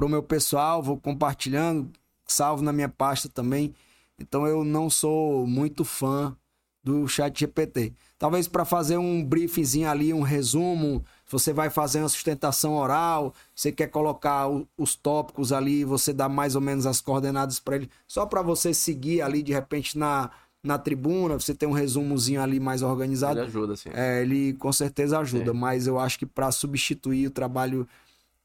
[0.00, 1.92] o meu pessoal, vou compartilhando,
[2.26, 3.74] salvo na minha pasta também.
[4.18, 6.34] Então, eu não sou muito fã
[6.82, 7.92] do chat GPT.
[8.18, 13.70] Talvez para fazer um briefingzinho ali, um resumo, você vai fazer uma sustentação oral, você
[13.70, 17.90] quer colocar o, os tópicos ali, você dá mais ou menos as coordenadas para ele,
[18.06, 20.30] só para você seguir ali de repente na,
[20.62, 23.40] na tribuna, você tem um resumozinho ali mais organizado.
[23.40, 23.90] Ele ajuda, sim.
[23.92, 25.58] É, ele com certeza ajuda, sim.
[25.58, 27.86] mas eu acho que para substituir o trabalho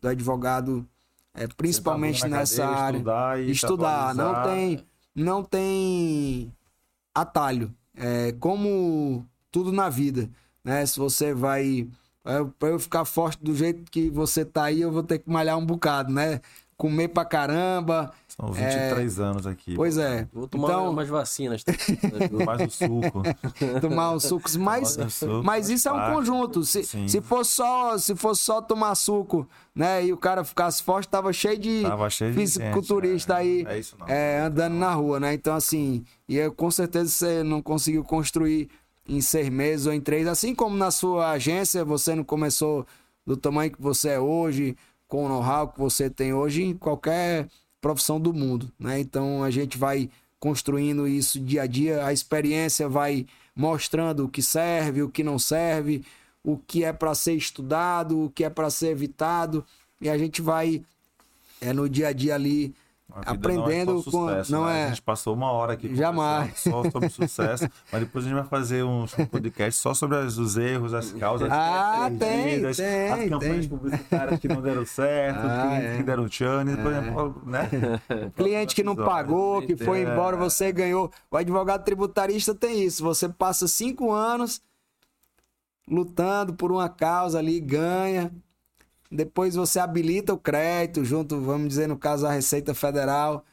[0.01, 0.85] do advogado,
[1.33, 4.85] é, principalmente tá nessa cadeira, área, estudar, estudar não tem
[5.15, 6.51] não tem
[7.13, 7.73] atalho.
[7.95, 10.29] É, como tudo na vida,
[10.63, 10.85] né?
[10.85, 11.87] Se você vai.
[12.23, 15.29] É, para eu ficar forte do jeito que você tá aí, eu vou ter que
[15.29, 16.41] malhar um bocado, né?
[16.77, 18.11] Comer pra caramba.
[18.27, 19.23] São 23 é...
[19.23, 19.73] anos aqui.
[19.73, 20.27] Pois é.
[20.31, 20.91] Vou tomar então...
[20.91, 21.63] umas vacinas.
[22.45, 23.23] mais o suco.
[23.81, 24.55] tomar uns sucos.
[24.55, 26.63] Mas, suco, mas isso é um conjunto.
[26.63, 30.05] Se, se, fosse só, se fosse só tomar suco, né?
[30.05, 33.71] E o cara ficasse forte, tava cheio de tava cheio fisiculturista de gente, é.
[33.71, 35.33] aí é é, andando na rua, né?
[35.33, 38.69] Então, assim, e eu, com certeza você não conseguiu construir
[39.07, 40.27] em seis meses ou em três.
[40.27, 42.85] Assim como na sua agência, você não começou
[43.25, 44.75] do tamanho que você é hoje,
[45.07, 47.47] com o know-how que você tem hoje, em qualquer
[47.79, 48.99] profissão do mundo, né?
[48.99, 50.09] Então a gente vai
[50.39, 53.25] construindo isso dia a dia, a experiência vai
[53.55, 56.03] mostrando o que serve, o que não serve,
[56.43, 59.65] o que é para ser estudado, o que é para ser evitado,
[59.99, 60.83] e a gente vai
[61.59, 62.75] é no dia a dia ali
[63.25, 64.81] aprendendo não é com sucesso, não né?
[64.81, 68.37] é a gente passou uma hora aqui jamais só sobre sucesso mas depois a gente
[68.37, 72.77] vai fazer um podcast só sobre os erros as causas ah tem tem as
[73.29, 73.69] campanhas tem.
[73.69, 75.97] publicitárias que não deram certo ah, clientes é.
[75.97, 77.01] que deram chane depois é.
[77.45, 77.69] né
[78.35, 83.29] cliente que não pagou que foi embora você ganhou o advogado tributarista tem isso você
[83.29, 84.61] passa cinco anos
[85.89, 88.31] lutando por uma causa ali ganha
[89.11, 93.43] depois você habilita o crédito junto, vamos dizer, no caso da Receita Federal.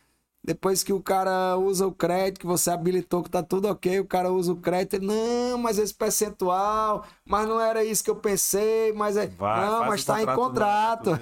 [0.47, 4.05] Depois que o cara usa o crédito, que você habilitou, que tá tudo ok, o
[4.05, 8.17] cara usa o crédito, ele, não, mas esse percentual, mas não era isso que eu
[8.17, 9.27] pensei, mas é.
[9.27, 11.13] Vai, não, mas tá em contrato.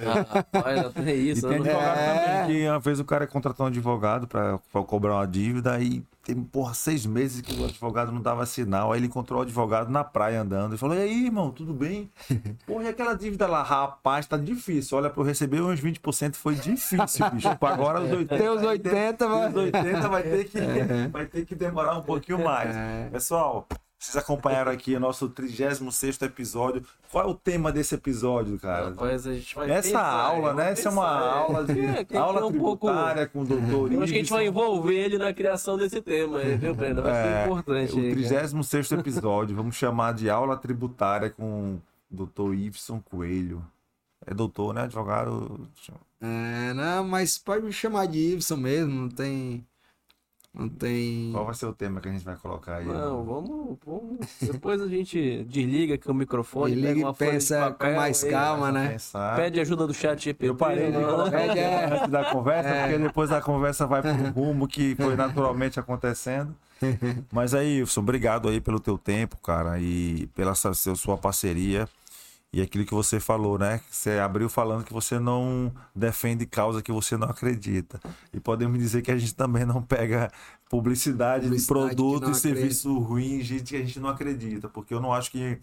[0.51, 2.41] Ah, tem isso, e tem advogado é.
[2.41, 6.41] também, que uma vez o cara contratou um advogado para cobrar uma dívida e tem,
[6.41, 8.93] porra, seis meses que o advogado não dava sinal.
[8.93, 12.09] Aí ele encontrou o advogado na praia andando e falou: E aí, irmão, tudo bem?
[12.65, 14.97] Porra, e aquela dívida lá, rapaz, tá difícil.
[14.97, 17.49] Olha, para eu receber uns 20% foi difícil, bicho.
[17.49, 18.37] Agora os 80.
[18.37, 19.49] Tem os 80, vai...
[19.49, 21.07] Os 80 vai ter que, é.
[21.11, 22.73] vai ter que demorar um pouquinho mais.
[22.73, 23.09] É.
[23.11, 23.67] Pessoal,
[24.03, 26.83] vocês acompanharam aqui o nosso 36 episódio.
[27.09, 28.89] Qual é o tema desse episódio, cara?
[28.89, 30.71] Rapaz, a gente vai Essa pensar, aula, né?
[30.71, 33.47] Essa é uma aula de é, aula um tributária pouco...
[33.47, 36.39] com o doutor Eu acho que a gente vai envolver ele na criação desse tema,
[36.39, 37.01] viu, Brenda?
[37.01, 37.91] Vai é, ser importante.
[37.93, 41.81] O 36 episódio, vamos chamar de aula tributária com o
[42.11, 43.65] doutor Iveson Coelho.
[44.25, 44.81] É doutor, né?
[44.81, 45.65] Advogado.
[46.19, 49.65] É, não, mas pode me chamar de Iveson mesmo, não tem.
[50.53, 51.31] Não tem.
[51.31, 52.85] Qual vai ser o tema que a gente vai colocar aí?
[52.85, 54.19] Não, vamos, vamos.
[54.39, 58.71] Depois a gente desliga aqui o microfone, Liga pega uma pensa papel, com mais calma,
[58.71, 58.89] né?
[58.89, 59.35] Pensar.
[59.35, 60.49] Pede ajuda do chat GPT.
[60.49, 61.85] Eu parei de colocar é.
[61.95, 62.81] antes da conversa, é.
[62.83, 66.55] porque depois a conversa vai para um rumo que foi naturalmente acontecendo.
[67.31, 71.87] Mas aí, Wilson, obrigado aí pelo teu tempo, cara, e pela sua parceria.
[72.53, 73.81] E aquilo que você falou, né?
[73.89, 77.99] Você abriu falando que você não defende causa que você não acredita.
[78.31, 80.31] E podemos dizer que a gente também não pega
[80.69, 84.69] publicidade, publicidade de produto e serviço ruim, gente que a gente não acredita.
[84.69, 85.57] Porque eu não acho que,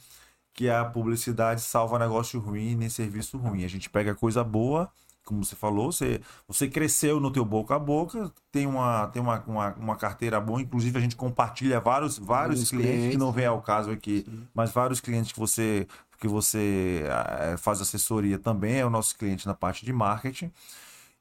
[0.52, 3.64] que a publicidade salva negócio ruim nem serviço ruim.
[3.64, 4.90] A gente pega coisa boa
[5.22, 9.40] como você falou, você, você cresceu no teu boca a boca, tem uma, tem uma,
[9.46, 13.30] uma, uma carteira boa, inclusive a gente compartilha vários, vários, vários clientes, clientes, que não
[13.30, 14.48] vem ao caso aqui, Sim.
[14.52, 15.86] mas vários clientes que você
[16.20, 17.04] que você
[17.40, 20.52] é, faz assessoria também é o nosso cliente na parte de marketing.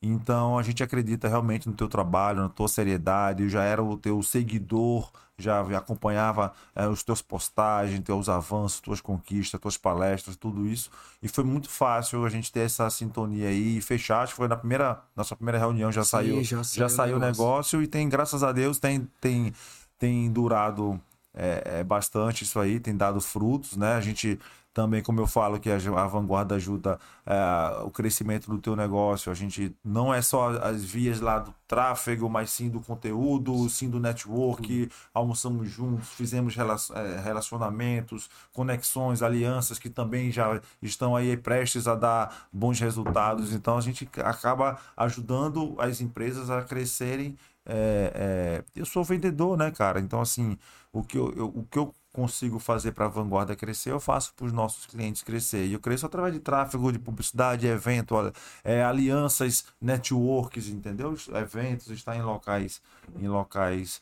[0.02, 3.44] Então a gente acredita realmente no teu trabalho, na tua seriedade.
[3.44, 9.02] Eu já era o teu seguidor, já acompanhava é, os teus postagens, teus avanços, tuas
[9.02, 10.90] conquistas, tuas palestras, tudo isso.
[11.24, 14.24] E foi muito fácil a gente ter essa sintonia aí e fechar.
[14.24, 17.20] Acho que foi na primeira, nossa primeira reunião já Sim, saiu, já, já saiu o
[17.20, 17.44] negócio.
[17.44, 19.54] negócio e tem, graças a Deus, tem, tem,
[19.98, 21.00] tem durado
[21.34, 23.96] é, é, bastante isso aí, tem dado frutos, né?
[23.96, 24.40] A gente
[24.74, 29.32] também, como eu falo, que a, a vanguarda ajuda é, o crescimento do teu negócio.
[29.32, 33.90] A gente não é só as vias lá do tráfego, mas sim do conteúdo, sim
[33.90, 34.90] do network.
[35.14, 42.48] Almoçamos juntos, fizemos é, relacionamentos, conexões, alianças que também já estão aí prestes a dar
[42.52, 43.54] bons resultados.
[43.54, 47.36] Então a gente acaba ajudando as empresas a crescerem
[47.66, 50.00] é, é, eu sou vendedor, né, cara?
[50.00, 50.58] Então, assim,
[50.92, 54.34] o que eu, eu o que eu consigo fazer para a vanguarda crescer, eu faço
[54.34, 55.66] para os nossos clientes crescer.
[55.66, 58.16] E eu cresço através de tráfego, de publicidade, evento,
[58.64, 61.16] é, alianças, networks, entendeu?
[61.34, 62.82] Eventos, estar em locais,
[63.20, 64.02] em locais.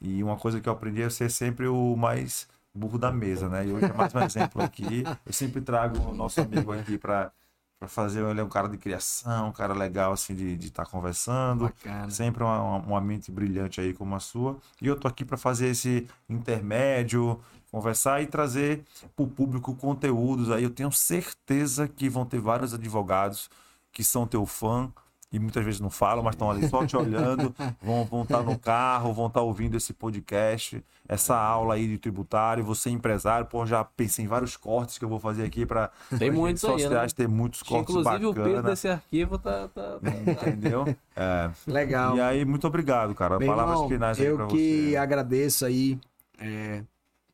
[0.00, 3.66] E uma coisa que eu aprendi é ser sempre o mais burro da mesa, né?
[3.66, 5.02] E hoje é mais um exemplo aqui.
[5.26, 7.32] Eu sempre trago o nosso amigo aqui para
[7.78, 10.90] para fazer ele é um cara de criação, um cara legal assim de estar tá
[10.90, 11.64] conversando.
[11.64, 12.10] Bacana.
[12.10, 14.58] Sempre uma, uma, mente brilhante aí como a sua.
[14.82, 17.40] E eu tô aqui para fazer esse intermédio,
[17.70, 18.84] conversar e trazer
[19.14, 20.64] para o público conteúdos aí.
[20.64, 23.48] Eu tenho certeza que vão ter vários advogados
[23.92, 24.92] que são teu fã,
[25.30, 28.42] e muitas vezes não falam, mas estão ali só te olhando, vão, vão estar tá
[28.42, 32.92] no carro, vão estar tá ouvindo esse podcast, essa aula aí de tributário, você é
[32.92, 36.62] empresário, pô, já pensei em vários cortes que eu vou fazer aqui para tem muitos
[36.62, 37.08] sociais, aí, né?
[37.14, 38.48] tem muitos cortes Inclusive bacana.
[38.48, 39.68] o peso desse arquivo tá...
[39.68, 40.48] tá, tá...
[40.48, 40.84] Entendeu?
[41.20, 41.50] É.
[41.66, 42.16] Legal.
[42.16, 43.40] E aí, muito obrigado, cara.
[43.40, 45.98] Bem, Palavras irmão, finais aí Eu que agradeço aí
[46.38, 46.84] é,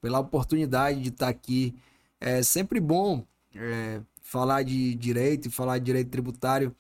[0.01, 1.75] pela oportunidade de estar tá aqui.
[2.19, 3.23] É sempre bom
[3.55, 6.75] é, falar de direito e falar de direito tributário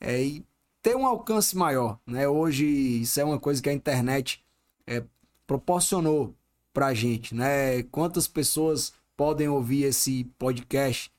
[0.00, 0.47] é, e
[0.82, 1.98] ter um alcance maior.
[2.06, 2.28] Né?
[2.28, 4.44] Hoje, isso é uma coisa que a internet
[4.86, 5.02] é,
[5.46, 6.34] proporcionou
[6.72, 7.34] para a gente.
[7.34, 7.82] Né?
[7.84, 11.10] Quantas pessoas podem ouvir esse podcast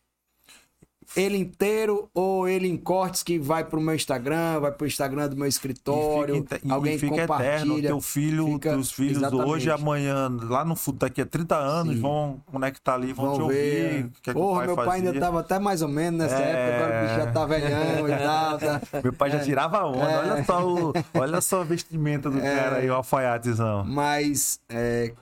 [1.16, 5.36] ele inteiro ou ele em cortes que vai pro meu Instagram, vai pro Instagram do
[5.36, 7.56] meu escritório, e fica, alguém e fica compartilha.
[7.56, 9.50] Eterno, teu filho, fica, teus filhos exatamente.
[9.50, 12.02] hoje, amanhã, lá no futuro, daqui a 30 anos, Sim.
[12.02, 14.06] vão conectar ali, vão, vão te ouvir.
[14.06, 16.52] O que é que Porra, meu pai ainda tava até mais ou menos nessa é...
[16.52, 18.60] época, agora o bicho já tá velhão e tal.
[18.60, 18.82] Tá...
[19.04, 19.44] Meu pai já é.
[19.44, 20.18] tirava onda, é...
[20.18, 22.56] olha só o, olha só a vestimenta do é...
[22.56, 23.84] cara aí, o alfaiatezão.
[23.86, 25.14] Mas, é,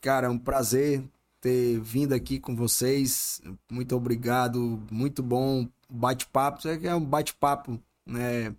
[0.00, 1.02] cara, é um prazer
[1.42, 3.42] ter vindo aqui com vocês.
[3.70, 6.66] Muito obrigado, muito bom bate-papo.
[6.68, 8.54] É um bate-papo, né?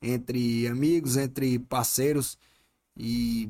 [0.00, 2.38] Entre amigos, entre parceiros.
[2.96, 3.48] E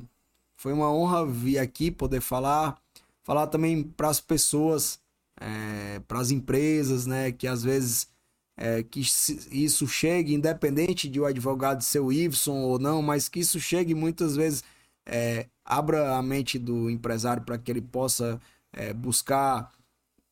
[0.57, 2.81] foi uma honra vir aqui poder falar.
[3.25, 5.01] Falar também para as pessoas,
[5.41, 7.33] é, para as empresas, né?
[7.33, 8.09] Que às vezes
[8.57, 13.41] é, que isso chegue, independente de o advogado ser o Iveson ou não, mas que
[13.41, 14.63] isso chegue muitas vezes,
[15.05, 18.41] é, abra a mente do empresário para que ele possa
[18.77, 19.73] é, buscar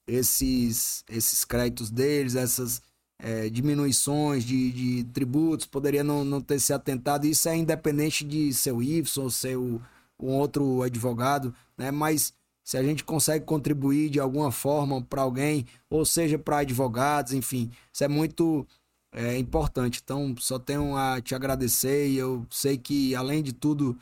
[0.06, 2.82] esses, esses créditos deles, essas
[3.18, 7.26] é, diminuições de, de, tributos, poderia não, não ter se atentado.
[7.26, 8.80] Isso é independente de ser o
[9.16, 9.80] ou ser um
[10.18, 11.90] outro advogado, né?
[11.90, 17.32] mas se a gente consegue contribuir de alguma forma para alguém, ou seja, para advogados,
[17.34, 18.66] enfim, isso é muito
[19.12, 20.00] é, importante.
[20.02, 23.98] Então, só tenho a te agradecer e eu sei que, além de tudo,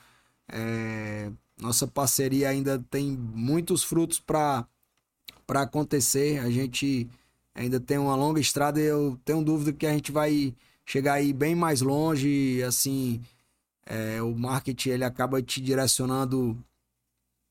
[0.48, 1.30] é,
[1.62, 4.66] nossa parceria ainda tem muitos frutos para
[5.48, 6.40] acontecer.
[6.40, 7.08] A gente
[7.54, 10.52] ainda tem uma longa estrada e eu tenho dúvida que a gente vai
[10.84, 12.60] chegar aí bem mais longe.
[12.64, 13.22] Assim,
[13.86, 16.58] é, o marketing ele acaba te direcionando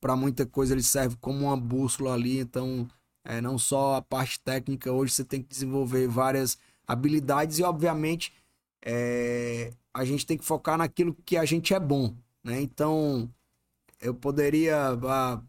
[0.01, 2.39] para muita coisa, ele serve como uma bússola ali.
[2.39, 2.85] Então,
[3.23, 8.33] é, não só a parte técnica, hoje você tem que desenvolver várias habilidades e, obviamente,
[8.83, 12.13] é, a gente tem que focar naquilo que a gente é bom.
[12.43, 12.61] Né?
[12.61, 13.29] Então,
[14.01, 15.41] eu poderia ah,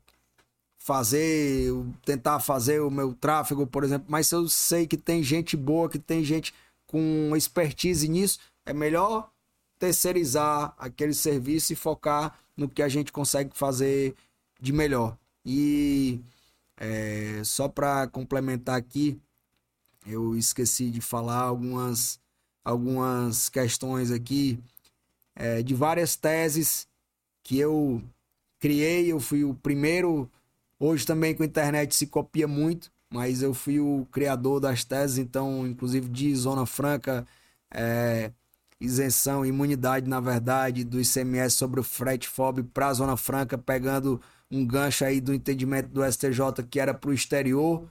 [0.79, 1.73] fazer,
[2.05, 5.89] tentar fazer o meu tráfego, por exemplo, mas se eu sei que tem gente boa,
[5.89, 6.53] que tem gente
[6.87, 9.31] com expertise nisso, é melhor
[9.79, 14.15] terceirizar aquele serviço e focar no que a gente consegue fazer
[14.61, 15.17] de melhor.
[15.45, 16.21] E
[16.77, 19.21] é, só para complementar aqui,
[20.07, 22.21] eu esqueci de falar algumas,
[22.65, 24.59] algumas questões aqui
[25.35, 26.87] é, de várias teses
[27.43, 28.03] que eu
[28.63, 29.11] criei.
[29.11, 30.31] Eu fui o primeiro.
[30.79, 35.19] Hoje também com a internet se copia muito, mas eu fui o criador das teses,
[35.19, 37.27] então, inclusive de Zona Franca,
[37.73, 38.33] é,
[38.81, 44.21] isenção, imunidade, na verdade, do ICMS sobre o frete FOB para a Zona Franca, pegando
[44.51, 47.89] um gancho aí do entendimento do STJ que era para o exterior.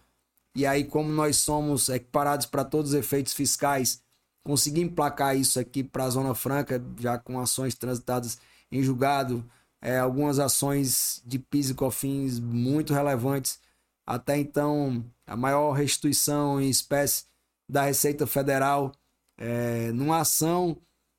[0.56, 4.02] E aí, como nós somos equiparados para todos os efeitos fiscais,
[4.44, 8.38] consegui emplacar isso aqui para a Zona Franca, já com ações transitadas
[8.70, 9.46] em julgado,
[9.82, 13.60] é, algumas ações de PIS e COFINS muito relevantes.
[14.06, 17.26] Até então, a maior restituição em espécie
[17.68, 18.92] da Receita Federal,
[19.38, 20.78] é, numa ação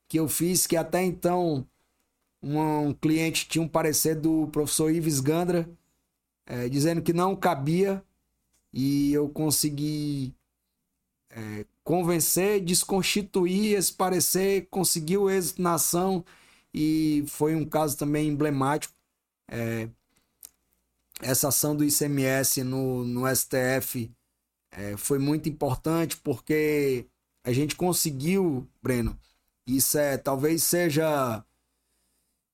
[0.08, 1.66] que eu fiz que até então
[2.42, 5.68] um, cliente tinha um parecer do professor Ives Gandra,
[6.46, 8.02] é, dizendo que não cabia
[8.72, 10.34] e eu consegui
[11.30, 16.24] é, convencer, desconstituir esse parecer, conseguiu êxito na ação
[16.74, 18.94] e foi um caso também emblemático.
[19.50, 19.88] É,
[21.20, 24.10] essa ação do ICMS no, no STF
[24.70, 27.06] é, foi muito importante porque
[27.44, 29.18] a gente conseguiu, Breno,
[29.66, 31.44] isso é talvez seja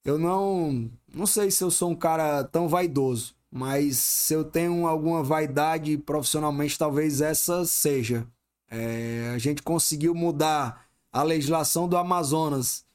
[0.03, 4.87] eu não não sei se eu sou um cara tão vaidoso, mas se eu tenho
[4.87, 8.27] alguma vaidade profissionalmente, talvez essa seja.
[8.71, 12.85] É, a gente conseguiu mudar a legislação do Amazonas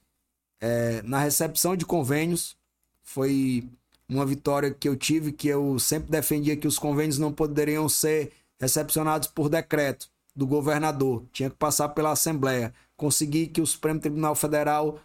[0.64, 2.56] é, na recepção de convênios.
[3.02, 3.68] Foi
[4.08, 8.32] uma vitória que eu tive, que eu sempre defendia que os convênios não poderiam ser
[8.58, 12.72] recepcionados por decreto do governador, tinha que passar pela Assembleia.
[12.96, 14.98] Consegui que o Supremo Tribunal Federal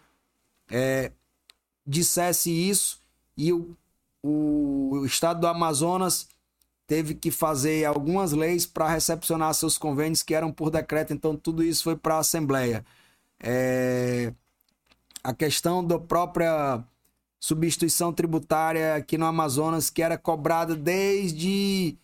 [0.70, 1.12] é,
[1.86, 3.00] dissesse isso
[3.36, 3.76] e o,
[4.22, 6.26] o, estado do Amazonas
[6.86, 11.62] teve que fazer algumas leis para recepcionar seus convênios que eram por decreto, então tudo
[11.62, 12.84] isso foi para a Assembleia.
[13.38, 14.32] É...
[15.22, 16.82] A questão da própria
[17.38, 21.96] substituição tributária aqui no Amazonas, que era cobrada desde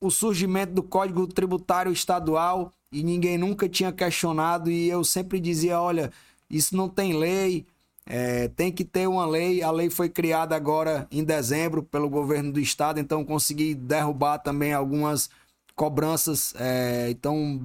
[0.00, 5.80] o surgimento do Código Tributário Estadual e ninguém nunca tinha questionado, e eu sempre dizia:
[5.80, 6.12] olha,
[6.50, 7.66] isso não tem lei,
[8.04, 9.62] é, tem que ter uma lei.
[9.62, 14.74] A lei foi criada agora em dezembro pelo governo do estado, então consegui derrubar também
[14.74, 15.30] algumas
[15.74, 16.54] cobranças.
[16.58, 17.60] É, então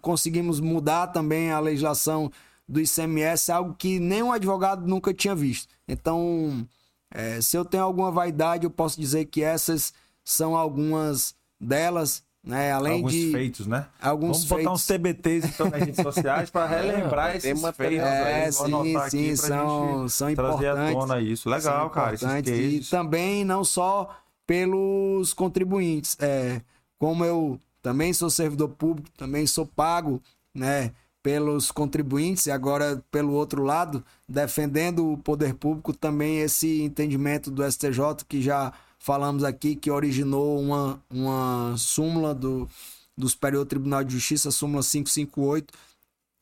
[0.00, 2.30] conseguimos mudar também a legislação
[2.70, 5.74] do ICMS, algo que nenhum advogado nunca tinha visto.
[5.88, 6.64] Então,
[7.12, 9.92] é, se eu tenho alguma vaidade, eu posso dizer que essas
[10.24, 12.22] são algumas delas.
[12.42, 12.72] Né?
[12.72, 13.86] Além alguns de feitos, né?
[14.00, 14.72] Alguns Vamos botar feitos.
[14.72, 17.98] uns TBTs então nas redes sociais para relembrar tem esses uma- feitos.
[17.98, 18.52] É, aí.
[18.52, 20.94] Sim, aqui sim, são, gente são trazer à importantes.
[20.94, 21.50] tona isso.
[21.50, 22.14] Legal, cara.
[22.14, 22.86] Esses importantes.
[22.86, 24.16] E também não só
[24.46, 26.16] pelos contribuintes.
[26.18, 26.62] É,
[26.98, 30.22] como eu também sou servidor público, também sou pago,
[30.54, 30.92] né?
[31.22, 37.62] Pelos contribuintes e agora pelo outro lado, defendendo o poder público, também esse entendimento do
[37.70, 42.68] STJ que já falamos aqui, que originou uma, uma súmula do,
[43.16, 45.74] do Superior Tribunal de Justiça, súmula 558,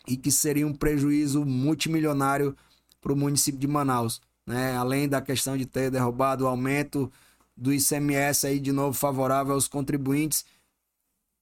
[0.07, 2.57] e que seria um prejuízo multimilionário
[3.01, 4.21] para o município de Manaus.
[4.47, 4.77] Né?
[4.77, 7.11] Além da questão de ter derrubado o aumento
[7.57, 10.45] do ICMS aí de novo favorável aos contribuintes,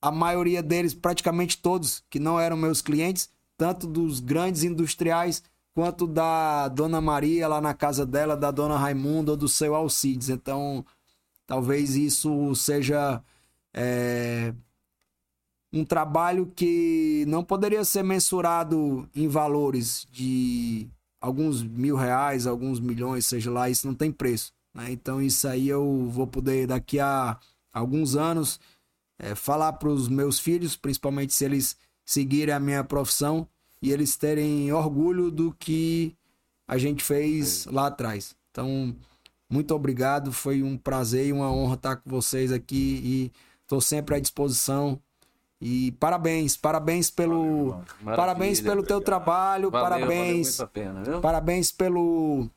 [0.07, 5.43] a maioria deles, praticamente todos, que não eram meus clientes, tanto dos grandes industriais
[5.75, 10.29] quanto da Dona Maria lá na casa dela, da Dona Raimunda ou do seu Alcides.
[10.29, 10.87] Então,
[11.45, 13.21] talvez isso seja
[13.75, 14.55] é,
[15.73, 20.89] um trabalho que não poderia ser mensurado em valores de
[21.21, 24.53] alguns mil reais, alguns milhões, seja lá, isso não tem preço.
[24.73, 24.93] né?
[24.93, 27.37] Então, isso aí eu vou poder, daqui a
[27.73, 28.61] alguns anos,
[29.19, 33.49] é, falar para os meus filhos, principalmente se eles seguirem a minha profissão
[33.81, 36.15] e eles terem orgulho do que
[36.67, 38.35] a gente fez lá atrás.
[38.51, 38.95] Então,
[39.49, 43.33] muito obrigado, foi um prazer e uma honra estar com vocês aqui e
[43.63, 45.01] estou sempre à disposição.
[45.61, 48.17] E parabéns, parabéns pelo, Maravilha.
[48.17, 52.51] parabéns pelo teu trabalho, Valeu, parabéns, Valeu pena, parabéns pelo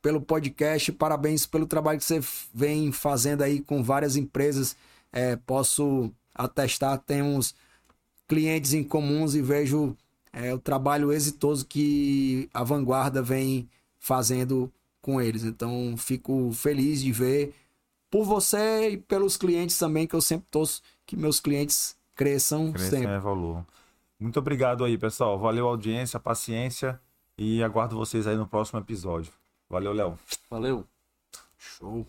[0.00, 2.20] pelo podcast, parabéns pelo trabalho que você
[2.52, 4.76] vem fazendo aí com várias empresas.
[5.14, 7.54] É, posso atestar, temos
[8.26, 9.96] clientes em comuns e vejo
[10.32, 13.68] é, o trabalho exitoso que a Vanguarda vem
[14.00, 15.44] fazendo com eles.
[15.44, 17.54] Então, fico feliz de ver
[18.10, 23.00] por você e pelos clientes também, que eu sempre torço que meus clientes cresçam Crescem
[23.00, 23.12] sempre.
[23.12, 23.64] é valor.
[24.18, 25.38] Muito obrigado aí, pessoal.
[25.38, 27.00] Valeu a audiência, a paciência
[27.38, 29.32] e aguardo vocês aí no próximo episódio.
[29.68, 30.18] Valeu, Léo.
[30.50, 30.84] Valeu.
[31.56, 32.06] Show.